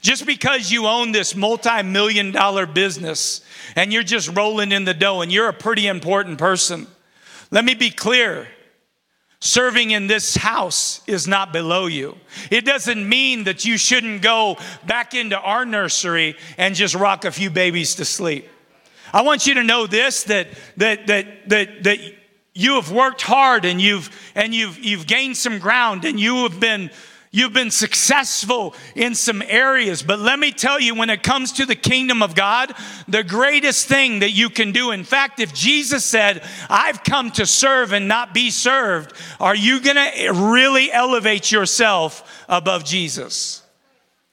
just 0.00 0.26
because 0.26 0.70
you 0.70 0.86
own 0.86 1.12
this 1.12 1.34
multi 1.34 1.82
million 1.82 2.32
dollar 2.32 2.66
business 2.66 3.42
and 3.76 3.92
you're 3.92 4.02
just 4.02 4.34
rolling 4.36 4.72
in 4.72 4.84
the 4.84 4.94
dough 4.94 5.20
and 5.20 5.32
you're 5.32 5.48
a 5.48 5.52
pretty 5.52 5.86
important 5.86 6.38
person, 6.38 6.86
let 7.50 7.64
me 7.64 7.74
be 7.74 7.90
clear 7.90 8.48
Serving 9.42 9.92
in 9.92 10.06
this 10.06 10.36
house 10.36 11.00
is 11.06 11.26
not 11.26 11.50
below 11.50 11.86
you. 11.86 12.18
It 12.50 12.66
doesn't 12.66 13.08
mean 13.08 13.44
that 13.44 13.64
you 13.64 13.78
shouldn't 13.78 14.20
go 14.20 14.58
back 14.86 15.14
into 15.14 15.38
our 15.40 15.64
nursery 15.64 16.36
and 16.58 16.74
just 16.74 16.94
rock 16.94 17.24
a 17.24 17.32
few 17.32 17.48
babies 17.48 17.94
to 17.94 18.04
sleep. 18.04 18.46
I 19.14 19.22
want 19.22 19.46
you 19.46 19.54
to 19.54 19.64
know 19.64 19.86
this 19.86 20.24
that 20.24 20.48
that 20.76 21.06
that 21.06 21.48
that 21.48 21.82
that 21.84 21.98
you 22.52 22.74
have 22.74 22.92
worked 22.92 23.22
hard 23.22 23.64
and 23.64 23.80
you've 23.80 24.10
and 24.34 24.54
you've 24.54 24.78
you've 24.78 25.06
gained 25.06 25.38
some 25.38 25.58
ground 25.58 26.04
and 26.04 26.20
you 26.20 26.42
have 26.42 26.60
been 26.60 26.90
You've 27.32 27.52
been 27.52 27.70
successful 27.70 28.74
in 28.96 29.14
some 29.14 29.40
areas, 29.40 30.02
but 30.02 30.18
let 30.18 30.40
me 30.40 30.50
tell 30.50 30.80
you, 30.80 30.96
when 30.96 31.10
it 31.10 31.22
comes 31.22 31.52
to 31.52 31.66
the 31.66 31.76
kingdom 31.76 32.22
of 32.22 32.34
God, 32.34 32.74
the 33.06 33.22
greatest 33.22 33.86
thing 33.86 34.18
that 34.20 34.32
you 34.32 34.50
can 34.50 34.72
do, 34.72 34.90
in 34.90 35.04
fact, 35.04 35.38
if 35.38 35.54
Jesus 35.54 36.04
said, 36.04 36.42
I've 36.68 37.04
come 37.04 37.30
to 37.32 37.46
serve 37.46 37.92
and 37.92 38.08
not 38.08 38.34
be 38.34 38.50
served, 38.50 39.12
are 39.38 39.54
you 39.54 39.80
gonna 39.80 40.10
really 40.34 40.90
elevate 40.90 41.52
yourself 41.52 42.44
above 42.48 42.84
Jesus? 42.84 43.62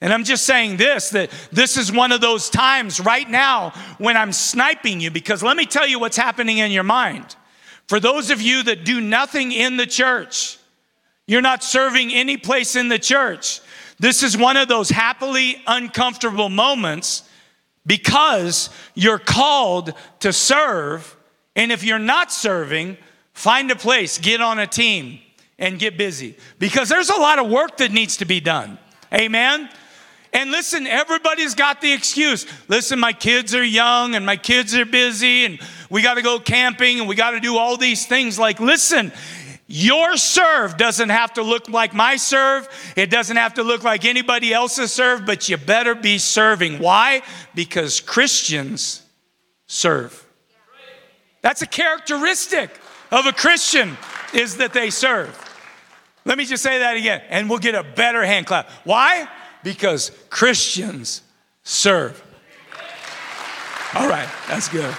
And 0.02 0.12
I'm 0.12 0.24
just 0.24 0.46
saying 0.46 0.78
this 0.78 1.12
that 1.12 1.30
this 1.52 1.78
is 1.78 1.92
one 1.92 2.12
of 2.12 2.22
those 2.22 2.50
times 2.50 3.00
right 3.00 3.30
now 3.30 3.72
when 4.00 4.18
I'm 4.18 4.34
sniping 4.34 5.02
you, 5.02 5.12
because 5.12 5.44
let 5.44 5.56
me 5.56 5.68
tell 5.68 5.88
you 5.88 6.00
what's 6.00 6.18
happening 6.18 6.58
in 6.58 6.72
your 6.72 6.84
mind. 6.84 7.36
For 7.88 8.00
those 8.00 8.32
of 8.32 8.42
you 8.42 8.64
that 8.64 8.86
do 8.86 9.02
nothing 9.02 9.52
in 9.52 9.78
the 9.78 9.86
church, 9.86 10.58
you're 11.28 11.42
not 11.42 11.64
serving 11.64 12.14
any 12.14 12.38
place 12.38 12.76
in 12.76 12.88
the 12.88 12.98
church. 12.98 13.60
This 14.00 14.24
is 14.24 14.38
one 14.38 14.58
of 14.58 14.68
those 14.68 14.90
happily 14.90 15.62
uncomfortable 15.68 16.50
moments 16.50 17.24
because 17.86 18.70
you're 18.96 19.20
called 19.20 19.94
to 20.22 20.32
serve. 20.32 21.16
And 21.56 21.72
if 21.72 21.84
you're 21.84 22.00
not 22.00 22.32
serving, 22.32 22.98
find 23.34 23.70
a 23.72 23.76
place, 23.76 24.18
get 24.18 24.42
on 24.42 24.60
a 24.60 24.68
team, 24.68 25.20
and 25.60 25.80
get 25.80 25.98
busy 25.98 26.38
because 26.60 26.90
there's 26.90 27.10
a 27.10 27.20
lot 27.20 27.40
of 27.40 27.50
work 27.50 27.78
that 27.78 27.92
needs 27.92 28.18
to 28.18 28.26
be 28.26 28.40
done. 28.40 28.78
Amen. 29.14 29.70
And 30.34 30.52
listen, 30.52 30.86
everybody's 30.86 31.56
got 31.56 31.82
the 31.82 31.92
excuse. 31.92 32.46
Listen, 32.68 33.00
my 33.00 33.14
kids 33.14 33.56
are 33.56 33.64
young 33.64 34.14
and 34.14 34.26
my 34.26 34.36
kids 34.36 34.76
are 34.76 34.86
busy 34.86 35.46
and 35.46 35.60
we 35.90 36.02
got 36.02 36.16
to 36.16 36.22
go 36.22 36.40
camping 36.40 37.00
and 37.00 37.08
we 37.08 37.16
got 37.16 37.32
to 37.32 37.40
do 37.40 37.58
all 37.58 37.78
these 37.78 38.06
things. 38.06 38.38
Like, 38.38 38.60
listen, 38.60 39.12
your 39.68 40.16
serve 40.16 40.78
doesn't 40.78 41.10
have 41.10 41.34
to 41.34 41.44
look 41.44 41.68
like 41.70 41.94
my 41.94 42.16
serve. 42.16 42.68
It 42.96 43.10
doesn't 43.10 43.36
have 43.36 43.56
to 43.56 43.64
look 43.64 43.84
like 43.84 44.06
anybody 44.06 44.54
else's 44.54 44.94
serve, 44.94 45.26
but 45.26 45.50
you 45.50 45.58
better 45.58 45.94
be 45.94 46.18
serving. 46.18 46.80
Why? 46.80 47.22
Because 47.54 48.00
Christians 48.00 49.04
serve. 49.66 50.26
That's 51.42 51.62
a 51.62 51.68
characteristic 51.68 52.72
of 53.12 53.26
a 53.26 53.34
Christian 53.34 53.98
is 54.34 54.58
that 54.58 54.74
they 54.74 54.90
serve. 54.90 55.44
Let 56.24 56.38
me 56.38 56.46
just 56.46 56.64
say 56.64 56.80
that 56.80 56.98
again, 56.98 57.22
and 57.30 57.50
we'll 57.50 57.60
get 57.60 57.76
a 57.76 57.84
better 57.84 58.26
hand 58.26 58.46
clap. 58.46 58.70
Why? 58.84 59.28
Because 59.64 60.12
Christians 60.30 61.22
serve. 61.64 62.22
All 63.96 64.08
right, 64.08 64.28
that's 64.48 64.70
good. 64.70 64.94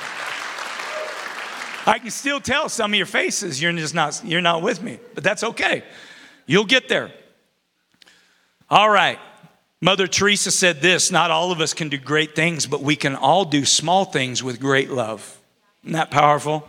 I 1.88 1.98
can 1.98 2.10
still 2.10 2.38
tell 2.38 2.68
some 2.68 2.92
of 2.92 2.96
your 2.96 3.06
faces 3.06 3.62
you're 3.62 3.72
just 3.72 3.94
not 3.94 4.20
you're 4.24 4.42
not 4.42 4.62
with 4.62 4.82
me, 4.82 4.98
but 5.14 5.24
that's 5.24 5.42
okay. 5.42 5.82
You'll 6.46 6.66
get 6.66 6.88
there. 6.88 7.10
All 8.68 8.90
right. 8.90 9.18
Mother 9.80 10.06
Teresa 10.06 10.50
said 10.50 10.82
this, 10.82 11.10
not 11.10 11.30
all 11.30 11.52
of 11.52 11.60
us 11.60 11.72
can 11.72 11.88
do 11.88 11.96
great 11.96 12.34
things, 12.34 12.66
but 12.66 12.82
we 12.82 12.96
can 12.96 13.14
all 13.14 13.44
do 13.44 13.64
small 13.64 14.04
things 14.04 14.42
with 14.42 14.60
great 14.60 14.90
love. 14.90 15.38
Isn't 15.84 15.92
that 15.92 16.10
powerful? 16.10 16.68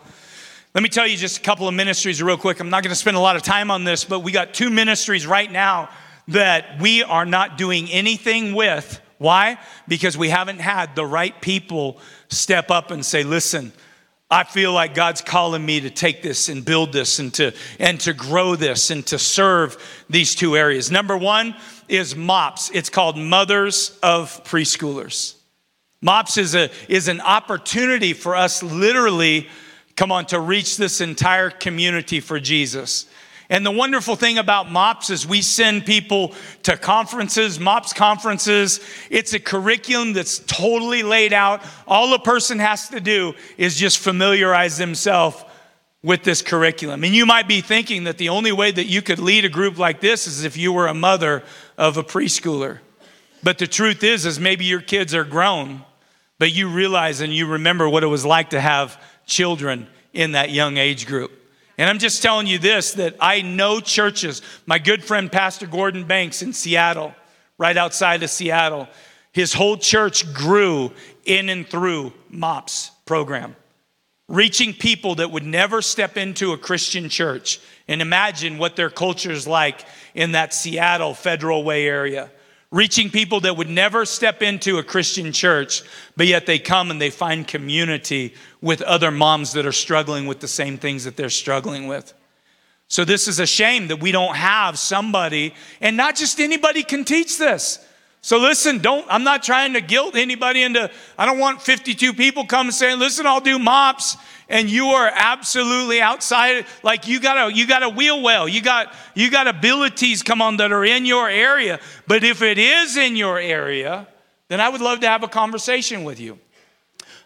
Let 0.76 0.84
me 0.84 0.90
tell 0.90 1.08
you 1.08 1.18
just 1.18 1.40
a 1.40 1.42
couple 1.42 1.68
of 1.68 1.74
ministries 1.74 2.22
real 2.22 2.38
quick. 2.38 2.60
I'm 2.60 2.70
not 2.70 2.84
going 2.84 2.92
to 2.92 2.96
spend 2.96 3.18
a 3.18 3.20
lot 3.20 3.36
of 3.36 3.42
time 3.42 3.72
on 3.72 3.84
this, 3.84 4.06
but 4.06 4.20
we 4.20 4.32
got 4.32 4.54
two 4.54 4.70
ministries 4.70 5.26
right 5.26 5.52
now 5.52 5.90
that 6.28 6.80
we 6.80 7.04
are 7.04 7.26
not 7.26 7.58
doing 7.58 7.90
anything 7.90 8.54
with. 8.54 9.02
Why? 9.18 9.58
Because 9.88 10.16
we 10.16 10.30
haven't 10.30 10.60
had 10.60 10.96
the 10.96 11.06
right 11.06 11.42
people 11.42 12.00
step 12.30 12.70
up 12.70 12.92
and 12.92 13.04
say, 13.04 13.24
listen, 13.24 13.74
I 14.32 14.44
feel 14.44 14.74
like 14.74 14.94
God's 14.94 15.22
calling 15.22 15.66
me 15.66 15.82
to 15.82 15.90
take 15.90 16.22
this 16.22 16.50
and 16.50 16.64
build 16.64 16.94
this 16.94 17.18
and 17.18 17.34
to, 17.36 17.52
and 17.80 18.00
to 18.02 18.14
grow 18.14 18.56
this 18.56 18.92
and 18.92 19.06
to 19.08 19.18
serve 19.18 19.78
these 20.08 20.36
two 20.36 20.56
areas. 20.56 20.92
Number 20.92 21.18
one 21.18 21.56
is 21.88 22.16
MOPS. 22.16 22.70
It's 22.72 22.92
called 22.92 23.18
Mothers 23.18 23.98
of 24.04 24.44
Preschoolers. 24.44 25.34
MOPS 26.04 26.38
is, 26.38 26.56
a, 26.56 26.70
is 26.88 27.08
an 27.08 27.22
opportunity 27.22 28.14
for 28.14 28.36
us 28.36 28.62
literally, 28.62 29.50
come 29.96 30.12
on, 30.12 30.28
to 30.28 30.40
reach 30.40 30.78
this 30.78 31.02
entire 31.02 31.50
community 31.50 32.20
for 32.20 32.40
Jesus. 32.40 33.08
And 33.50 33.66
the 33.66 33.72
wonderful 33.72 34.16
thing 34.16 34.38
about 34.38 34.72
MOPS 34.72 35.10
is 35.10 35.26
we 35.26 35.42
send 35.42 35.86
people 35.86 36.36
to 36.64 36.78
conferences, 36.78 37.60
MOPS 37.60 37.94
conferences. 37.94 38.80
It's 39.10 39.34
a 39.34 39.40
curriculum 39.40 40.14
that's 40.14 40.40
totally 40.40 41.02
laid 41.02 41.34
out. 41.34 41.64
All 41.88 42.14
a 42.14 42.20
person 42.20 42.60
has 42.60 42.90
to 42.90 43.00
do 43.00 43.34
is 43.58 43.76
just 43.76 43.98
familiarize 43.98 44.78
themselves 44.78 45.44
with 46.04 46.24
this 46.24 46.44
curriculum. 46.44 47.04
And 47.04 47.16
you 47.16 47.26
might 47.26 47.48
be 47.48 47.62
thinking 47.62 48.04
that 48.04 48.20
the 48.20 48.30
only 48.30 48.52
way 48.52 48.72
that 48.72 48.86
you 48.86 49.02
could 49.02 49.20
lead 49.20 49.46
a 49.46 49.50
group 49.50 49.80
like 49.80 50.00
this 50.00 50.28
is 50.28 50.44
if 50.44 50.56
you 50.56 50.72
were 50.72 50.88
a 50.88 50.94
mother 50.94 51.44
of 51.76 51.98
a 51.98 52.04
preschooler. 52.04 52.80
But 53.42 53.58
the 53.58 53.68
truth 53.68 54.04
is 54.04 54.28
is 54.28 54.40
maybe 54.40 54.66
your 54.66 54.82
kids 54.82 55.16
are 55.16 55.24
grown, 55.24 55.84
but 56.38 56.54
you 56.54 56.70
realize 56.70 57.20
and 57.20 57.34
you 57.34 57.48
remember 57.48 57.90
what 57.90 58.04
it 58.04 58.08
was 58.08 58.26
like 58.26 58.52
to 58.52 58.62
have 58.62 59.02
children 59.26 59.88
in 60.14 60.34
that 60.34 60.52
young 60.52 60.78
age 60.78 61.08
group. 61.08 61.39
And 61.80 61.90
I'm 61.90 61.98
just 61.98 62.22
telling 62.22 62.46
you 62.46 62.60
this 62.60 62.92
that 62.96 63.16
I 63.22 63.42
know 63.42 63.80
churches. 63.80 64.42
My 64.66 64.80
good 64.80 65.02
friend, 65.02 65.32
Pastor 65.32 65.66
Gordon 65.66 66.04
Banks 66.04 66.42
in 66.42 66.52
Seattle, 66.52 67.16
right 67.58 67.78
outside 67.78 68.22
of 68.22 68.30
Seattle, 68.30 68.90
his 69.32 69.54
whole 69.54 69.78
church 69.78 70.34
grew 70.34 70.92
in 71.24 71.48
and 71.48 71.66
through 71.66 72.12
MOPS 72.30 72.92
program, 73.06 73.56
reaching 74.28 74.74
people 74.74 75.16
that 75.16 75.32
would 75.32 75.46
never 75.46 75.82
step 75.82 76.18
into 76.18 76.52
a 76.52 76.58
Christian 76.58 77.08
church. 77.08 77.62
And 77.88 78.02
imagine 78.02 78.58
what 78.58 78.76
their 78.76 78.90
culture 78.90 79.32
is 79.32 79.48
like 79.48 79.86
in 80.14 80.34
that 80.34 80.54
Seattle 80.54 81.14
Federal 81.14 81.64
Way 81.64 81.88
area 81.88 82.30
reaching 82.72 83.10
people 83.10 83.40
that 83.42 83.58
would 83.58 83.70
never 83.70 84.06
step 84.06 84.42
into 84.42 84.78
a 84.78 84.84
Christian 84.84 85.32
church, 85.32 85.82
but 86.16 86.28
yet 86.28 86.46
they 86.46 86.60
come 86.60 86.92
and 86.92 87.02
they 87.02 87.10
find 87.10 87.48
community 87.48 88.36
with 88.62 88.82
other 88.84 89.10
moms 89.10 89.54
that 89.54 89.66
are 89.66 89.72
struggling 89.72 90.28
with 90.28 90.40
the 90.40 90.48
same 90.48 90.78
things 90.78 91.04
that 91.06 91.16
they're 91.16 91.30
struggling 91.30 91.88
with. 91.88 92.14
So, 92.88 93.06
this 93.06 93.28
is 93.28 93.40
a 93.40 93.46
shame 93.46 93.88
that 93.88 94.00
we 94.00 94.12
don't 94.12 94.36
have 94.36 94.80
somebody, 94.80 95.54
and 95.80 95.96
not 95.96 96.16
just 96.16 96.40
anybody 96.40 96.84
can 96.84 97.06
teach 97.06 97.38
this. 97.38 97.86
So 98.22 98.38
listen, 98.38 98.80
don't, 98.80 99.06
I'm 99.10 99.24
not 99.24 99.44
trying 99.44 99.74
to 99.74 99.82
guilt 99.82 100.16
anybody 100.16 100.64
into, 100.64 100.92
I 101.18 101.26
don't 101.26 101.40
want 101.40 101.62
52 101.62 102.14
people 102.14 102.46
come 102.46 102.72
saying, 102.72 103.00
listen, 103.00 103.26
I'll 103.26 103.40
do 103.40 103.58
mops. 103.58 104.18
And 104.50 104.68
you 104.68 104.88
are 104.88 105.12
absolutely 105.14 106.02
outside, 106.02 106.66
like 106.82 107.08
you 107.08 107.20
got 107.20 107.52
a, 107.52 107.56
you 107.56 107.68
got 107.68 107.84
a 107.84 107.90
wheel 107.90 108.22
well. 108.24 108.50
You 108.50 108.62
got, 108.62 108.94
you 109.14 109.30
got 109.30 109.48
abilities 109.48 110.24
come 110.24 110.42
on 110.42 110.58
that 110.58 110.72
are 110.72 110.84
in 110.84 111.06
your 111.06 111.30
area. 111.30 111.80
But 112.08 112.24
if 112.24 112.42
it 112.42 112.58
is 112.58 112.98
in 112.98 113.16
your 113.16 113.38
area, 113.38 114.08
then 114.48 114.60
I 114.60 114.68
would 114.70 114.82
love 114.82 115.02
to 115.02 115.08
have 115.08 115.22
a 115.22 115.28
conversation 115.28 116.04
with 116.04 116.20
you. 116.20 116.40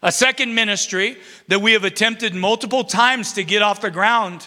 A 0.02 0.12
second 0.12 0.54
ministry 0.54 1.18
that 1.48 1.62
we 1.62 1.72
have 1.72 1.86
attempted 1.86 2.36
multiple 2.36 2.84
times 2.84 3.32
to 3.34 3.46
get 3.46 3.62
off 3.62 3.80
the 3.80 3.90
ground, 3.90 4.46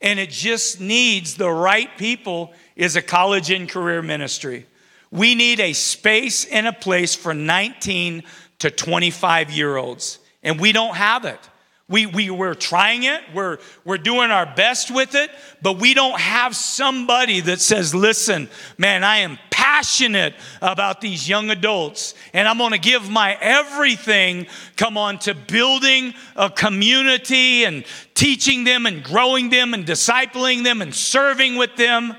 and 0.00 0.18
it 0.18 0.30
just 0.30 0.80
needs 0.80 1.36
the 1.36 1.48
right 1.48 1.96
people, 1.96 2.52
is 2.74 2.96
a 2.96 3.02
college 3.02 3.52
and 3.52 3.68
career 3.68 4.02
ministry. 4.02 4.66
We 5.12 5.36
need 5.36 5.60
a 5.60 5.72
space 5.74 6.44
and 6.44 6.66
a 6.66 6.72
place 6.72 7.14
for 7.14 7.32
19 7.34 8.24
to 8.58 8.70
25 8.70 9.52
year 9.52 9.76
olds, 9.76 10.18
and 10.42 10.58
we 10.58 10.72
don't 10.72 10.96
have 10.96 11.24
it. 11.24 11.38
We, 11.88 12.06
we, 12.06 12.30
we're 12.30 12.54
trying 12.54 13.04
it, 13.04 13.20
we're, 13.32 13.58
we're 13.84 13.96
doing 13.96 14.32
our 14.32 14.44
best 14.56 14.90
with 14.90 15.14
it, 15.14 15.30
but 15.62 15.78
we 15.78 15.94
don't 15.94 16.18
have 16.18 16.56
somebody 16.56 17.38
that 17.42 17.60
says, 17.60 17.94
listen, 17.94 18.48
man, 18.76 19.04
I 19.04 19.18
am 19.18 19.38
passionate 19.52 20.34
about 20.60 21.00
these 21.00 21.28
young 21.28 21.48
adults, 21.50 22.14
and 22.32 22.48
I'm 22.48 22.58
gonna 22.58 22.78
give 22.78 23.08
my 23.08 23.38
everything, 23.40 24.48
come 24.74 24.98
on, 24.98 25.20
to 25.20 25.34
building 25.34 26.12
a 26.34 26.50
community 26.50 27.64
and 27.64 27.84
teaching 28.14 28.64
them 28.64 28.86
and 28.86 29.04
growing 29.04 29.50
them 29.50 29.72
and 29.72 29.86
discipling 29.86 30.64
them 30.64 30.82
and 30.82 30.92
serving 30.92 31.54
with 31.54 31.76
them. 31.76 32.16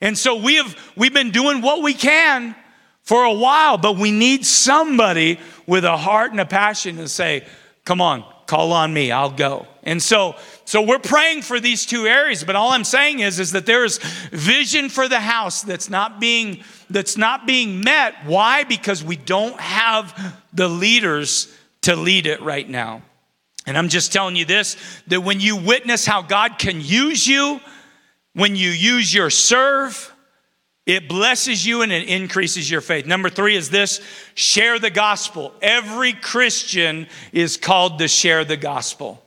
And 0.00 0.16
so 0.16 0.36
we 0.36 0.54
have, 0.54 0.76
we've 0.96 1.12
been 1.12 1.32
doing 1.32 1.62
what 1.62 1.82
we 1.82 1.94
can 1.94 2.54
for 3.02 3.24
a 3.24 3.32
while, 3.32 3.76
but 3.76 3.96
we 3.96 4.12
need 4.12 4.46
somebody 4.46 5.40
with 5.66 5.84
a 5.84 5.96
heart 5.96 6.30
and 6.30 6.40
a 6.40 6.46
passion 6.46 6.96
to 6.98 7.08
say, 7.08 7.44
come 7.84 8.00
on, 8.00 8.24
call 8.50 8.72
on 8.72 8.92
me 8.92 9.12
i'll 9.12 9.30
go. 9.30 9.64
And 9.84 10.02
so 10.02 10.34
so 10.64 10.82
we're 10.82 10.98
praying 10.98 11.42
for 11.42 11.60
these 11.60 11.86
two 11.86 12.06
areas 12.08 12.42
but 12.42 12.56
all 12.56 12.72
i'm 12.72 12.82
saying 12.82 13.20
is 13.20 13.38
is 13.38 13.52
that 13.52 13.64
there's 13.64 13.98
vision 14.32 14.88
for 14.88 15.08
the 15.08 15.20
house 15.20 15.62
that's 15.62 15.88
not 15.88 16.18
being 16.18 16.64
that's 16.90 17.16
not 17.16 17.46
being 17.46 17.84
met. 17.84 18.14
Why? 18.26 18.64
Because 18.64 19.04
we 19.04 19.14
don't 19.14 19.58
have 19.60 20.36
the 20.52 20.68
leaders 20.68 21.56
to 21.82 21.94
lead 21.94 22.26
it 22.26 22.42
right 22.42 22.68
now. 22.68 23.02
And 23.66 23.78
i'm 23.78 23.88
just 23.88 24.12
telling 24.12 24.34
you 24.34 24.44
this 24.44 24.76
that 25.06 25.20
when 25.20 25.38
you 25.38 25.54
witness 25.54 26.04
how 26.04 26.20
god 26.20 26.58
can 26.58 26.80
use 26.80 27.24
you 27.28 27.60
when 28.34 28.56
you 28.56 28.70
use 28.70 29.14
your 29.14 29.30
serve 29.30 30.09
it 30.90 31.08
blesses 31.08 31.64
you 31.64 31.82
and 31.82 31.92
it 31.92 32.08
increases 32.08 32.68
your 32.68 32.80
faith. 32.80 33.06
Number 33.06 33.30
three 33.30 33.54
is 33.54 33.70
this 33.70 34.00
share 34.34 34.80
the 34.80 34.90
gospel. 34.90 35.54
Every 35.62 36.12
Christian 36.12 37.06
is 37.32 37.56
called 37.56 38.00
to 38.00 38.08
share 38.08 38.44
the 38.44 38.56
gospel. 38.56 39.22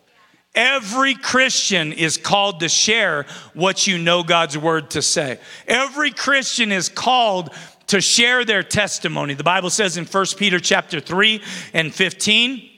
Every 0.54 1.16
Christian 1.16 1.94
is 1.94 2.18
called 2.18 2.60
to 2.60 2.68
share 2.68 3.26
what 3.54 3.88
you 3.88 3.98
know 3.98 4.24
God's 4.24 4.58
word 4.58 4.90
to 4.90 5.02
say. 5.02 5.40
Every 5.66 6.12
Christian 6.12 6.74
is 6.74 6.90
called 6.90 7.52
to 7.88 8.02
share 8.02 8.44
their 8.44 8.64
testimony. 8.64 9.34
The 9.34 9.46
Bible 9.46 9.70
says 9.70 9.96
in 9.96 10.04
1 10.04 10.26
Peter 10.38 10.60
chapter 10.60 11.00
3 11.00 11.42
and 11.74 11.96
15, 11.96 12.70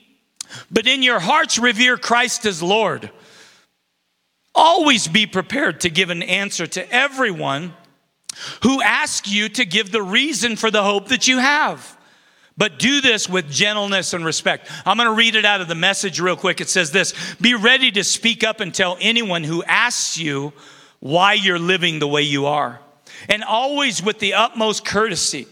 but 0.70 0.86
in 0.86 1.02
your 1.02 1.18
hearts 1.18 1.58
revere 1.58 1.96
Christ 1.96 2.46
as 2.46 2.62
Lord. 2.62 3.10
Always 4.54 5.08
be 5.08 5.26
prepared 5.26 5.80
to 5.80 5.90
give 5.90 6.10
an 6.10 6.22
answer 6.22 6.68
to 6.68 6.92
everyone 6.94 7.74
who 8.62 8.82
ask 8.82 9.30
you 9.30 9.48
to 9.50 9.64
give 9.64 9.92
the 9.92 10.02
reason 10.02 10.56
for 10.56 10.70
the 10.70 10.82
hope 10.82 11.08
that 11.08 11.28
you 11.28 11.38
have. 11.38 11.96
But 12.58 12.78
do 12.78 13.00
this 13.00 13.28
with 13.28 13.50
gentleness 13.50 14.14
and 14.14 14.24
respect. 14.24 14.70
I'm 14.86 14.96
going 14.96 15.08
to 15.08 15.14
read 15.14 15.34
it 15.34 15.44
out 15.44 15.60
of 15.60 15.68
the 15.68 15.74
message 15.74 16.20
real 16.20 16.36
quick. 16.36 16.60
It 16.60 16.68
says 16.68 16.90
this 16.90 17.34
Be 17.40 17.54
ready 17.54 17.90
to 17.92 18.04
speak 18.04 18.44
up 18.44 18.60
and 18.60 18.74
tell 18.74 18.96
anyone 19.00 19.44
who 19.44 19.62
asks 19.64 20.16
you 20.16 20.52
why 21.00 21.34
you're 21.34 21.58
living 21.58 21.98
the 21.98 22.08
way 22.08 22.22
you 22.22 22.46
are. 22.46 22.80
And 23.28 23.44
always 23.44 24.02
with 24.02 24.18
the 24.18 24.34
utmost 24.34 24.84
courtesy. 24.84 25.46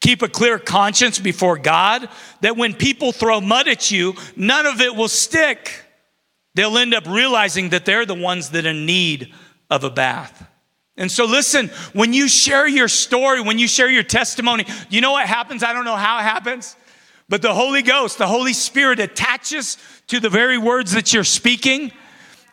Keep 0.00 0.20
a 0.20 0.28
clear 0.28 0.58
conscience 0.58 1.18
before 1.18 1.56
God 1.56 2.10
that 2.42 2.58
when 2.58 2.74
people 2.74 3.10
throw 3.10 3.40
mud 3.40 3.68
at 3.68 3.90
you, 3.90 4.14
none 4.36 4.66
of 4.66 4.82
it 4.82 4.94
will 4.94 5.08
stick. 5.08 5.82
They'll 6.54 6.76
end 6.76 6.92
up 6.92 7.06
realizing 7.06 7.70
that 7.70 7.86
they're 7.86 8.04
the 8.04 8.14
ones 8.14 8.50
that 8.50 8.66
are 8.66 8.70
in 8.70 8.84
need 8.84 9.32
of 9.70 9.82
a 9.82 9.88
bath. 9.88 10.46
And 10.96 11.10
so, 11.10 11.24
listen, 11.24 11.70
when 11.92 12.12
you 12.12 12.28
share 12.28 12.68
your 12.68 12.88
story, 12.88 13.40
when 13.40 13.58
you 13.58 13.66
share 13.66 13.90
your 13.90 14.04
testimony, 14.04 14.64
you 14.88 15.00
know 15.00 15.12
what 15.12 15.26
happens? 15.26 15.62
I 15.62 15.72
don't 15.72 15.84
know 15.84 15.96
how 15.96 16.18
it 16.18 16.22
happens, 16.22 16.76
but 17.28 17.42
the 17.42 17.52
Holy 17.52 17.82
Ghost, 17.82 18.18
the 18.18 18.28
Holy 18.28 18.52
Spirit 18.52 19.00
attaches 19.00 19.76
to 20.06 20.20
the 20.20 20.30
very 20.30 20.58
words 20.58 20.92
that 20.92 21.12
you're 21.12 21.24
speaking. 21.24 21.90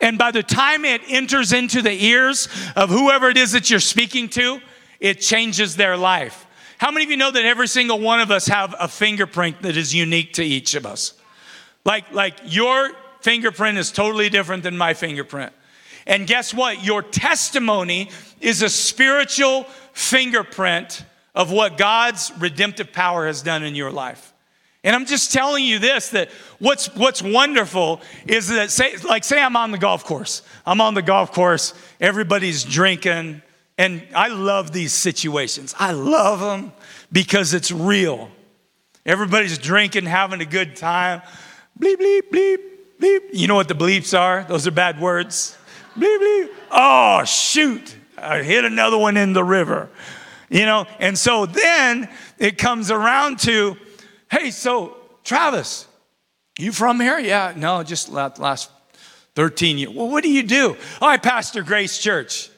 And 0.00 0.18
by 0.18 0.32
the 0.32 0.42
time 0.42 0.84
it 0.84 1.02
enters 1.08 1.52
into 1.52 1.82
the 1.82 2.04
ears 2.04 2.48
of 2.74 2.90
whoever 2.90 3.28
it 3.28 3.36
is 3.36 3.52
that 3.52 3.70
you're 3.70 3.78
speaking 3.78 4.28
to, 4.30 4.60
it 4.98 5.20
changes 5.20 5.76
their 5.76 5.96
life. 5.96 6.46
How 6.78 6.90
many 6.90 7.04
of 7.04 7.10
you 7.12 7.16
know 7.16 7.30
that 7.30 7.44
every 7.44 7.68
single 7.68 8.00
one 8.00 8.18
of 8.18 8.32
us 8.32 8.48
have 8.48 8.74
a 8.80 8.88
fingerprint 8.88 9.62
that 9.62 9.76
is 9.76 9.94
unique 9.94 10.32
to 10.34 10.42
each 10.42 10.74
of 10.74 10.84
us? 10.84 11.14
Like, 11.84 12.10
like 12.12 12.34
your 12.44 12.90
fingerprint 13.20 13.78
is 13.78 13.92
totally 13.92 14.28
different 14.28 14.64
than 14.64 14.76
my 14.76 14.94
fingerprint. 14.94 15.52
And 16.06 16.26
guess 16.26 16.52
what? 16.52 16.84
Your 16.84 17.02
testimony 17.02 18.10
is 18.42 18.62
a 18.62 18.68
spiritual 18.68 19.64
fingerprint 19.92 21.04
of 21.34 21.50
what 21.50 21.78
God's 21.78 22.32
redemptive 22.38 22.92
power 22.92 23.26
has 23.26 23.40
done 23.40 23.62
in 23.62 23.74
your 23.74 23.90
life. 23.90 24.32
And 24.84 24.96
I'm 24.96 25.06
just 25.06 25.32
telling 25.32 25.64
you 25.64 25.78
this 25.78 26.08
that 26.10 26.28
what's 26.58 26.92
what's 26.96 27.22
wonderful 27.22 28.00
is 28.26 28.48
that 28.48 28.70
say 28.70 28.96
like 29.08 29.22
say 29.22 29.40
I'm 29.40 29.56
on 29.56 29.70
the 29.70 29.78
golf 29.78 30.04
course. 30.04 30.42
I'm 30.66 30.80
on 30.80 30.94
the 30.94 31.02
golf 31.02 31.32
course, 31.32 31.72
everybody's 32.00 32.64
drinking 32.64 33.42
and 33.78 34.02
I 34.14 34.28
love 34.28 34.72
these 34.72 34.92
situations. 34.92 35.74
I 35.78 35.92
love 35.92 36.40
them 36.40 36.72
because 37.10 37.54
it's 37.54 37.70
real. 37.70 38.30
Everybody's 39.06 39.56
drinking, 39.58 40.06
having 40.06 40.40
a 40.40 40.44
good 40.44 40.76
time. 40.76 41.22
Bleep 41.78 41.96
bleep 41.96 42.30
bleep 42.30 42.58
bleep. 43.00 43.20
You 43.32 43.46
know 43.46 43.54
what 43.54 43.68
the 43.68 43.74
bleeps 43.74 44.18
are? 44.18 44.44
Those 44.48 44.66
are 44.66 44.72
bad 44.72 45.00
words 45.00 45.56
bleep, 45.96 46.18
bleep. 46.18 46.48
Oh, 46.70 47.24
shoot. 47.24 47.96
I 48.22 48.42
hit 48.42 48.64
another 48.64 48.98
one 48.98 49.16
in 49.16 49.32
the 49.32 49.44
river. 49.44 49.88
You 50.48 50.66
know, 50.66 50.86
and 50.98 51.16
so 51.16 51.46
then 51.46 52.08
it 52.38 52.58
comes 52.58 52.90
around 52.90 53.38
to, 53.40 53.76
hey, 54.30 54.50
so 54.50 54.96
Travis, 55.24 55.86
you 56.58 56.72
from 56.72 57.00
here? 57.00 57.18
Yeah, 57.18 57.54
no, 57.56 57.82
just 57.82 58.10
last 58.10 58.70
13 59.34 59.78
years. 59.78 59.92
Well, 59.94 60.08
what 60.08 60.22
do 60.22 60.30
you 60.30 60.42
do? 60.42 60.76
Oh, 61.00 61.06
I 61.06 61.16
pastor 61.16 61.62
Grace 61.62 61.98
Church. 61.98 62.50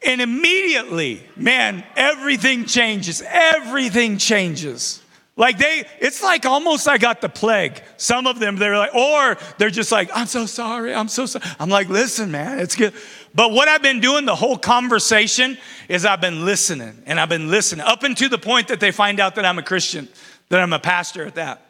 And 0.00 0.20
immediately, 0.20 1.22
man, 1.36 1.84
everything 1.96 2.64
changes. 2.64 3.22
Everything 3.26 4.16
changes. 4.16 5.02
Like 5.36 5.58
they, 5.58 5.84
it's 6.00 6.22
like 6.22 6.46
almost 6.46 6.88
I 6.88 6.98
got 6.98 7.20
the 7.20 7.28
plague. 7.28 7.80
Some 7.96 8.26
of 8.26 8.40
them, 8.40 8.56
they're 8.56 8.76
like, 8.76 8.94
or 8.94 9.36
they're 9.56 9.70
just 9.70 9.92
like, 9.92 10.10
I'm 10.12 10.26
so 10.26 10.46
sorry, 10.46 10.92
I'm 10.92 11.06
so 11.06 11.26
sorry. 11.26 11.44
I'm 11.60 11.68
like, 11.68 11.88
listen, 11.88 12.32
man, 12.32 12.58
it's 12.58 12.74
good. 12.74 12.92
But 13.34 13.52
what 13.52 13.68
I've 13.68 13.82
been 13.82 14.00
doing 14.00 14.24
the 14.24 14.34
whole 14.34 14.56
conversation 14.56 15.58
is 15.88 16.04
I've 16.04 16.20
been 16.20 16.44
listening 16.44 17.02
and 17.06 17.20
I've 17.20 17.28
been 17.28 17.50
listening 17.50 17.84
up 17.86 18.02
until 18.02 18.28
the 18.28 18.38
point 18.38 18.68
that 18.68 18.80
they 18.80 18.90
find 18.90 19.20
out 19.20 19.34
that 19.36 19.44
I'm 19.44 19.58
a 19.58 19.62
Christian, 19.62 20.08
that 20.48 20.60
I'm 20.60 20.72
a 20.72 20.78
pastor 20.78 21.24
at 21.24 21.36
that. 21.36 21.62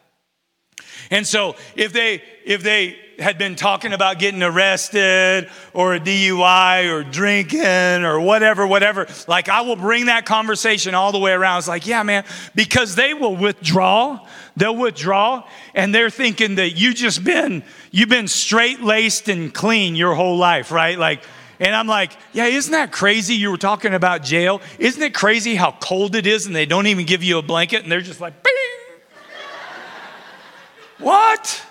And 1.11 1.25
so 1.25 1.55
if 1.75 1.93
they 1.93 2.21
if 2.45 2.63
they 2.63 2.97
had 3.19 3.37
been 3.37 3.55
talking 3.55 3.93
about 3.93 4.17
getting 4.17 4.41
arrested 4.41 5.49
or 5.73 5.95
a 5.95 5.99
DUI 5.99 6.89
or 6.89 7.03
drinking 7.03 7.59
or 7.61 8.19
whatever, 8.19 8.65
whatever, 8.65 9.07
like 9.27 9.49
I 9.49 9.61
will 9.61 9.75
bring 9.75 10.05
that 10.05 10.25
conversation 10.25 10.95
all 10.95 11.11
the 11.11 11.19
way 11.19 11.31
around. 11.31 11.59
It's 11.59 11.67
like, 11.67 11.85
yeah, 11.85 12.03
man, 12.03 12.23
because 12.55 12.95
they 12.95 13.13
will 13.13 13.35
withdraw. 13.35 14.25
They'll 14.55 14.75
withdraw 14.75 15.43
and 15.73 15.93
they're 15.93 16.09
thinking 16.09 16.55
that 16.55 16.71
you 16.71 16.93
just 16.93 17.23
been, 17.23 17.63
you've 17.91 18.09
been 18.09 18.27
straight 18.27 18.81
laced 18.81 19.29
and 19.29 19.53
clean 19.53 19.95
your 19.95 20.15
whole 20.15 20.37
life, 20.37 20.71
right? 20.71 20.97
Like, 20.97 21.23
and 21.59 21.75
I'm 21.75 21.87
like, 21.87 22.13
yeah, 22.31 22.45
isn't 22.45 22.71
that 22.71 22.91
crazy? 22.91 23.35
You 23.35 23.51
were 23.51 23.57
talking 23.57 23.93
about 23.93 24.23
jail. 24.23 24.61
Isn't 24.77 25.01
it 25.03 25.13
crazy 25.13 25.55
how 25.55 25.71
cold 25.79 26.15
it 26.15 26.25
is 26.25 26.45
and 26.45 26.55
they 26.55 26.65
don't 26.65 26.87
even 26.87 27.05
give 27.05 27.23
you 27.23 27.37
a 27.37 27.41
blanket 27.41 27.83
and 27.83 27.91
they're 27.91 28.01
just 28.01 28.21
like, 28.21 28.41
Bing! 28.43 28.53
what? 30.99 31.65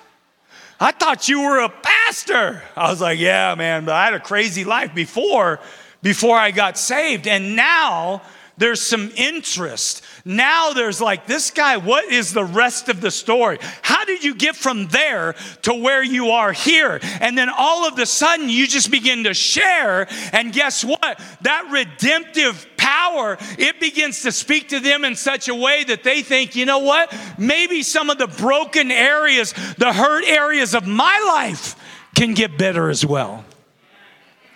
I 0.81 0.93
thought 0.93 1.29
you 1.29 1.41
were 1.43 1.61
a 1.61 1.69
pastor. 1.69 2.63
I 2.77 2.91
was 2.91 3.01
like, 3.01 3.19
yeah, 3.19 3.55
man, 3.57 3.85
but 3.85 3.95
I 3.95 4.05
had 4.05 4.15
a 4.15 4.21
crazy 4.21 4.65
life 4.65 4.95
before, 4.95 5.59
before 6.03 6.37
I 6.37 6.51
got 6.51 6.79
saved. 6.79 7.27
And 7.27 7.57
now 7.57 8.23
there's 8.59 8.81
some 8.81 9.11
interest. 9.17 10.05
Now 10.25 10.73
there's 10.73 11.01
like, 11.01 11.27
this 11.27 11.51
guy, 11.51 11.77
what 11.77 12.05
is 12.07 12.33
the 12.33 12.45
rest 12.45 12.89
of 12.89 13.01
the 13.01 13.11
story? 13.11 13.59
How 13.83 14.05
did 14.05 14.25
you 14.25 14.35
get 14.35 14.57
from 14.57 14.89
there 14.89 15.35
to 15.63 15.75
where 15.75 16.03
you 16.03 16.31
are 16.31 16.53
here? 16.53 16.99
And 17.21 17.37
then 17.37 17.49
all 17.49 17.87
of 17.87 17.99
a 17.99 18.07
sudden 18.07 18.49
you 18.49 18.67
just 18.67 18.91
begin 18.91 19.25
to 19.25 19.35
share. 19.35 20.09
And 20.33 20.53
guess 20.53 20.85
what? 20.85 21.21
That 21.43 21.69
redemptive 21.71 22.67
power, 22.77 23.37
it 23.59 23.81
begins 23.81 24.23
to 24.23 24.33
speak 24.33 24.69
to 24.71 24.81
them 24.81 25.05
in 25.05 25.15
such 25.15 25.49
a 25.49 25.55
way 25.55 25.85
that 25.85 26.05
they 26.05 26.23
think, 26.23 26.57
you 26.57 26.67
know 26.67 26.81
what? 26.81 27.15
Maybe 27.39 27.83
some 27.83 28.11
of 28.11 28.19
the 28.19 28.27
broken 28.27 28.91
areas, 28.91 29.53
the 29.77 29.93
hurt 29.93 30.25
areas 30.25 30.75
of 30.75 30.87
my 30.87 31.23
life 31.27 31.77
can 32.15 32.35
get 32.35 32.59
better 32.59 32.89
as 32.89 33.05
well. 33.05 33.45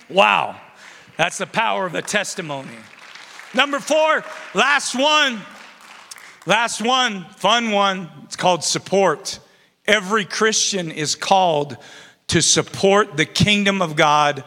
Wow. 0.09 0.61
That's 1.17 1.39
the 1.39 1.47
power 1.47 1.87
of 1.87 1.93
the 1.93 2.03
testimony. 2.03 2.71
Number 3.55 3.81
four, 3.81 4.25
last 4.55 4.95
one. 4.95 5.41
Last 6.45 6.83
one, 6.83 7.25
fun 7.37 7.71
one. 7.71 8.11
It's 8.25 8.37
called 8.37 8.65
support. 8.65 9.39
Every 9.87 10.25
Christian 10.25 10.91
is 10.91 11.15
called 11.15 11.77
to 12.29 12.43
support 12.43 13.17
the 13.17 13.25
kingdom 13.25 13.81
of 13.81 13.95
God 13.95 14.43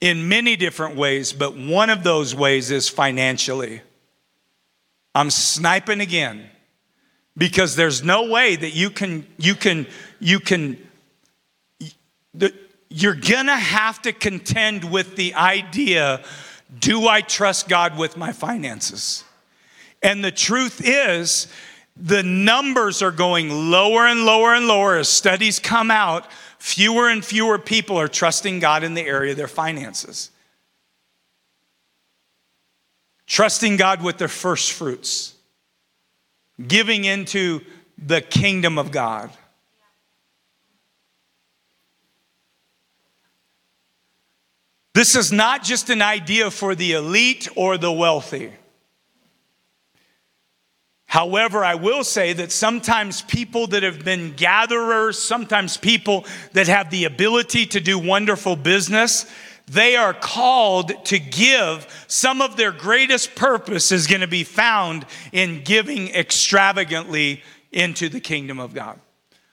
in 0.00 0.28
many 0.28 0.56
different 0.56 0.96
ways, 0.96 1.32
but 1.32 1.56
one 1.56 1.90
of 1.90 2.02
those 2.02 2.34
ways 2.34 2.70
is 2.70 2.88
financially. 2.88 3.80
I'm 5.14 5.30
sniping 5.30 6.00
again 6.00 6.48
because 7.36 7.76
there's 7.76 8.02
no 8.02 8.30
way 8.30 8.56
that 8.56 8.70
you 8.70 8.90
can 8.90 9.26
you 9.38 9.54
can 9.54 9.86
you 10.20 10.40
can 10.40 10.78
you're 12.88 13.14
gonna 13.14 13.56
have 13.56 14.02
to 14.02 14.12
contend 14.12 14.90
with 14.90 15.16
the 15.16 15.34
idea 15.34 16.22
do 16.78 17.08
I 17.08 17.20
trust 17.20 17.68
God 17.68 17.98
with 17.98 18.16
my 18.16 18.32
finances? 18.32 19.24
And 20.02 20.24
the 20.24 20.32
truth 20.32 20.80
is, 20.84 21.46
the 21.96 22.22
numbers 22.22 23.02
are 23.02 23.10
going 23.10 23.70
lower 23.70 24.06
and 24.06 24.24
lower 24.24 24.54
and 24.54 24.66
lower 24.66 24.96
as 24.96 25.08
studies 25.08 25.58
come 25.58 25.90
out. 25.90 26.30
Fewer 26.58 27.08
and 27.08 27.24
fewer 27.24 27.58
people 27.58 27.98
are 27.98 28.08
trusting 28.08 28.60
God 28.60 28.84
in 28.84 28.94
the 28.94 29.02
area 29.02 29.32
of 29.32 29.36
their 29.36 29.48
finances. 29.48 30.30
Trusting 33.26 33.76
God 33.76 34.02
with 34.02 34.18
their 34.18 34.28
first 34.28 34.72
fruits, 34.72 35.34
giving 36.66 37.04
into 37.04 37.60
the 37.96 38.20
kingdom 38.20 38.78
of 38.78 38.90
God. 38.90 39.30
This 44.94 45.14
is 45.14 45.30
not 45.30 45.62
just 45.62 45.88
an 45.90 46.02
idea 46.02 46.50
for 46.50 46.74
the 46.74 46.92
elite 46.92 47.48
or 47.54 47.78
the 47.78 47.92
wealthy. 47.92 48.52
However, 51.10 51.64
I 51.64 51.74
will 51.74 52.04
say 52.04 52.34
that 52.34 52.52
sometimes 52.52 53.22
people 53.22 53.66
that 53.66 53.82
have 53.82 54.04
been 54.04 54.32
gatherers, 54.36 55.18
sometimes 55.18 55.76
people 55.76 56.24
that 56.52 56.68
have 56.68 56.90
the 56.90 57.04
ability 57.04 57.66
to 57.66 57.80
do 57.80 57.98
wonderful 57.98 58.54
business, 58.54 59.26
they 59.66 59.96
are 59.96 60.14
called 60.14 61.04
to 61.06 61.18
give. 61.18 62.04
Some 62.06 62.40
of 62.40 62.56
their 62.56 62.70
greatest 62.70 63.34
purpose 63.34 63.90
is 63.90 64.06
going 64.06 64.20
to 64.20 64.28
be 64.28 64.44
found 64.44 65.04
in 65.32 65.64
giving 65.64 66.10
extravagantly 66.10 67.42
into 67.72 68.08
the 68.08 68.20
kingdom 68.20 68.60
of 68.60 68.72
God. 68.72 69.00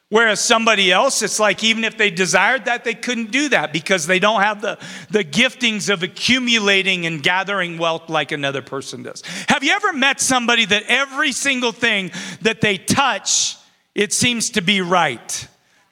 Whereas 0.10 0.40
somebody 0.40 0.90
else, 0.90 1.22
it's 1.22 1.38
like 1.38 1.66
even 1.66 1.84
if 1.84 1.98
they 1.98 2.10
desired 2.10 2.66
that, 2.66 2.86
they 2.86 2.94
couldn't 2.94 3.32
do 3.32 3.50
that 3.50 3.74
because 3.74 4.08
they 4.08 4.20
don't 4.20 4.42
have 4.42 4.62
the, 4.62 4.80
the 5.10 5.24
giftings 5.24 5.92
of 5.92 6.02
accumulating 6.02 7.06
and 7.06 7.22
gathering 7.22 7.78
wealth 7.78 8.10
like 8.10 8.32
another 8.32 8.62
person 8.62 9.04
does. 9.04 9.22
Have 9.50 9.66
you 9.66 9.74
ever 9.74 9.92
met 9.92 10.22
somebody 10.22 10.64
that 10.66 10.84
every 10.88 11.34
single 11.34 11.74
thing 11.74 12.12
that 12.42 12.62
they 12.62 12.78
touch, 12.78 13.58
it 13.96 14.14
seems 14.14 14.52
to 14.52 14.62
be 14.62 14.80
right? 14.80 15.48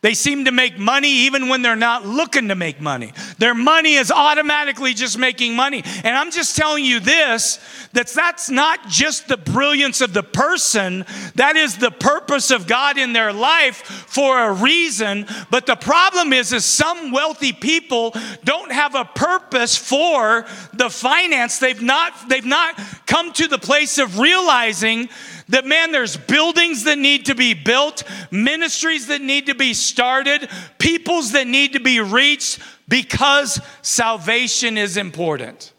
They 0.05 0.13
seem 0.13 0.45
to 0.45 0.51
make 0.51 0.77
money 0.77 1.09
even 1.09 1.49
when 1.49 1.63
they're 1.63 1.75
not 1.75 2.05
looking 2.05 2.49
to 2.49 2.55
make 2.55 2.79
money. 2.79 3.11
Their 3.39 3.55
money 3.55 3.95
is 3.95 4.11
automatically 4.11 4.93
just 4.93 5.17
making 5.17 5.55
money. 5.55 5.81
And 6.03 6.15
I'm 6.15 6.29
just 6.29 6.55
telling 6.55 6.85
you 6.85 6.99
this 6.99 7.57
that 7.93 8.09
that's 8.09 8.51
not 8.51 8.87
just 8.87 9.27
the 9.27 9.37
brilliance 9.37 10.01
of 10.01 10.13
the 10.13 10.21
person, 10.21 11.05
that 11.33 11.55
is 11.55 11.77
the 11.79 11.89
purpose 11.89 12.51
of 12.51 12.67
God 12.67 12.99
in 12.99 13.13
their 13.13 13.33
life 13.33 13.77
for 13.77 14.37
a 14.37 14.53
reason. 14.53 15.25
But 15.49 15.65
the 15.65 15.75
problem 15.75 16.33
is 16.33 16.53
is 16.53 16.65
some 16.65 17.11
wealthy 17.11 17.51
people 17.51 18.13
don't 18.43 18.71
have 18.71 18.93
a 18.93 19.05
purpose 19.05 19.75
for 19.75 20.45
the 20.71 20.91
finance. 20.91 21.57
They've 21.57 21.81
not 21.81 22.29
they've 22.29 22.45
not 22.45 22.79
come 23.07 23.33
to 23.33 23.47
the 23.47 23.57
place 23.57 23.97
of 23.97 24.19
realizing 24.19 25.09
that, 25.49 25.65
man, 25.65 25.91
there's 25.91 26.17
buildings 26.17 26.85
that 26.85 26.97
need 26.97 27.27
to 27.27 27.35
be 27.35 27.53
built, 27.53 28.03
ministries 28.31 29.07
that 29.07 29.21
need 29.21 29.45
to 29.47 29.55
be 29.55 29.73
started, 29.73 30.49
peoples 30.79 31.33
that 31.33 31.47
need 31.47 31.73
to 31.73 31.79
be 31.79 31.99
reached 31.99 32.59
because 32.87 33.61
salvation 33.81 34.77
is 34.77 34.97
important. 34.97 35.73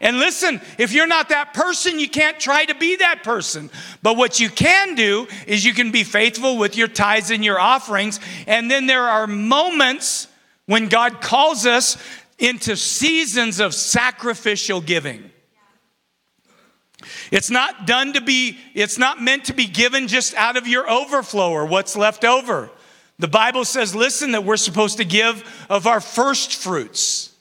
And 0.00 0.18
listen, 0.18 0.60
if 0.76 0.92
you're 0.92 1.06
not 1.06 1.30
that 1.30 1.54
person, 1.54 1.98
you 1.98 2.08
can't 2.08 2.38
try 2.38 2.64
to 2.66 2.74
be 2.74 2.96
that 2.96 3.22
person. 3.22 3.70
But 4.02 4.16
what 4.16 4.38
you 4.38 4.50
can 4.50 4.94
do 4.94 5.26
is 5.46 5.64
you 5.64 5.72
can 5.72 5.92
be 5.92 6.04
faithful 6.04 6.58
with 6.58 6.76
your 6.76 6.88
tithes 6.88 7.30
and 7.30 7.44
your 7.44 7.58
offerings. 7.58 8.20
And 8.46 8.70
then 8.70 8.86
there 8.86 9.04
are 9.04 9.26
moments 9.26 10.28
when 10.66 10.88
God 10.88 11.20
calls 11.20 11.64
us 11.64 11.96
into 12.38 12.76
seasons 12.76 13.60
of 13.60 13.72
sacrificial 13.72 14.80
giving. 14.80 15.30
It's 17.34 17.50
not 17.50 17.84
done 17.84 18.12
to 18.12 18.20
be, 18.20 18.60
it's 18.74 18.96
not 18.96 19.20
meant 19.20 19.46
to 19.46 19.54
be 19.54 19.66
given 19.66 20.06
just 20.06 20.34
out 20.34 20.56
of 20.56 20.68
your 20.68 20.88
overflow 20.88 21.50
or 21.50 21.66
what's 21.66 21.96
left 21.96 22.24
over. 22.24 22.70
The 23.18 23.26
Bible 23.26 23.64
says, 23.64 23.92
listen, 23.92 24.30
that 24.32 24.44
we're 24.44 24.56
supposed 24.56 24.98
to 24.98 25.04
give 25.04 25.42
of 25.68 25.88
our 25.88 26.00
first 26.00 26.54
fruits. 26.54 27.32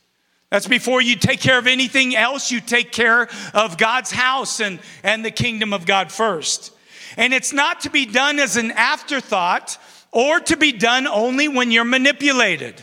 That's 0.50 0.68
before 0.68 1.00
you 1.00 1.16
take 1.16 1.42
care 1.42 1.60
of 1.60 1.68
anything 1.68 2.16
else, 2.16 2.50
you 2.50 2.60
take 2.60 2.92
care 2.92 3.30
of 3.54 3.78
God's 3.78 4.10
house 4.10 4.60
and, 4.62 4.80
and 5.04 5.24
the 5.24 5.30
kingdom 5.30 5.74
of 5.74 5.86
God 5.86 6.12
first. 6.12 6.74
And 7.16 7.32
it's 7.32 7.54
not 7.54 7.82
to 7.82 7.92
be 7.92 8.08
done 8.08 8.40
as 8.40 8.58
an 8.58 8.72
afterthought 8.72 9.78
or 10.12 10.40
to 10.40 10.58
be 10.58 10.72
done 10.72 11.06
only 11.06 11.48
when 11.48 11.70
you're 11.70 11.84
manipulated. 11.84 12.82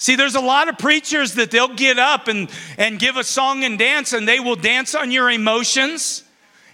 See, 0.00 0.16
there's 0.16 0.34
a 0.34 0.40
lot 0.40 0.70
of 0.70 0.78
preachers 0.78 1.34
that 1.34 1.50
they'll 1.50 1.74
get 1.74 1.98
up 1.98 2.26
and, 2.26 2.50
and 2.78 2.98
give 2.98 3.18
a 3.18 3.22
song 3.22 3.64
and 3.64 3.78
dance, 3.78 4.14
and 4.14 4.26
they 4.26 4.40
will 4.40 4.56
dance 4.56 4.94
on 4.94 5.10
your 5.10 5.30
emotions 5.30 6.24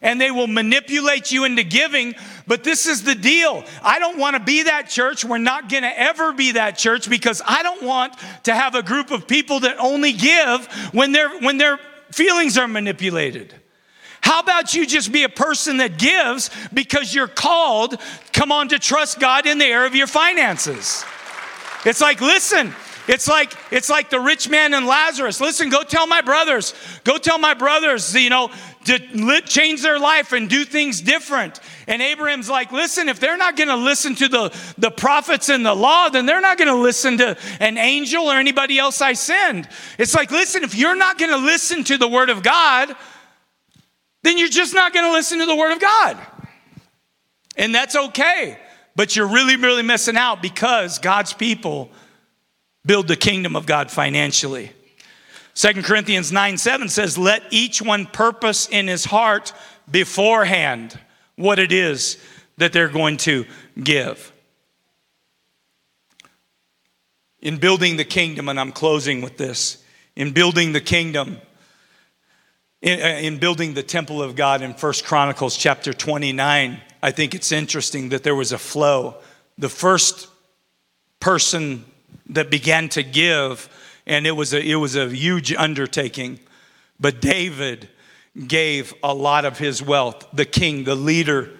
and 0.00 0.20
they 0.20 0.30
will 0.30 0.46
manipulate 0.46 1.32
you 1.32 1.44
into 1.44 1.64
giving. 1.64 2.14
But 2.46 2.62
this 2.62 2.86
is 2.86 3.02
the 3.02 3.16
deal. 3.16 3.64
I 3.82 3.98
don't 3.98 4.18
want 4.18 4.36
to 4.36 4.40
be 4.40 4.64
that 4.64 4.88
church. 4.88 5.24
We're 5.24 5.38
not 5.38 5.68
going 5.68 5.82
to 5.82 5.98
ever 5.98 6.32
be 6.32 6.52
that 6.52 6.78
church 6.78 7.10
because 7.10 7.42
I 7.44 7.64
don't 7.64 7.82
want 7.82 8.14
to 8.44 8.54
have 8.54 8.76
a 8.76 8.82
group 8.82 9.10
of 9.10 9.26
people 9.26 9.58
that 9.60 9.78
only 9.78 10.12
give 10.12 10.66
when, 10.92 11.16
when 11.42 11.58
their 11.58 11.80
feelings 12.12 12.56
are 12.56 12.68
manipulated. 12.68 13.54
How 14.20 14.38
about 14.38 14.74
you 14.74 14.86
just 14.86 15.10
be 15.10 15.24
a 15.24 15.28
person 15.28 15.78
that 15.78 15.98
gives 15.98 16.50
because 16.72 17.12
you're 17.12 17.26
called, 17.26 18.00
come 18.32 18.52
on, 18.52 18.68
to 18.68 18.78
trust 18.78 19.18
God 19.18 19.46
in 19.46 19.58
the 19.58 19.64
area 19.64 19.88
of 19.88 19.96
your 19.96 20.06
finances? 20.06 21.04
It's 21.84 22.00
like, 22.00 22.20
listen, 22.20 22.74
it's 23.08 23.28
like 23.28 23.52
it's 23.70 23.88
like 23.88 24.10
the 24.10 24.20
rich 24.20 24.48
man 24.48 24.74
and 24.74 24.86
Lazarus. 24.86 25.40
Listen, 25.40 25.70
go 25.70 25.82
tell 25.82 26.06
my 26.06 26.20
brothers. 26.20 26.74
Go 27.04 27.18
tell 27.18 27.38
my 27.38 27.54
brothers, 27.54 28.14
you 28.14 28.30
know, 28.30 28.50
to 28.86 29.40
change 29.42 29.82
their 29.82 29.98
life 29.98 30.32
and 30.32 30.48
do 30.48 30.64
things 30.64 31.00
different. 31.00 31.60
And 31.88 32.00
Abraham's 32.00 32.48
like, 32.48 32.72
listen, 32.72 33.08
if 33.08 33.18
they're 33.18 33.36
not 33.36 33.56
going 33.56 33.68
to 33.68 33.76
listen 33.76 34.14
to 34.16 34.28
the, 34.28 34.56
the 34.78 34.90
prophets 34.90 35.48
and 35.48 35.66
the 35.66 35.74
law, 35.74 36.08
then 36.08 36.26
they're 36.26 36.40
not 36.40 36.56
going 36.56 36.68
to 36.68 36.76
listen 36.76 37.18
to 37.18 37.36
an 37.60 37.78
angel 37.78 38.24
or 38.24 38.36
anybody 38.36 38.78
else 38.78 39.00
I 39.00 39.14
send. 39.14 39.68
It's 39.98 40.14
like, 40.14 40.30
listen, 40.30 40.62
if 40.62 40.74
you're 40.74 40.96
not 40.96 41.18
going 41.18 41.32
to 41.32 41.36
listen 41.36 41.84
to 41.84 41.98
the 41.98 42.08
word 42.08 42.30
of 42.30 42.42
God, 42.42 42.94
then 44.22 44.38
you're 44.38 44.48
just 44.48 44.74
not 44.74 44.92
going 44.92 45.06
to 45.06 45.12
listen 45.12 45.40
to 45.40 45.46
the 45.46 45.56
word 45.56 45.72
of 45.72 45.80
God. 45.80 46.18
And 47.56 47.74
that's 47.74 47.96
okay. 47.96 48.58
But 48.94 49.16
you're 49.16 49.28
really, 49.28 49.56
really 49.56 49.82
missing 49.82 50.16
out 50.16 50.42
because 50.42 50.98
God's 50.98 51.32
people 51.32 51.90
build 52.86 53.08
the 53.08 53.16
kingdom 53.16 53.56
of 53.56 53.66
God 53.66 53.90
financially. 53.90 54.72
Second 55.54 55.84
Corinthians 55.84 56.30
9 56.30 56.58
7 56.58 56.88
says, 56.88 57.18
Let 57.18 57.42
each 57.50 57.82
one 57.82 58.06
purpose 58.06 58.68
in 58.68 58.88
his 58.88 59.06
heart 59.06 59.52
beforehand 59.90 60.98
what 61.36 61.58
it 61.58 61.72
is 61.72 62.18
that 62.58 62.72
they're 62.72 62.88
going 62.88 63.16
to 63.18 63.44
give. 63.82 64.32
In 67.40 67.58
building 67.58 67.96
the 67.96 68.04
kingdom, 68.04 68.48
and 68.48 68.58
I'm 68.58 68.72
closing 68.72 69.20
with 69.20 69.36
this, 69.36 69.82
in 70.14 70.32
building 70.32 70.72
the 70.72 70.80
kingdom, 70.80 71.38
in, 72.82 73.00
uh, 73.00 73.18
in 73.20 73.38
building 73.38 73.74
the 73.74 73.82
temple 73.82 74.22
of 74.22 74.36
God 74.36 74.62
in 74.62 74.74
First 74.74 75.04
Chronicles 75.04 75.56
chapter 75.56 75.92
29, 75.92 76.80
I 77.02 77.10
think 77.10 77.34
it's 77.34 77.52
interesting 77.52 78.10
that 78.10 78.22
there 78.22 78.34
was 78.34 78.52
a 78.52 78.58
flow. 78.58 79.16
The 79.58 79.68
first 79.68 80.28
person 81.20 81.84
that 82.28 82.50
began 82.50 82.88
to 82.90 83.02
give, 83.02 83.68
and 84.06 84.26
it 84.26 84.32
was 84.32 84.52
a, 84.54 84.60
it 84.60 84.76
was 84.76 84.96
a 84.96 85.08
huge 85.08 85.52
undertaking. 85.52 86.40
But 86.98 87.20
David 87.20 87.88
gave 88.46 88.94
a 89.02 89.14
lot 89.14 89.44
of 89.44 89.58
his 89.58 89.82
wealth, 89.82 90.26
the 90.32 90.44
king, 90.44 90.84
the 90.84 90.94
leader 90.94 91.50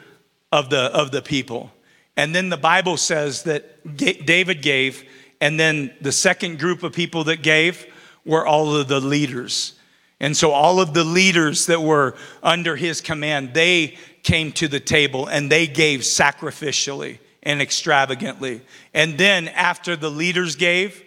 of 0.53 0.71
the, 0.71 0.85
of 0.95 1.11
the 1.11 1.23
people. 1.23 1.73
And 2.17 2.35
then 2.35 2.49
the 2.49 2.57
Bible 2.57 2.97
says 2.97 3.43
that 3.45 3.97
David 3.97 4.63
gave, 4.63 5.05
and 5.41 5.61
then 5.61 5.95
the 6.01 6.13
second 6.13 6.59
group 6.59 6.83
of 6.83 6.93
people 6.93 7.25
that 7.25 7.43
gave 7.43 7.87
were 8.25 8.47
all 8.47 8.75
of 8.75 8.89
the 8.89 9.01
leaders. 9.01 9.75
And 10.19 10.37
so 10.37 10.53
all 10.53 10.81
of 10.81 10.95
the 10.95 11.05
leaders 11.05 11.67
that 11.67 11.83
were 11.83 12.17
under 12.43 12.77
his 12.77 13.01
command, 13.01 13.53
they 13.53 13.99
came 14.23 14.51
to 14.53 14.67
the 14.67 14.81
table 14.81 15.27
and 15.27 15.53
they 15.53 15.67
gave 15.67 16.01
sacrificially 16.01 17.19
and 17.47 17.63
extravagantly. 17.63 18.61
And 18.93 19.17
then, 19.17 19.47
after 19.49 19.95
the 19.95 20.11
leaders 20.11 20.57
gave, 20.57 21.03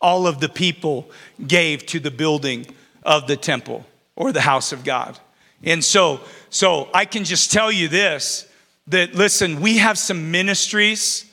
all 0.00 0.28
of 0.28 0.38
the 0.38 0.48
people 0.48 1.10
gave 1.44 1.84
to 1.86 1.98
the 1.98 2.12
building 2.12 2.64
of 3.02 3.26
the 3.26 3.36
temple 3.36 3.84
or 4.14 4.32
the 4.32 4.40
house 4.40 4.72
of 4.72 4.84
God. 4.84 5.18
And 5.64 5.84
so, 5.84 6.20
so 6.48 6.88
I 6.94 7.04
can 7.04 7.24
just 7.24 7.52
tell 7.52 7.72
you 7.72 7.88
this 7.88 8.46
that 8.86 9.14
listen, 9.14 9.60
we 9.60 9.78
have 9.78 9.98
some 9.98 10.30
ministries 10.30 11.26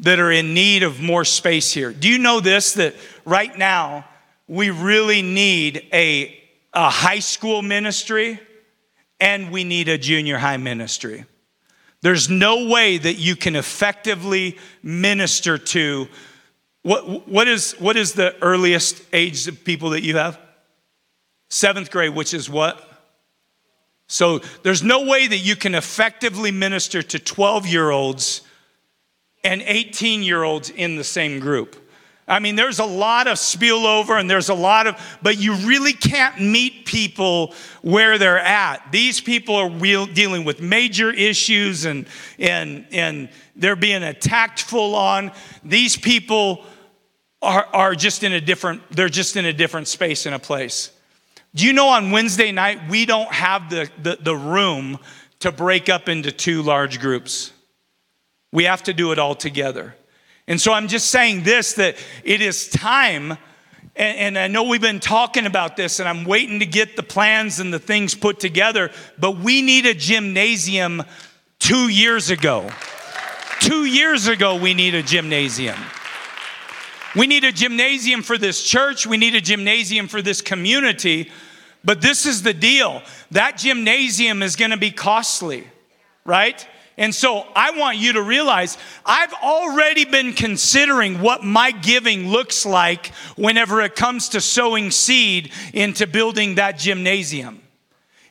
that 0.00 0.20
are 0.20 0.30
in 0.30 0.54
need 0.54 0.84
of 0.84 1.00
more 1.00 1.24
space 1.24 1.72
here. 1.72 1.92
Do 1.92 2.08
you 2.08 2.18
know 2.18 2.38
this 2.38 2.74
that 2.74 2.94
right 3.24 3.56
now 3.58 4.06
we 4.46 4.70
really 4.70 5.22
need 5.22 5.88
a, 5.92 6.40
a 6.72 6.88
high 6.88 7.18
school 7.18 7.62
ministry 7.62 8.38
and 9.20 9.50
we 9.50 9.64
need 9.64 9.88
a 9.88 9.98
junior 9.98 10.38
high 10.38 10.56
ministry? 10.56 11.24
There's 12.00 12.30
no 12.30 12.68
way 12.68 12.96
that 12.98 13.14
you 13.14 13.34
can 13.36 13.56
effectively 13.56 14.56
minister 14.82 15.58
to 15.58 16.08
What, 16.82 17.28
what, 17.28 17.48
is, 17.48 17.72
what 17.72 17.96
is 17.96 18.12
the 18.14 18.34
earliest 18.40 19.02
age 19.12 19.46
of 19.48 19.64
people 19.64 19.90
that 19.90 20.02
you 20.02 20.16
have? 20.16 20.38
Seventh 21.50 21.90
grade, 21.90 22.14
which 22.14 22.32
is 22.32 22.48
what? 22.48 22.82
So 24.06 24.38
there's 24.62 24.82
no 24.82 25.04
way 25.04 25.26
that 25.26 25.38
you 25.38 25.54
can 25.54 25.74
effectively 25.74 26.50
minister 26.50 27.02
to 27.02 27.18
12 27.18 27.66
year 27.66 27.90
olds 27.90 28.42
and 29.44 29.60
18 29.62 30.22
year 30.22 30.42
olds 30.42 30.70
in 30.70 30.96
the 30.96 31.04
same 31.04 31.40
group. 31.40 31.87
I 32.28 32.40
mean, 32.40 32.56
there's 32.56 32.78
a 32.78 32.84
lot 32.84 33.26
of 33.26 33.38
spillover 33.38 34.20
and 34.20 34.30
there's 34.30 34.50
a 34.50 34.54
lot 34.54 34.86
of, 34.86 35.18
but 35.22 35.38
you 35.38 35.54
really 35.54 35.94
can't 35.94 36.38
meet 36.38 36.84
people 36.84 37.54
where 37.80 38.18
they're 38.18 38.38
at. 38.38 38.92
These 38.92 39.22
people 39.22 39.56
are 39.56 39.70
real, 39.70 40.04
dealing 40.04 40.44
with 40.44 40.60
major 40.60 41.10
issues 41.10 41.86
and, 41.86 42.06
and, 42.38 42.86
and 42.92 43.30
they're 43.56 43.76
being 43.76 44.02
attacked 44.02 44.60
full 44.60 44.94
on. 44.94 45.32
These 45.64 45.96
people 45.96 46.64
are, 47.40 47.66
are 47.72 47.94
just 47.94 48.22
in 48.22 48.34
a 48.34 48.40
different, 48.40 48.82
they're 48.90 49.08
just 49.08 49.36
in 49.36 49.46
a 49.46 49.52
different 49.52 49.88
space 49.88 50.26
and 50.26 50.34
a 50.34 50.38
place. 50.38 50.90
Do 51.54 51.66
you 51.66 51.72
know 51.72 51.88
on 51.88 52.10
Wednesday 52.10 52.52
night, 52.52 52.90
we 52.90 53.06
don't 53.06 53.32
have 53.32 53.70
the, 53.70 53.90
the, 54.02 54.18
the 54.20 54.36
room 54.36 54.98
to 55.40 55.50
break 55.50 55.88
up 55.88 56.10
into 56.10 56.30
two 56.30 56.60
large 56.60 57.00
groups? 57.00 57.52
We 58.52 58.64
have 58.64 58.82
to 58.82 58.92
do 58.92 59.12
it 59.12 59.18
all 59.18 59.34
together. 59.34 59.94
And 60.48 60.58
so 60.58 60.72
I'm 60.72 60.88
just 60.88 61.10
saying 61.10 61.42
this 61.42 61.74
that 61.74 61.96
it 62.24 62.40
is 62.40 62.68
time, 62.68 63.32
and, 63.94 64.18
and, 64.18 64.38
I 64.38 64.46
know 64.46 64.62
we've 64.62 64.80
been 64.80 64.98
talking 64.98 65.44
about 65.44 65.76
this, 65.76 66.00
and 66.00 66.08
I'm 66.08 66.24
waiting 66.24 66.60
to 66.60 66.66
get 66.66 66.96
the 66.96 67.02
plans 67.02 67.60
and 67.60 67.72
the 67.72 67.78
things 67.78 68.14
put 68.14 68.40
together, 68.40 68.90
but 69.18 69.38
we 69.38 69.60
need 69.60 69.84
a 69.84 69.92
gymnasium 69.92 71.02
two 71.58 71.88
years 71.88 72.30
ago. 72.30 72.70
Two 73.60 73.84
years 73.84 74.26
ago, 74.26 74.56
we 74.56 74.72
need 74.72 74.94
a 74.94 75.02
gymnasium. 75.02 75.76
We 77.14 77.26
need 77.26 77.44
a 77.44 77.52
gymnasium 77.52 78.22
for 78.22 78.38
this 78.38 78.62
church, 78.62 79.06
we 79.06 79.18
need 79.18 79.34
a 79.34 79.40
gymnasium 79.42 80.08
for 80.08 80.22
this 80.22 80.40
community, 80.40 81.30
but 81.84 82.00
this 82.00 82.24
is 82.24 82.42
the 82.42 82.54
deal 82.54 83.02
that 83.32 83.58
gymnasium 83.58 84.42
is 84.42 84.56
gonna 84.56 84.76
be 84.78 84.92
costly, 84.92 85.66
right? 86.24 86.66
And 86.98 87.14
so 87.14 87.46
I 87.54 87.70
want 87.78 87.96
you 87.96 88.14
to 88.14 88.22
realize 88.22 88.76
I've 89.06 89.32
already 89.34 90.04
been 90.04 90.32
considering 90.32 91.20
what 91.20 91.44
my 91.44 91.70
giving 91.70 92.28
looks 92.28 92.66
like 92.66 93.14
whenever 93.36 93.80
it 93.80 93.94
comes 93.94 94.30
to 94.30 94.40
sowing 94.40 94.90
seed 94.90 95.52
into 95.72 96.08
building 96.08 96.56
that 96.56 96.76
gymnasium. 96.76 97.62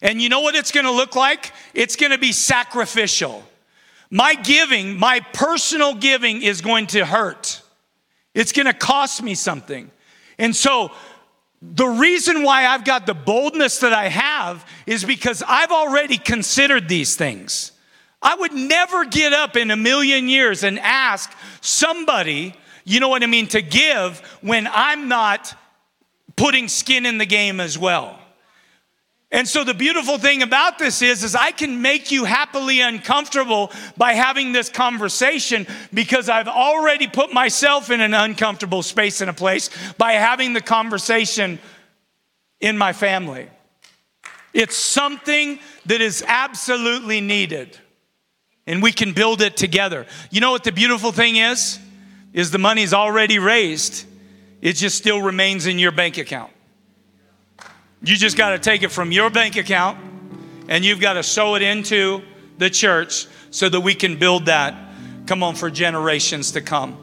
And 0.01 0.21
you 0.21 0.27
know 0.27 0.41
what 0.41 0.53
it's 0.53 0.73
gonna 0.73 0.91
look 0.91 1.15
like? 1.15 1.53
It's 1.73 1.95
gonna 1.95 2.17
be 2.17 2.33
sacrificial. 2.33 3.41
My 4.09 4.35
giving, 4.35 4.97
my 4.99 5.21
personal 5.31 5.95
giving, 5.95 6.41
is 6.41 6.59
going 6.59 6.87
to 6.87 7.05
hurt. 7.05 7.61
It's 8.33 8.51
gonna 8.51 8.73
cost 8.73 9.23
me 9.23 9.33
something. 9.33 9.89
And 10.37 10.53
so 10.53 10.91
the 11.61 11.87
reason 11.87 12.43
why 12.43 12.65
I've 12.67 12.83
got 12.83 13.05
the 13.05 13.13
boldness 13.13 13.79
that 13.79 13.93
I 13.93 14.09
have 14.09 14.65
is 14.85 15.05
because 15.05 15.41
I've 15.47 15.71
already 15.71 16.17
considered 16.17 16.89
these 16.89 17.15
things. 17.15 17.71
I 18.21 18.35
would 18.35 18.53
never 18.53 19.05
get 19.05 19.33
up 19.33 19.55
in 19.55 19.71
a 19.71 19.75
million 19.75 20.27
years 20.27 20.63
and 20.63 20.79
ask 20.79 21.31
somebody, 21.61 22.55
you 22.83 22.99
know 22.99 23.09
what 23.09 23.23
I 23.23 23.27
mean, 23.27 23.47
to 23.49 23.61
give 23.61 24.19
when 24.41 24.67
I'm 24.67 25.07
not 25.07 25.53
putting 26.35 26.67
skin 26.67 27.05
in 27.05 27.17
the 27.17 27.25
game 27.25 27.59
as 27.59 27.77
well. 27.77 28.19
And 29.29 29.45
so 29.45 29.65
the 29.65 29.73
beautiful 29.73 30.17
thing 30.17 30.41
about 30.41 30.79
this 30.79 31.01
is 31.01 31.23
is 31.23 31.35
I 31.35 31.51
can 31.51 31.81
make 31.81 32.11
you 32.11 32.23
happily 32.23 32.79
uncomfortable 32.79 33.71
by 33.97 34.13
having 34.13 34.53
this 34.53 34.69
conversation 34.69 35.67
because 35.93 36.29
I've 36.29 36.47
already 36.47 37.07
put 37.07 37.33
myself 37.33 37.91
in 37.91 37.99
an 37.99 38.13
uncomfortable 38.13 38.83
space 38.83 39.19
and 39.19 39.29
a 39.29 39.33
place 39.33 39.69
by 39.97 40.13
having 40.13 40.53
the 40.53 40.61
conversation 40.61 41.59
in 42.61 42.77
my 42.77 42.93
family. 42.93 43.49
It's 44.53 44.77
something 44.77 45.59
that 45.87 45.99
is 45.99 46.23
absolutely 46.25 47.19
needed 47.19 47.77
and 48.67 48.83
we 48.83 48.91
can 48.91 49.13
build 49.13 49.41
it 49.41 49.57
together. 49.57 50.05
You 50.29 50.41
know 50.41 50.51
what 50.51 50.63
the 50.63 50.71
beautiful 50.71 51.11
thing 51.11 51.37
is? 51.37 51.79
Is 52.33 52.51
the 52.51 52.59
money's 52.59 52.93
already 52.93 53.39
raised. 53.39 54.05
It 54.61 54.73
just 54.73 54.97
still 54.97 55.21
remains 55.21 55.65
in 55.65 55.79
your 55.79 55.91
bank 55.91 56.17
account. 56.17 56.51
You 58.03 58.15
just 58.15 58.37
got 58.37 58.49
to 58.51 58.59
take 58.59 58.83
it 58.83 58.91
from 58.91 59.11
your 59.11 59.29
bank 59.29 59.55
account 59.55 59.97
and 60.67 60.85
you've 60.85 60.99
got 60.99 61.13
to 61.13 61.23
sow 61.23 61.55
it 61.55 61.61
into 61.61 62.21
the 62.57 62.69
church 62.69 63.25
so 63.49 63.69
that 63.69 63.79
we 63.79 63.95
can 63.95 64.19
build 64.19 64.45
that 64.45 64.75
come 65.25 65.43
on 65.43 65.55
for 65.55 65.69
generations 65.69 66.51
to 66.51 66.61
come. 66.61 66.97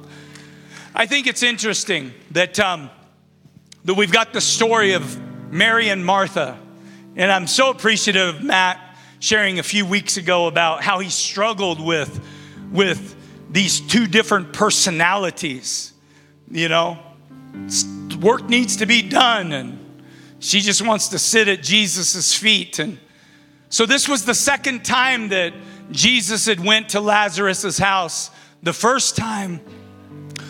I 0.95 1.07
think 1.07 1.27
it's 1.27 1.43
interesting 1.43 2.13
that 2.31 2.59
um, 2.61 2.91
that 3.85 3.95
we've 3.95 4.13
got 4.13 4.33
the 4.33 4.41
story 4.41 4.93
of 4.93 5.21
Mary 5.53 5.91
and 5.91 6.05
Martha, 6.05 6.59
and 7.17 7.31
I'm 7.31 7.47
so 7.47 7.71
appreciative 7.71 8.37
of 8.37 8.43
Matt 8.43 8.81
sharing 9.25 9.59
a 9.59 9.63
few 9.63 9.87
weeks 9.87 10.19
ago 10.19 10.49
about 10.49 10.83
how 10.83 10.99
he 10.99 11.09
struggled 11.09 11.81
with, 11.81 12.23
with 12.71 13.17
these 13.51 13.81
two 13.81 14.07
different 14.07 14.53
personalities. 14.53 15.95
You 16.51 16.69
know, 16.69 16.99
work 18.21 18.47
needs 18.51 18.77
to 18.77 18.87
be 18.87 19.01
done, 19.01 19.53
and 19.53 20.03
she 20.41 20.61
just 20.61 20.87
wants 20.87 21.09
to 21.09 21.19
sit 21.19 21.49
at 21.49 21.63
Jesus' 21.63 22.35
feet. 22.35 22.79
And 22.79 22.99
so 23.71 23.87
this 23.87 24.07
was 24.07 24.27
the 24.27 24.35
second 24.35 24.85
time 24.85 25.31
that 25.31 25.55
Jesus 25.91 26.45
had 26.45 26.61
went 26.61 26.91
to 26.91 27.01
Lazarus' 27.01 27.79
house. 27.79 28.31
The 28.63 28.75
first 28.75 29.17
time 29.17 29.59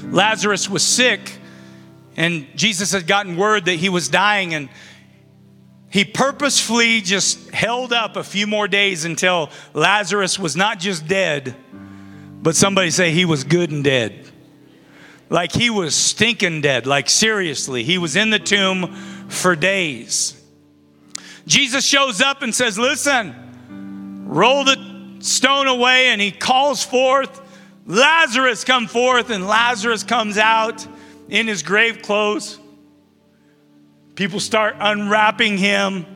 Lazarus 0.07 0.69
was 0.69 0.83
sick, 0.83 1.39
and 2.17 2.49
Jesus 2.57 2.91
had 2.91 3.07
gotten 3.07 3.37
word 3.37 3.67
that 3.67 3.77
he 3.77 3.89
was 3.89 4.09
dying, 4.09 4.53
and 4.53 4.69
he 5.95 6.05
purposefully 6.05 7.01
just 7.01 7.51
held 7.51 7.93
up 7.93 8.17
a 8.17 8.25
few 8.25 8.49
more 8.49 8.67
days 8.67 9.05
until 9.05 9.51
Lazarus 9.75 10.41
was 10.41 10.57
not 10.57 10.81
just 10.81 11.07
dead, 11.07 11.55
but 12.43 12.57
somebody 12.57 12.91
say 12.91 13.13
he 13.13 13.25
was 13.25 13.45
good 13.45 13.71
and 13.71 13.85
dead. 13.85 14.29
Like 15.31 15.53
he 15.53 15.71
was 15.71 15.95
stinking 15.95 16.63
dead, 16.63 16.89
like 16.89 17.09
seriously. 17.09 17.85
He 17.85 17.97
was 17.97 18.17
in 18.17 18.31
the 18.31 18.41
tomb 18.41 18.93
for 19.29 19.55
days. 19.55 20.43
Jesus 21.47 21.85
shows 21.85 22.21
up 22.21 22.43
and 22.43 22.53
says, 22.53 22.77
Listen, 22.77 24.25
roll 24.27 24.65
the 24.65 25.19
stone 25.21 25.69
away, 25.69 26.09
and 26.09 26.21
he 26.21 26.33
calls 26.33 26.83
forth, 26.83 27.41
Lazarus, 27.87 28.65
come 28.65 28.89
forth, 28.89 29.31
and 29.31 29.47
Lazarus 29.47 30.03
comes 30.03 30.39
out 30.39 30.85
in 31.29 31.47
his 31.47 31.63
grave 31.63 32.03
clothes. 32.03 32.59
People 34.15 34.41
start 34.41 34.77
unwrapping 34.79 35.59
him. 35.59 36.07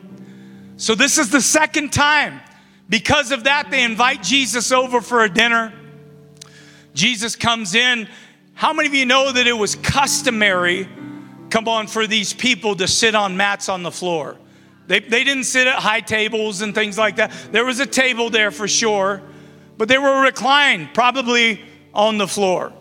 So, 0.77 0.95
this 0.95 1.19
is 1.19 1.31
the 1.31 1.41
second 1.41 1.93
time. 1.93 2.41
Because 2.89 3.33
of 3.33 3.45
that, 3.45 3.71
they 3.71 3.83
invite 3.83 4.23
Jesus 4.23 4.73
over 4.73 5.01
for 5.01 5.23
a 5.23 5.29
dinner. 5.29 5.73
Jesus 6.95 7.37
comes 7.37 7.75
in. 7.75 8.09
How 8.55 8.73
many 8.73 8.89
of 8.89 8.95
you 8.95 9.07
know 9.07 9.31
that 9.31 9.47
it 9.47 9.53
was 9.53 9.77
customary, 9.77 10.89
come 11.51 11.69
on, 11.69 11.87
for 11.87 12.07
these 12.07 12.33
people 12.33 12.75
to 12.77 12.89
sit 12.89 13.15
on 13.15 13.37
mats 13.37 13.69
on 13.69 13.83
the 13.83 13.91
floor? 13.91 14.37
They, 14.87 15.01
they 15.01 15.23
didn't 15.23 15.45
sit 15.45 15.67
at 15.67 15.77
high 15.77 16.01
tables 16.01 16.63
and 16.63 16.75
things 16.75 16.97
like 16.97 17.17
that. 17.17 17.31
There 17.53 17.65
was 17.65 17.79
a 17.79 17.87
table 17.87 18.31
there 18.31 18.51
for 18.51 18.67
sure, 18.67 19.23
but 19.77 19.87
they 19.87 19.99
were 19.99 20.23
reclined, 20.23 20.95
probably 20.95 21.61
on 21.93 22.17
the 22.17 22.27
floor. 22.27 22.73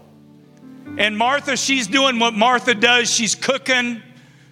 And 0.98 1.18
Martha, 1.18 1.58
she's 1.58 1.86
doing 1.86 2.18
what 2.18 2.34
Martha 2.34 2.74
does. 2.74 3.14
She's 3.14 3.36
cooking, 3.36 4.02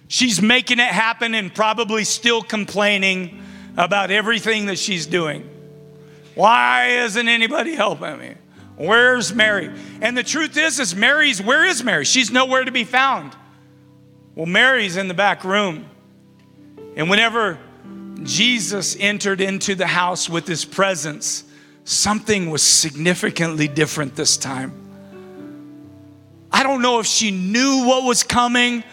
She's 0.08 0.40
making 0.40 0.78
it 0.78 0.88
happen 0.88 1.34
and 1.34 1.54
probably 1.54 2.04
still 2.04 2.42
complaining 2.42 3.42
about 3.76 4.10
everything 4.10 4.66
that 4.66 4.78
she's 4.78 5.06
doing. 5.06 5.48
Why 6.34 6.88
isn't 7.04 7.28
anybody 7.28 7.74
helping 7.74 8.18
me? 8.18 8.34
Where's 8.76 9.34
Mary? 9.34 9.70
And 10.00 10.16
the 10.16 10.22
truth 10.22 10.56
is, 10.56 10.78
is 10.78 10.94
Mary's, 10.94 11.40
where 11.40 11.64
is 11.64 11.82
Mary? 11.82 12.04
She's 12.04 12.30
nowhere 12.30 12.64
to 12.64 12.70
be 12.70 12.84
found. 12.84 13.34
Well, 14.34 14.46
Mary's 14.46 14.96
in 14.96 15.08
the 15.08 15.14
back 15.14 15.44
room. 15.44 15.86
And 16.94 17.08
whenever 17.08 17.58
Jesus 18.22 18.96
entered 18.98 19.40
into 19.40 19.74
the 19.74 19.86
house 19.86 20.28
with 20.28 20.46
his 20.46 20.64
presence, 20.64 21.44
something 21.84 22.50
was 22.50 22.62
significantly 22.62 23.66
different 23.66 24.14
this 24.14 24.36
time. 24.36 24.82
I 26.52 26.62
don't 26.62 26.82
know 26.82 27.00
if 27.00 27.06
she 27.06 27.30
knew 27.30 27.84
what 27.86 28.04
was 28.04 28.22
coming 28.22 28.84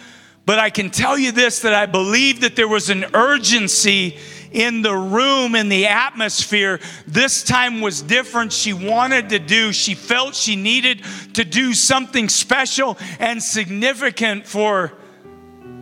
but 0.45 0.59
I 0.59 0.69
can 0.69 0.89
tell 0.89 1.17
you 1.17 1.31
this 1.31 1.61
that 1.61 1.73
I 1.73 1.85
believe 1.85 2.41
that 2.41 2.55
there 2.55 2.67
was 2.67 2.89
an 2.89 3.05
urgency 3.13 4.17
in 4.51 4.81
the 4.81 4.93
room, 4.93 5.55
in 5.55 5.69
the 5.69 5.87
atmosphere. 5.87 6.79
This 7.07 7.43
time 7.43 7.81
was 7.81 8.01
different. 8.01 8.53
She 8.53 8.73
wanted 8.73 9.29
to 9.29 9.39
do, 9.39 9.73
she 9.73 9.95
felt 9.95 10.35
she 10.35 10.55
needed 10.55 11.03
to 11.33 11.43
do 11.43 11.73
something 11.73 12.29
special 12.29 12.97
and 13.19 13.41
significant 13.41 14.45
for, 14.45 14.93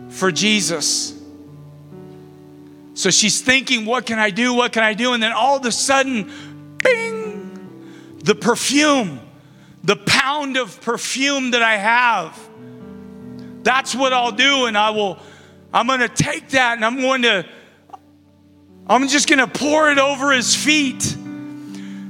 for 0.08 0.32
Jesus. 0.32 1.18
So 2.94 3.10
she's 3.10 3.40
thinking, 3.40 3.84
what 3.84 4.06
can 4.06 4.18
I 4.18 4.30
do? 4.30 4.54
What 4.54 4.72
can 4.72 4.82
I 4.82 4.94
do? 4.94 5.12
And 5.12 5.22
then 5.22 5.32
all 5.32 5.56
of 5.56 5.64
a 5.64 5.72
sudden, 5.72 6.30
bing, 6.78 8.18
the 8.22 8.34
perfume, 8.34 9.20
the 9.82 9.96
pound 9.96 10.56
of 10.56 10.80
perfume 10.80 11.50
that 11.50 11.62
I 11.62 11.76
have 11.76 12.38
That's 13.62 13.94
what 13.94 14.12
I'll 14.12 14.32
do, 14.32 14.66
and 14.66 14.76
I 14.76 14.90
will, 14.90 15.18
I'm 15.72 15.86
gonna 15.86 16.08
take 16.08 16.50
that 16.50 16.74
and 16.74 16.84
I'm 16.84 17.00
going 17.00 17.22
to, 17.22 17.46
I'm 18.86 19.08
just 19.08 19.26
gonna 19.28 19.46
pour 19.46 19.90
it 19.90 19.98
over 19.98 20.32
his 20.32 20.54
feet. 20.54 21.16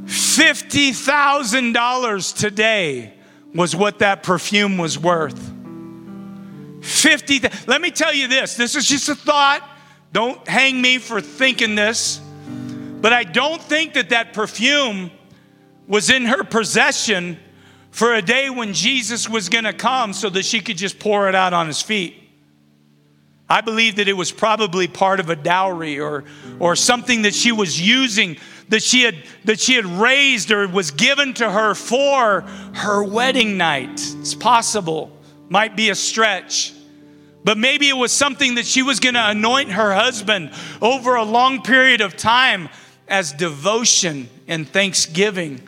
$50,000 0.04 2.38
today 2.38 3.14
was 3.54 3.76
what 3.76 4.00
that 4.00 4.22
perfume 4.22 4.78
was 4.78 4.98
worth. 4.98 5.52
50, 6.82 7.40
let 7.66 7.80
me 7.80 7.90
tell 7.90 8.12
you 8.12 8.28
this 8.28 8.56
this 8.56 8.74
is 8.74 8.86
just 8.86 9.08
a 9.08 9.14
thought. 9.14 9.68
Don't 10.12 10.46
hang 10.46 10.80
me 10.80 10.98
for 10.98 11.20
thinking 11.20 11.74
this. 11.74 12.20
But 13.00 13.12
I 13.12 13.24
don't 13.24 13.60
think 13.60 13.94
that 13.94 14.10
that 14.10 14.32
perfume 14.32 15.10
was 15.88 16.10
in 16.10 16.26
her 16.26 16.44
possession 16.44 17.38
for 17.92 18.14
a 18.14 18.22
day 18.22 18.50
when 18.50 18.72
Jesus 18.72 19.28
was 19.28 19.48
going 19.48 19.64
to 19.64 19.72
come 19.72 20.12
so 20.12 20.28
that 20.30 20.44
she 20.44 20.60
could 20.60 20.78
just 20.78 20.98
pour 20.98 21.28
it 21.28 21.34
out 21.34 21.52
on 21.52 21.66
his 21.68 21.80
feet. 21.80 22.18
I 23.48 23.60
believe 23.60 23.96
that 23.96 24.08
it 24.08 24.14
was 24.14 24.32
probably 24.32 24.88
part 24.88 25.20
of 25.20 25.28
a 25.28 25.36
dowry 25.36 26.00
or, 26.00 26.24
or 26.58 26.74
something 26.74 27.22
that 27.22 27.34
she 27.34 27.52
was 27.52 27.80
using 27.80 28.38
that 28.70 28.82
she 28.82 29.02
had 29.02 29.16
that 29.44 29.60
she 29.60 29.74
had 29.74 29.84
raised 29.84 30.50
or 30.50 30.66
was 30.66 30.90
given 30.90 31.34
to 31.34 31.50
her 31.50 31.74
for 31.74 32.40
her 32.72 33.04
wedding 33.04 33.58
night. 33.58 34.00
It's 34.20 34.34
possible. 34.34 35.14
Might 35.50 35.76
be 35.76 35.90
a 35.90 35.94
stretch. 35.94 36.72
But 37.44 37.58
maybe 37.58 37.90
it 37.90 37.96
was 37.96 38.12
something 38.12 38.54
that 38.54 38.64
she 38.64 38.82
was 38.82 39.00
going 39.00 39.14
to 39.14 39.28
anoint 39.28 39.72
her 39.72 39.92
husband 39.92 40.52
over 40.80 41.16
a 41.16 41.24
long 41.24 41.60
period 41.62 42.00
of 42.00 42.16
time 42.16 42.70
as 43.08 43.32
devotion 43.32 44.30
and 44.48 44.66
thanksgiving 44.66 45.60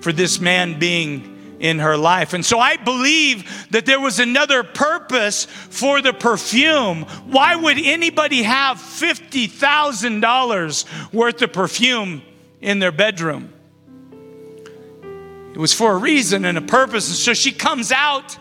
for 0.00 0.12
this 0.12 0.40
man 0.40 0.78
being 0.78 1.31
in 1.62 1.78
her 1.78 1.96
life. 1.96 2.34
And 2.34 2.44
so 2.44 2.58
I 2.58 2.76
believe 2.76 3.68
that 3.70 3.86
there 3.86 4.00
was 4.00 4.18
another 4.18 4.62
purpose 4.64 5.46
for 5.46 6.02
the 6.02 6.12
perfume. 6.12 7.04
Why 7.26 7.56
would 7.56 7.78
anybody 7.78 8.42
have 8.42 8.78
$50,000 8.78 11.12
worth 11.12 11.40
of 11.40 11.52
perfume 11.52 12.22
in 12.60 12.80
their 12.80 12.90
bedroom? 12.90 13.52
It 15.54 15.58
was 15.58 15.72
for 15.72 15.92
a 15.92 15.96
reason 15.96 16.44
and 16.44 16.58
a 16.58 16.62
purpose. 16.62 17.08
And 17.08 17.16
so 17.16 17.32
she 17.32 17.52
comes 17.52 17.92
out 17.92 18.36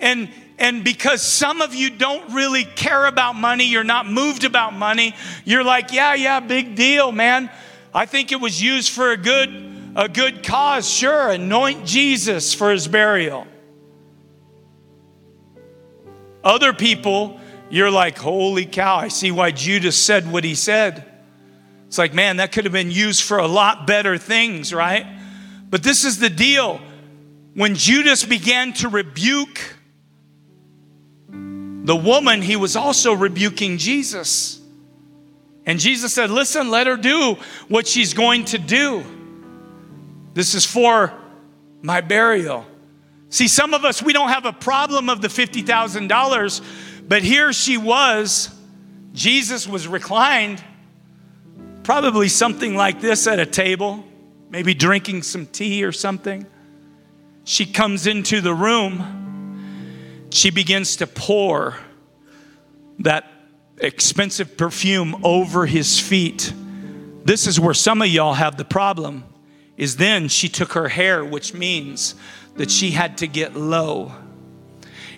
and 0.00 0.28
and 0.58 0.84
because 0.84 1.22
some 1.22 1.60
of 1.60 1.74
you 1.74 1.90
don't 1.90 2.34
really 2.34 2.64
care 2.64 3.06
about 3.06 3.34
money, 3.34 3.64
you're 3.64 3.82
not 3.82 4.06
moved 4.06 4.44
about 4.44 4.74
money, 4.74 5.12
you're 5.44 5.64
like, 5.64 5.92
yeah, 5.92 6.14
yeah, 6.14 6.38
big 6.38 6.76
deal, 6.76 7.10
man. 7.10 7.50
I 7.92 8.06
think 8.06 8.30
it 8.30 8.40
was 8.40 8.62
used 8.62 8.90
for 8.90 9.10
a 9.10 9.16
good 9.16 9.71
a 9.94 10.08
good 10.08 10.42
cause, 10.42 10.88
sure, 10.88 11.30
anoint 11.30 11.86
Jesus 11.86 12.54
for 12.54 12.70
his 12.70 12.88
burial. 12.88 13.46
Other 16.42 16.72
people, 16.72 17.38
you're 17.70 17.90
like, 17.90 18.18
holy 18.18 18.66
cow, 18.66 18.96
I 18.96 19.08
see 19.08 19.30
why 19.30 19.50
Judas 19.50 19.96
said 19.96 20.30
what 20.30 20.44
he 20.44 20.54
said. 20.54 21.04
It's 21.86 21.98
like, 21.98 22.14
man, 22.14 22.38
that 22.38 22.52
could 22.52 22.64
have 22.64 22.72
been 22.72 22.90
used 22.90 23.22
for 23.22 23.38
a 23.38 23.46
lot 23.46 23.86
better 23.86 24.16
things, 24.16 24.72
right? 24.72 25.06
But 25.68 25.82
this 25.82 26.04
is 26.04 26.18
the 26.18 26.30
deal. 26.30 26.80
When 27.54 27.74
Judas 27.74 28.24
began 28.24 28.72
to 28.74 28.88
rebuke 28.88 29.60
the 31.28 31.96
woman, 31.96 32.40
he 32.40 32.56
was 32.56 32.76
also 32.76 33.12
rebuking 33.12 33.76
Jesus. 33.76 34.60
And 35.66 35.78
Jesus 35.78 36.12
said, 36.12 36.30
Listen, 36.30 36.70
let 36.70 36.86
her 36.86 36.96
do 36.96 37.36
what 37.68 37.86
she's 37.86 38.14
going 38.14 38.46
to 38.46 38.58
do. 38.58 39.04
This 40.34 40.54
is 40.54 40.64
for 40.64 41.12
my 41.82 42.00
burial. 42.00 42.66
See, 43.28 43.48
some 43.48 43.74
of 43.74 43.84
us, 43.84 44.02
we 44.02 44.12
don't 44.12 44.28
have 44.28 44.44
a 44.44 44.52
problem 44.52 45.08
of 45.08 45.20
the 45.20 45.28
$50,000, 45.28 47.08
but 47.08 47.22
here 47.22 47.52
she 47.52 47.78
was. 47.78 48.50
Jesus 49.12 49.66
was 49.66 49.88
reclined, 49.88 50.62
probably 51.82 52.28
something 52.28 52.74
like 52.74 53.00
this 53.00 53.26
at 53.26 53.38
a 53.38 53.46
table, 53.46 54.04
maybe 54.50 54.74
drinking 54.74 55.22
some 55.22 55.46
tea 55.46 55.84
or 55.84 55.92
something. 55.92 56.46
She 57.44 57.66
comes 57.66 58.06
into 58.06 58.40
the 58.40 58.54
room. 58.54 60.28
She 60.30 60.50
begins 60.50 60.96
to 60.96 61.06
pour 61.06 61.76
that 63.00 63.26
expensive 63.78 64.56
perfume 64.56 65.20
over 65.24 65.66
his 65.66 65.98
feet. 65.98 66.52
This 67.24 67.46
is 67.46 67.58
where 67.58 67.74
some 67.74 68.00
of 68.02 68.08
y'all 68.08 68.34
have 68.34 68.56
the 68.56 68.64
problem 68.64 69.24
is 69.76 69.96
then 69.96 70.28
she 70.28 70.48
took 70.48 70.72
her 70.72 70.88
hair, 70.88 71.24
which 71.24 71.54
means 71.54 72.14
that 72.56 72.70
she 72.70 72.90
had 72.90 73.18
to 73.18 73.26
get 73.26 73.56
low. 73.56 74.12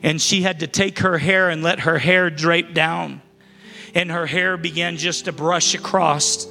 And 0.02 0.20
she 0.20 0.42
had 0.42 0.60
to 0.60 0.66
take 0.66 1.00
her 1.00 1.18
hair 1.18 1.50
and 1.50 1.62
let 1.62 1.80
her 1.80 1.98
hair 1.98 2.30
drape 2.30 2.74
down. 2.74 3.22
And 3.94 4.10
her 4.10 4.26
hair 4.26 4.56
began 4.56 4.96
just 4.96 5.24
to 5.26 5.32
brush 5.32 5.74
across 5.74 6.46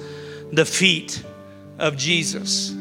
the 0.51 0.66
feet 0.66 1.24
of 1.78 1.97
Jesus. 1.97 2.76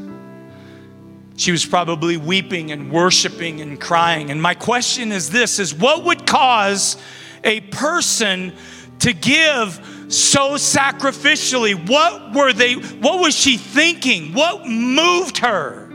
She 1.37 1.51
was 1.51 1.65
probably 1.65 2.17
weeping 2.17 2.71
and 2.71 2.93
worshiping 2.93 3.61
and 3.61 3.81
crying. 3.81 4.31
And 4.31 4.41
my 4.41 4.55
question 4.55 5.13
is 5.13 5.31
this 5.31 5.59
is 5.59 5.75
what 5.75 6.05
would 6.05 6.27
cause 6.27 6.97
a 7.43 7.61
person 7.61 8.53
to 9.01 9.13
give 9.13 9.81
so 10.13 10.53
sacrificially? 10.55 11.89
What 11.89 12.35
were 12.35 12.53
they 12.53 12.75
what 12.75 13.21
was 13.21 13.35
she 13.35 13.57
thinking? 13.57 14.35
What 14.35 14.67
moved 14.67 15.39
her? 15.39 15.89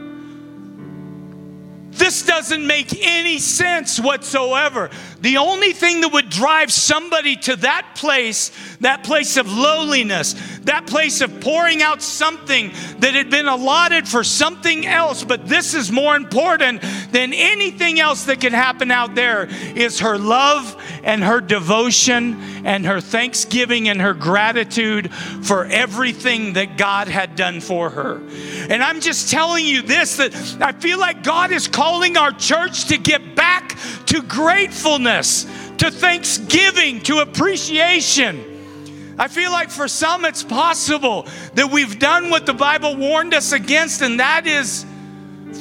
This 1.97 2.24
doesn't 2.24 2.65
make 2.65 3.03
any 3.05 3.39
sense 3.39 3.99
whatsoever. 3.99 4.91
The 5.22 5.38
only 5.38 5.72
thing 5.72 6.01
that 6.01 6.13
would 6.13 6.30
drive 6.30 6.72
somebody 6.72 7.36
to 7.38 7.55
that 7.57 7.95
place, 7.95 8.51
that 8.82 9.03
place 9.03 9.38
of 9.38 9.51
lowliness, 9.51 10.34
that 10.61 10.86
place 10.88 11.22
of 11.22 11.41
pouring 11.41 11.82
out 11.82 12.01
something 12.01 12.72
that 12.99 13.15
had 13.15 13.30
been 13.30 13.47
allotted 13.47 14.07
for 14.07 14.24
something 14.24 14.86
else, 14.86 15.24
but 15.24 15.47
this 15.47 15.74
is 15.74 15.91
more 15.91 16.15
important 16.15 16.82
than 17.11 17.34
anything 17.34 17.99
else 17.99 18.26
that 18.26 18.41
could 18.41 18.53
happen 18.53 18.91
out 18.91 19.15
there, 19.15 19.47
is 19.76 19.99
her 20.01 20.18
love 20.18 20.76
and 21.03 21.24
her 21.24 21.41
devotion 21.41 22.39
and 22.65 22.86
her 22.86 23.01
thanksgiving 23.01 23.89
and 23.89 24.01
her 24.01 24.13
gratitude 24.13 25.11
for 25.13 25.65
everything 25.65 26.53
that 26.53 26.78
God 26.78 27.07
had 27.07 27.36
done 27.36 27.61
for 27.61 27.89
her. 27.89 28.22
And 28.70 28.84
I'm 28.84 28.99
just 28.99 29.32
telling 29.32 29.65
you 29.65 29.82
this 29.82 30.18
that 30.18 30.34
I 30.61 30.74
feel 30.74 30.99
like 30.99 31.24
God 31.24 31.51
is 31.51 31.68
calling 31.68 32.18
our 32.18 32.32
church 32.32 32.86
to 32.88 32.97
get 32.97 33.36
back 33.47 33.77
to 34.07 34.21
gratefulness, 34.23 35.45
to 35.77 35.89
thanksgiving, 35.89 36.99
to 37.01 37.19
appreciation. 37.19 39.15
I 39.17 39.29
feel 39.29 39.51
like 39.51 39.69
for 39.69 39.87
some 39.87 40.25
it's 40.25 40.43
possible 40.43 41.25
that 41.53 41.71
we've 41.71 41.97
done 41.97 42.29
what 42.29 42.45
the 42.45 42.53
Bible 42.53 42.97
warned 42.97 43.33
us 43.33 43.53
against, 43.53 44.01
and 44.01 44.19
that 44.19 44.47
is 44.47 44.85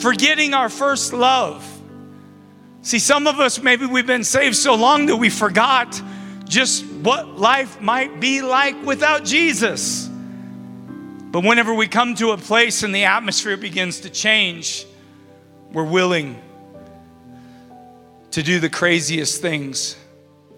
forgetting 0.00 0.52
our 0.52 0.68
first 0.68 1.12
love. 1.12 1.64
See, 2.82 2.98
some 2.98 3.28
of 3.28 3.38
us, 3.38 3.62
maybe 3.62 3.86
we've 3.86 4.06
been 4.06 4.24
saved 4.24 4.56
so 4.56 4.74
long 4.74 5.06
that 5.06 5.16
we 5.16 5.30
forgot 5.30 6.00
just 6.44 6.84
what 6.84 7.38
life 7.38 7.80
might 7.80 8.20
be 8.20 8.42
like 8.42 8.84
without 8.84 9.24
Jesus. 9.24 10.08
But 10.08 11.44
whenever 11.44 11.72
we 11.72 11.86
come 11.86 12.16
to 12.16 12.32
a 12.32 12.36
place 12.36 12.82
and 12.82 12.92
the 12.92 13.04
atmosphere 13.04 13.56
begins 13.56 14.00
to 14.00 14.10
change, 14.10 14.86
we're 15.72 15.84
willing 15.84 16.42
to 18.36 18.42
do 18.42 18.60
the 18.60 18.68
craziest 18.68 19.40
things 19.40 19.96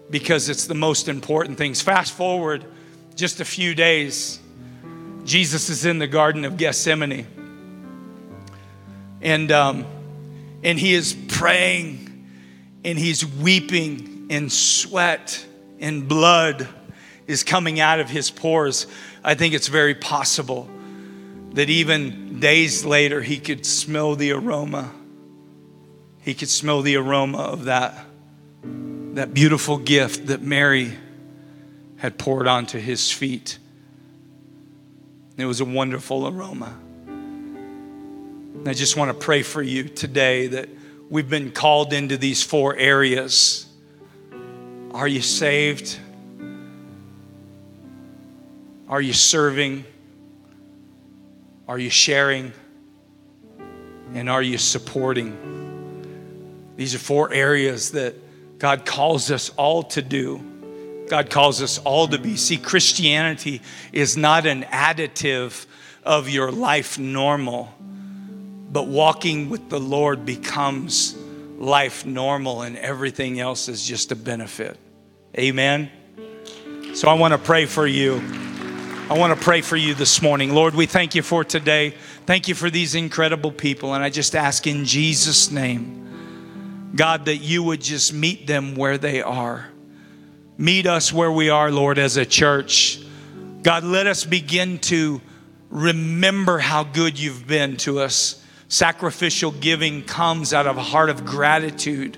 because 0.09 0.49
it's 0.49 0.67
the 0.67 0.73
most 0.73 1.07
important 1.07 1.57
things. 1.57 1.81
Fast 1.81 2.11
forward 2.11 2.65
just 3.15 3.39
a 3.39 3.45
few 3.45 3.73
days, 3.73 4.37
Jesus 5.23 5.69
is 5.69 5.85
in 5.85 5.97
the 5.97 6.05
Garden 6.05 6.43
of 6.43 6.57
Gethsemane. 6.57 7.25
And, 9.21 9.49
um, 9.53 9.85
and 10.61 10.77
he 10.77 10.93
is 10.93 11.15
praying 11.29 12.27
and 12.83 12.99
he's 12.99 13.25
weeping, 13.25 14.27
and 14.29 14.51
sweat 14.51 15.45
and 15.79 16.05
blood 16.05 16.67
is 17.27 17.45
coming 17.45 17.79
out 17.79 18.01
of 18.01 18.09
his 18.09 18.29
pores. 18.29 18.87
I 19.23 19.35
think 19.35 19.53
it's 19.53 19.69
very 19.69 19.95
possible 19.95 20.69
that 21.53 21.69
even 21.69 22.41
days 22.41 22.83
later 22.83 23.21
he 23.21 23.37
could 23.37 23.65
smell 23.65 24.17
the 24.17 24.33
aroma 24.33 24.91
he 26.21 26.33
could 26.33 26.49
smell 26.49 26.81
the 26.81 26.95
aroma 26.97 27.39
of 27.39 27.65
that, 27.65 28.05
that 28.63 29.33
beautiful 29.33 29.77
gift 29.77 30.27
that 30.27 30.41
Mary 30.41 30.93
had 31.97 32.17
poured 32.17 32.47
onto 32.47 32.79
his 32.79 33.11
feet. 33.11 33.57
It 35.37 35.45
was 35.45 35.61
a 35.61 35.65
wonderful 35.65 36.27
aroma. 36.27 36.77
And 37.07 38.67
I 38.67 38.73
just 38.73 38.97
want 38.97 39.09
to 39.09 39.25
pray 39.25 39.41
for 39.41 39.61
you 39.61 39.85
today 39.85 40.47
that 40.47 40.69
we've 41.09 41.29
been 41.29 41.51
called 41.51 41.93
into 41.93 42.17
these 42.17 42.43
four 42.43 42.75
areas. 42.75 43.65
Are 44.91 45.07
you 45.07 45.21
saved? 45.21 45.97
Are 48.89 49.01
you 49.01 49.13
serving? 49.13 49.85
Are 51.67 51.79
you 51.79 51.89
sharing? 51.89 52.51
And 54.13 54.29
are 54.29 54.41
you 54.41 54.57
supporting? 54.57 55.68
These 56.79 56.95
are 56.95 56.99
four 56.99 57.33
areas 57.33 57.91
that 57.91 58.15
God 58.57 58.85
calls 58.85 59.31
us 59.31 59.49
all 59.57 59.83
to 59.83 60.01
do. 60.01 60.41
God 61.09 61.29
calls 61.29 61.61
us 61.61 61.77
all 61.79 62.07
to 62.07 62.17
be. 62.17 62.37
See, 62.37 62.55
Christianity 62.55 63.61
is 63.91 64.15
not 64.15 64.45
an 64.45 64.63
additive 64.63 65.65
of 66.05 66.29
your 66.29 66.53
life 66.53 66.97
normal, 66.97 67.67
but 68.71 68.87
walking 68.87 69.49
with 69.49 69.69
the 69.69 69.77
Lord 69.77 70.25
becomes 70.25 71.17
life 71.57 72.05
normal 72.05 72.61
and 72.61 72.77
everything 72.77 73.41
else 73.41 73.67
is 73.67 73.85
just 73.85 74.13
a 74.13 74.15
benefit. 74.15 74.77
Amen. 75.37 75.91
So 76.93 77.09
I 77.09 77.15
want 77.15 77.33
to 77.33 77.37
pray 77.37 77.65
for 77.65 77.87
you. 77.87 78.21
I 79.09 79.17
want 79.17 79.37
to 79.37 79.43
pray 79.43 79.59
for 79.59 79.75
you 79.75 79.95
this 79.95 80.21
morning. 80.21 80.53
Lord, 80.53 80.75
we 80.75 80.85
thank 80.85 81.13
you 81.13 81.23
for 81.23 81.43
today. 81.43 81.93
Thank 82.25 82.47
you 82.47 82.55
for 82.55 82.69
these 82.69 82.95
incredible 82.95 83.51
people. 83.51 83.95
And 83.95 84.01
I 84.01 84.09
just 84.09 84.33
ask 84.33 84.65
in 84.65 84.85
Jesus' 84.85 85.51
name, 85.51 86.08
God, 86.95 87.25
that 87.25 87.37
you 87.37 87.63
would 87.63 87.81
just 87.81 88.13
meet 88.13 88.47
them 88.47 88.75
where 88.75 88.97
they 88.97 89.21
are. 89.21 89.67
Meet 90.57 90.87
us 90.87 91.13
where 91.13 91.31
we 91.31 91.49
are, 91.49 91.71
Lord, 91.71 91.97
as 91.97 92.17
a 92.17 92.25
church. 92.25 93.01
God, 93.61 93.83
let 93.83 94.07
us 94.07 94.25
begin 94.25 94.79
to 94.79 95.21
remember 95.69 96.57
how 96.57 96.83
good 96.83 97.19
you've 97.19 97.47
been 97.47 97.77
to 97.77 97.99
us. 97.99 98.43
Sacrificial 98.67 99.51
giving 99.51 100.03
comes 100.03 100.53
out 100.53 100.67
of 100.67 100.77
a 100.77 100.83
heart 100.83 101.09
of 101.09 101.25
gratitude 101.25 102.17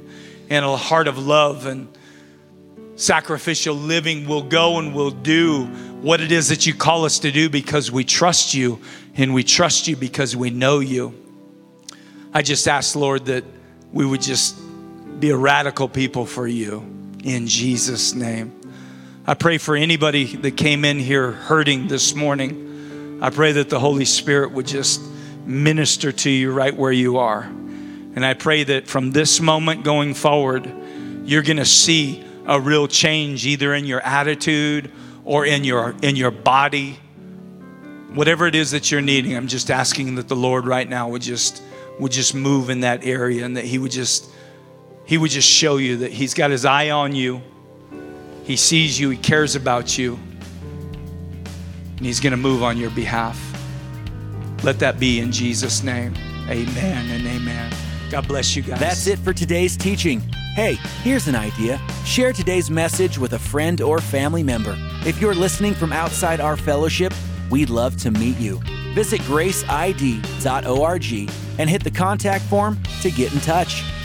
and 0.50 0.66
a 0.66 0.76
heart 0.76 1.08
of 1.08 1.18
love. 1.18 1.66
And 1.66 1.88
sacrificial 2.96 3.76
living 3.76 4.28
will 4.28 4.44
go 4.44 4.80
and 4.80 4.94
will 4.94 5.12
do 5.12 5.66
what 6.02 6.22
it 6.22 6.32
is 6.32 6.50
that 6.50 6.66
you 6.66 6.74
call 6.74 7.06
us 7.06 7.20
to 7.20 7.32
do 7.32 7.50
because 7.50 7.92
we 7.92 8.04
trust 8.04 8.54
you 8.54 8.80
and 9.16 9.34
we 9.34 9.44
trust 9.44 9.88
you 9.88 9.96
because 9.96 10.36
we 10.36 10.50
know 10.50 10.80
you. 10.80 11.14
I 12.34 12.42
just 12.42 12.68
ask, 12.68 12.96
Lord, 12.96 13.26
that 13.26 13.44
we 13.92 14.06
would 14.06 14.22
just 14.22 14.58
be 15.20 15.30
a 15.30 15.38
radical 15.38 15.88
people 15.88 16.26
for 16.26 16.48
you 16.48 16.80
in 17.24 17.48
Jesus' 17.48 18.14
name. 18.14 18.60
I 19.26 19.36
pray 19.36 19.58
for 19.58 19.76
anybody 19.76 20.36
that 20.38 20.58
came 20.58 20.84
in 20.84 20.98
here 21.00 21.32
hurting 21.32 21.88
this 21.88 22.16
morning. 22.16 23.20
I 23.22 23.30
pray 23.30 23.52
that 23.54 23.70
the 23.70 23.80
Holy 23.80 24.06
Spirit 24.06 24.52
would 24.52 24.68
just 24.68 25.02
minister 25.46 26.12
to 26.12 26.30
you 26.30 26.52
right 26.52 26.76
where 26.76 26.92
you 26.92 27.18
are. 27.18 27.44
And 27.44 28.26
I 28.26 28.34
pray 28.34 28.64
that 28.64 28.88
from 28.88 29.12
this 29.12 29.40
moment 29.40 29.84
going 29.84 30.14
forward, 30.16 30.72
you're 31.24 31.44
going 31.44 31.58
to 31.58 31.66
see 31.66 32.24
a 32.46 32.60
real 32.60 32.88
change 32.88 33.46
either 33.46 33.74
in 33.74 33.86
your 33.86 34.02
attitude 34.02 34.92
or 35.24 35.46
in 35.46 35.64
your 35.64 35.96
in 36.02 36.16
your 36.16 36.32
body 36.32 37.00
whatever 38.14 38.48
it 38.48 38.56
is 38.56 38.72
that 38.72 38.92
you're 38.92 39.02
needing 39.02 39.36
i'm 39.36 39.48
just 39.48 39.70
asking 39.70 40.16
that 40.16 40.28
the 40.28 40.36
lord 40.36 40.66
right 40.66 40.90
now 40.90 41.08
would 41.08 41.22
just 41.22 41.62
would 42.00 42.12
just 42.12 42.34
move 42.34 42.70
in 42.70 42.82
that 42.82 43.06
area 43.06 43.46
and 43.46 43.56
that 43.58 43.66
he 43.66 43.78
would 43.78 43.92
just 43.92 44.31
he 45.12 45.18
would 45.18 45.30
just 45.30 45.50
show 45.50 45.76
you 45.76 45.98
that 45.98 46.14
he's 46.14 46.34
got 46.34 46.52
his 46.52 46.64
eye 46.64 46.90
on 46.90 47.14
you 47.14 47.42
he 48.46 48.56
sees 48.56 48.98
you 48.98 49.10
he 49.10 49.18
cares 49.18 49.58
about 49.58 49.98
you 49.98 50.18
and 51.98 52.06
he's 52.06 52.22
going 52.22 52.32
to 52.32 52.38
move 52.38 52.64
on 52.64 52.78
your 52.78 52.90
behalf 52.92 53.38
let 54.64 54.80
that 54.80 55.02
be 55.02 55.20
in 55.20 55.30
jesus 55.30 55.84
name 55.84 56.14
amen 56.48 57.10
and 57.10 57.28
amen 57.28 57.74
god 58.10 58.26
bless 58.26 58.56
you 58.56 58.62
guys 58.62 58.80
that's 58.80 59.06
it 59.06 59.20
for 59.20 59.34
today's 59.34 59.76
teaching 59.76 60.24
Hey, 60.54 60.74
here's 61.02 61.30
an 61.30 61.36
idea. 61.36 61.80
Share 62.04 62.34
today's 62.34 62.70
message 62.70 63.18
with 63.18 63.32
a 63.32 63.40
friend 63.40 63.80
or 63.80 64.02
family 64.02 64.44
member. 64.44 64.76
If 65.06 65.22
you're 65.22 65.34
listening 65.34 65.74
from 65.74 65.94
outside 65.94 66.42
our 66.42 66.58
fellowship, 66.58 67.14
we'd 67.50 67.70
love 67.70 67.96
to 68.02 68.12
meet 68.12 68.38
you. 68.38 68.60
Visit 68.94 69.22
graceid.org 69.22 70.24
and 71.58 71.70
hit 71.70 71.86
the 71.86 71.92
contact 71.92 72.44
form 72.44 72.78
to 73.02 73.10
get 73.12 73.32
in 73.32 73.40
touch. 73.40 73.82